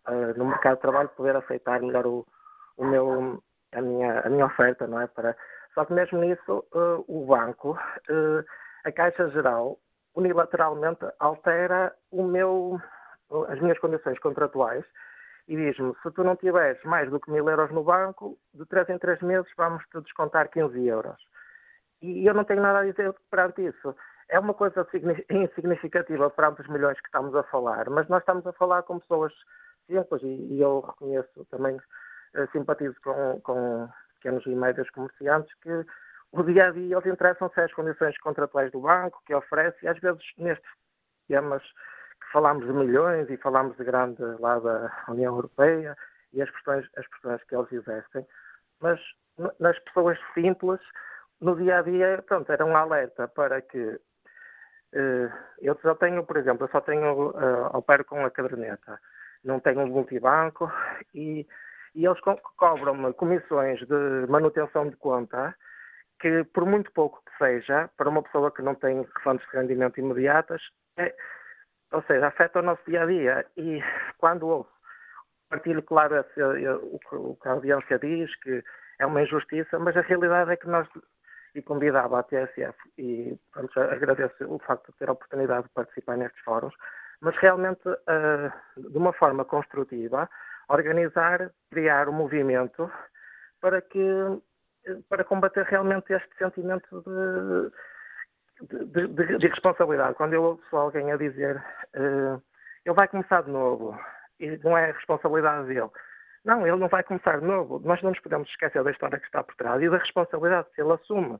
[0.08, 2.26] uh, no mercado de trabalho, poder aceitar melhor o,
[2.76, 3.42] o meu,
[3.72, 5.06] a, minha, a minha oferta, não é?
[5.08, 5.36] Para,
[5.80, 8.44] só que mesmo nisso, uh, o banco, uh,
[8.84, 9.78] a Caixa Geral,
[10.14, 12.78] unilateralmente altera meu,
[13.48, 14.84] as minhas condições contratuais
[15.48, 18.90] e diz-me, se tu não tiveres mais do que mil euros no banco, de três
[18.90, 21.16] em três meses vamos-te descontar 15 euros.
[22.02, 23.96] E eu não tenho nada a dizer perante isso.
[24.28, 24.86] É uma coisa
[25.30, 29.32] insignificativa perante os milhões que estamos a falar, mas nós estamos a falar com pessoas
[29.86, 31.78] simples e, eu reconheço também,
[32.34, 33.88] eh, simpatizo com, com
[34.20, 35.84] pequenos e médios comerciantes que
[36.32, 39.98] o dia a dia eles interessam-se às condições contratuais do banco que oferece, e às
[39.98, 40.70] vezes nestes
[41.26, 45.96] temas que falamos de milhões e falamos de grande lá da União Europeia
[46.32, 48.26] e as questões, as questões que eles exercem,
[48.80, 49.00] mas
[49.58, 50.80] nas pessoas simples,
[51.40, 56.36] no dia a dia, pronto, era um alerta para que uh, eu só tenho, por
[56.36, 59.00] exemplo, eu só tenho, uh, opero com a caderneta,
[59.42, 60.70] não tenho um multibanco
[61.14, 61.46] e,
[61.94, 65.54] e eles co cobram-me comissões de manutenção de conta
[66.20, 69.98] que, por muito pouco que seja, para uma pessoa que não tem fontes de rendimento
[69.98, 70.62] imediatas,
[70.96, 71.14] é,
[71.92, 73.46] ou seja, afeta o nosso dia a dia.
[73.56, 73.82] E
[74.18, 74.68] quando houve,
[75.48, 78.62] partilho claro esse, o que a audiência diz, que
[78.98, 80.86] é uma injustiça, mas a realidade é que nós,
[81.54, 86.16] e convidava a TSF, e pronto, agradeço o facto de ter a oportunidade de participar
[86.16, 86.74] nestes fóruns,
[87.20, 90.28] mas realmente, uh, de uma forma construtiva,
[90.70, 92.90] organizar, criar um movimento
[93.60, 94.00] para que
[95.08, 97.02] para combater realmente este sentimento
[98.62, 100.14] de, de, de, de responsabilidade.
[100.14, 101.56] Quando eu ouço alguém a dizer
[101.94, 102.42] uh,
[102.84, 103.98] ele vai começar de novo
[104.38, 105.90] e não é responsabilidade dele.
[106.44, 107.78] Não, ele não vai começar de novo.
[107.80, 110.80] Nós não nos podemos esquecer da história que está por trás e da responsabilidade se
[110.80, 111.38] ele assume.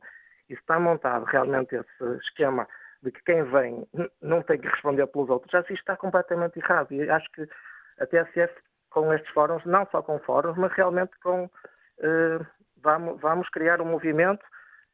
[0.49, 2.69] E se está montado realmente esse esquema
[3.03, 3.87] de que quem vem
[4.21, 6.93] não tem que responder pelos outros, já se está completamente errado.
[6.93, 7.49] E acho que
[7.99, 8.53] a TSF,
[8.91, 12.47] com estes fóruns, não só com fóruns, mas realmente com uh,
[12.83, 14.45] vamos, vamos criar um movimento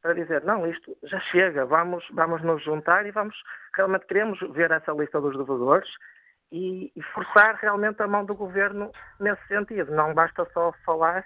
[0.02, 3.34] para dizer, não, isto já chega, vamos, vamos nos juntar e vamos,
[3.74, 5.88] realmente queremos ver essa lista dos devedores
[6.52, 9.92] e, e forçar realmente a mão do governo nesse sentido.
[9.92, 11.24] Não basta só falar.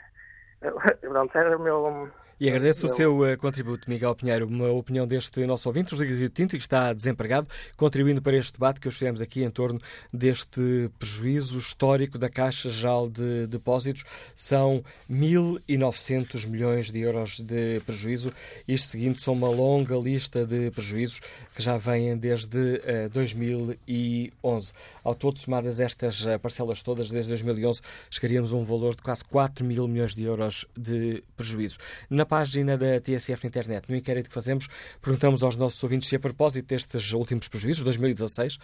[1.01, 2.11] Pronto, era o meu,
[2.41, 6.31] E agradeço o seu uh, contributo, Miguel Pinheiro, uma opinião deste nosso ouvinte, José Rio
[6.31, 7.47] Tinto, que está desempregado,
[7.77, 9.79] contribuindo para este debate que hoje fizemos aqui em torno
[10.11, 14.05] deste prejuízo histórico da Caixa Geral de Depósitos.
[14.35, 18.33] São 1.900 milhões de euros de prejuízo.
[18.67, 21.21] Isto seguindo são uma longa lista de prejuízos
[21.55, 24.73] que já vêm desde uh, 2011.
[25.05, 29.23] Ao todo, somadas estas uh, parcelas todas, desde 2011, chegaríamos a um valor de quase
[29.27, 31.77] 4 mil milhões de euros de prejuízo.
[32.09, 34.69] Na página da TSF internet, no inquérito que fazemos,
[35.03, 38.59] perguntamos aos nossos ouvintes se, a propósito destes últimos prejuízos, 2016, uh,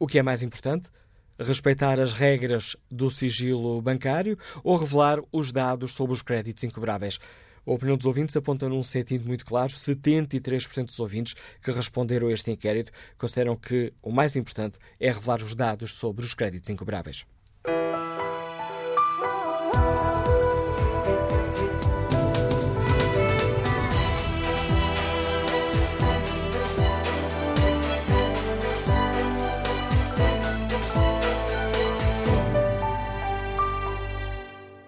[0.00, 0.88] o que é mais importante?
[1.38, 7.18] Respeitar as regras do sigilo bancário ou revelar os dados sobre os créditos incobráveis?
[7.66, 9.70] A opinião dos ouvintes aponta num sentido muito claro.
[9.70, 15.42] 73% dos ouvintes que responderam a este inquérito consideram que o mais importante é revelar
[15.42, 17.26] os dados sobre os créditos incobráveis.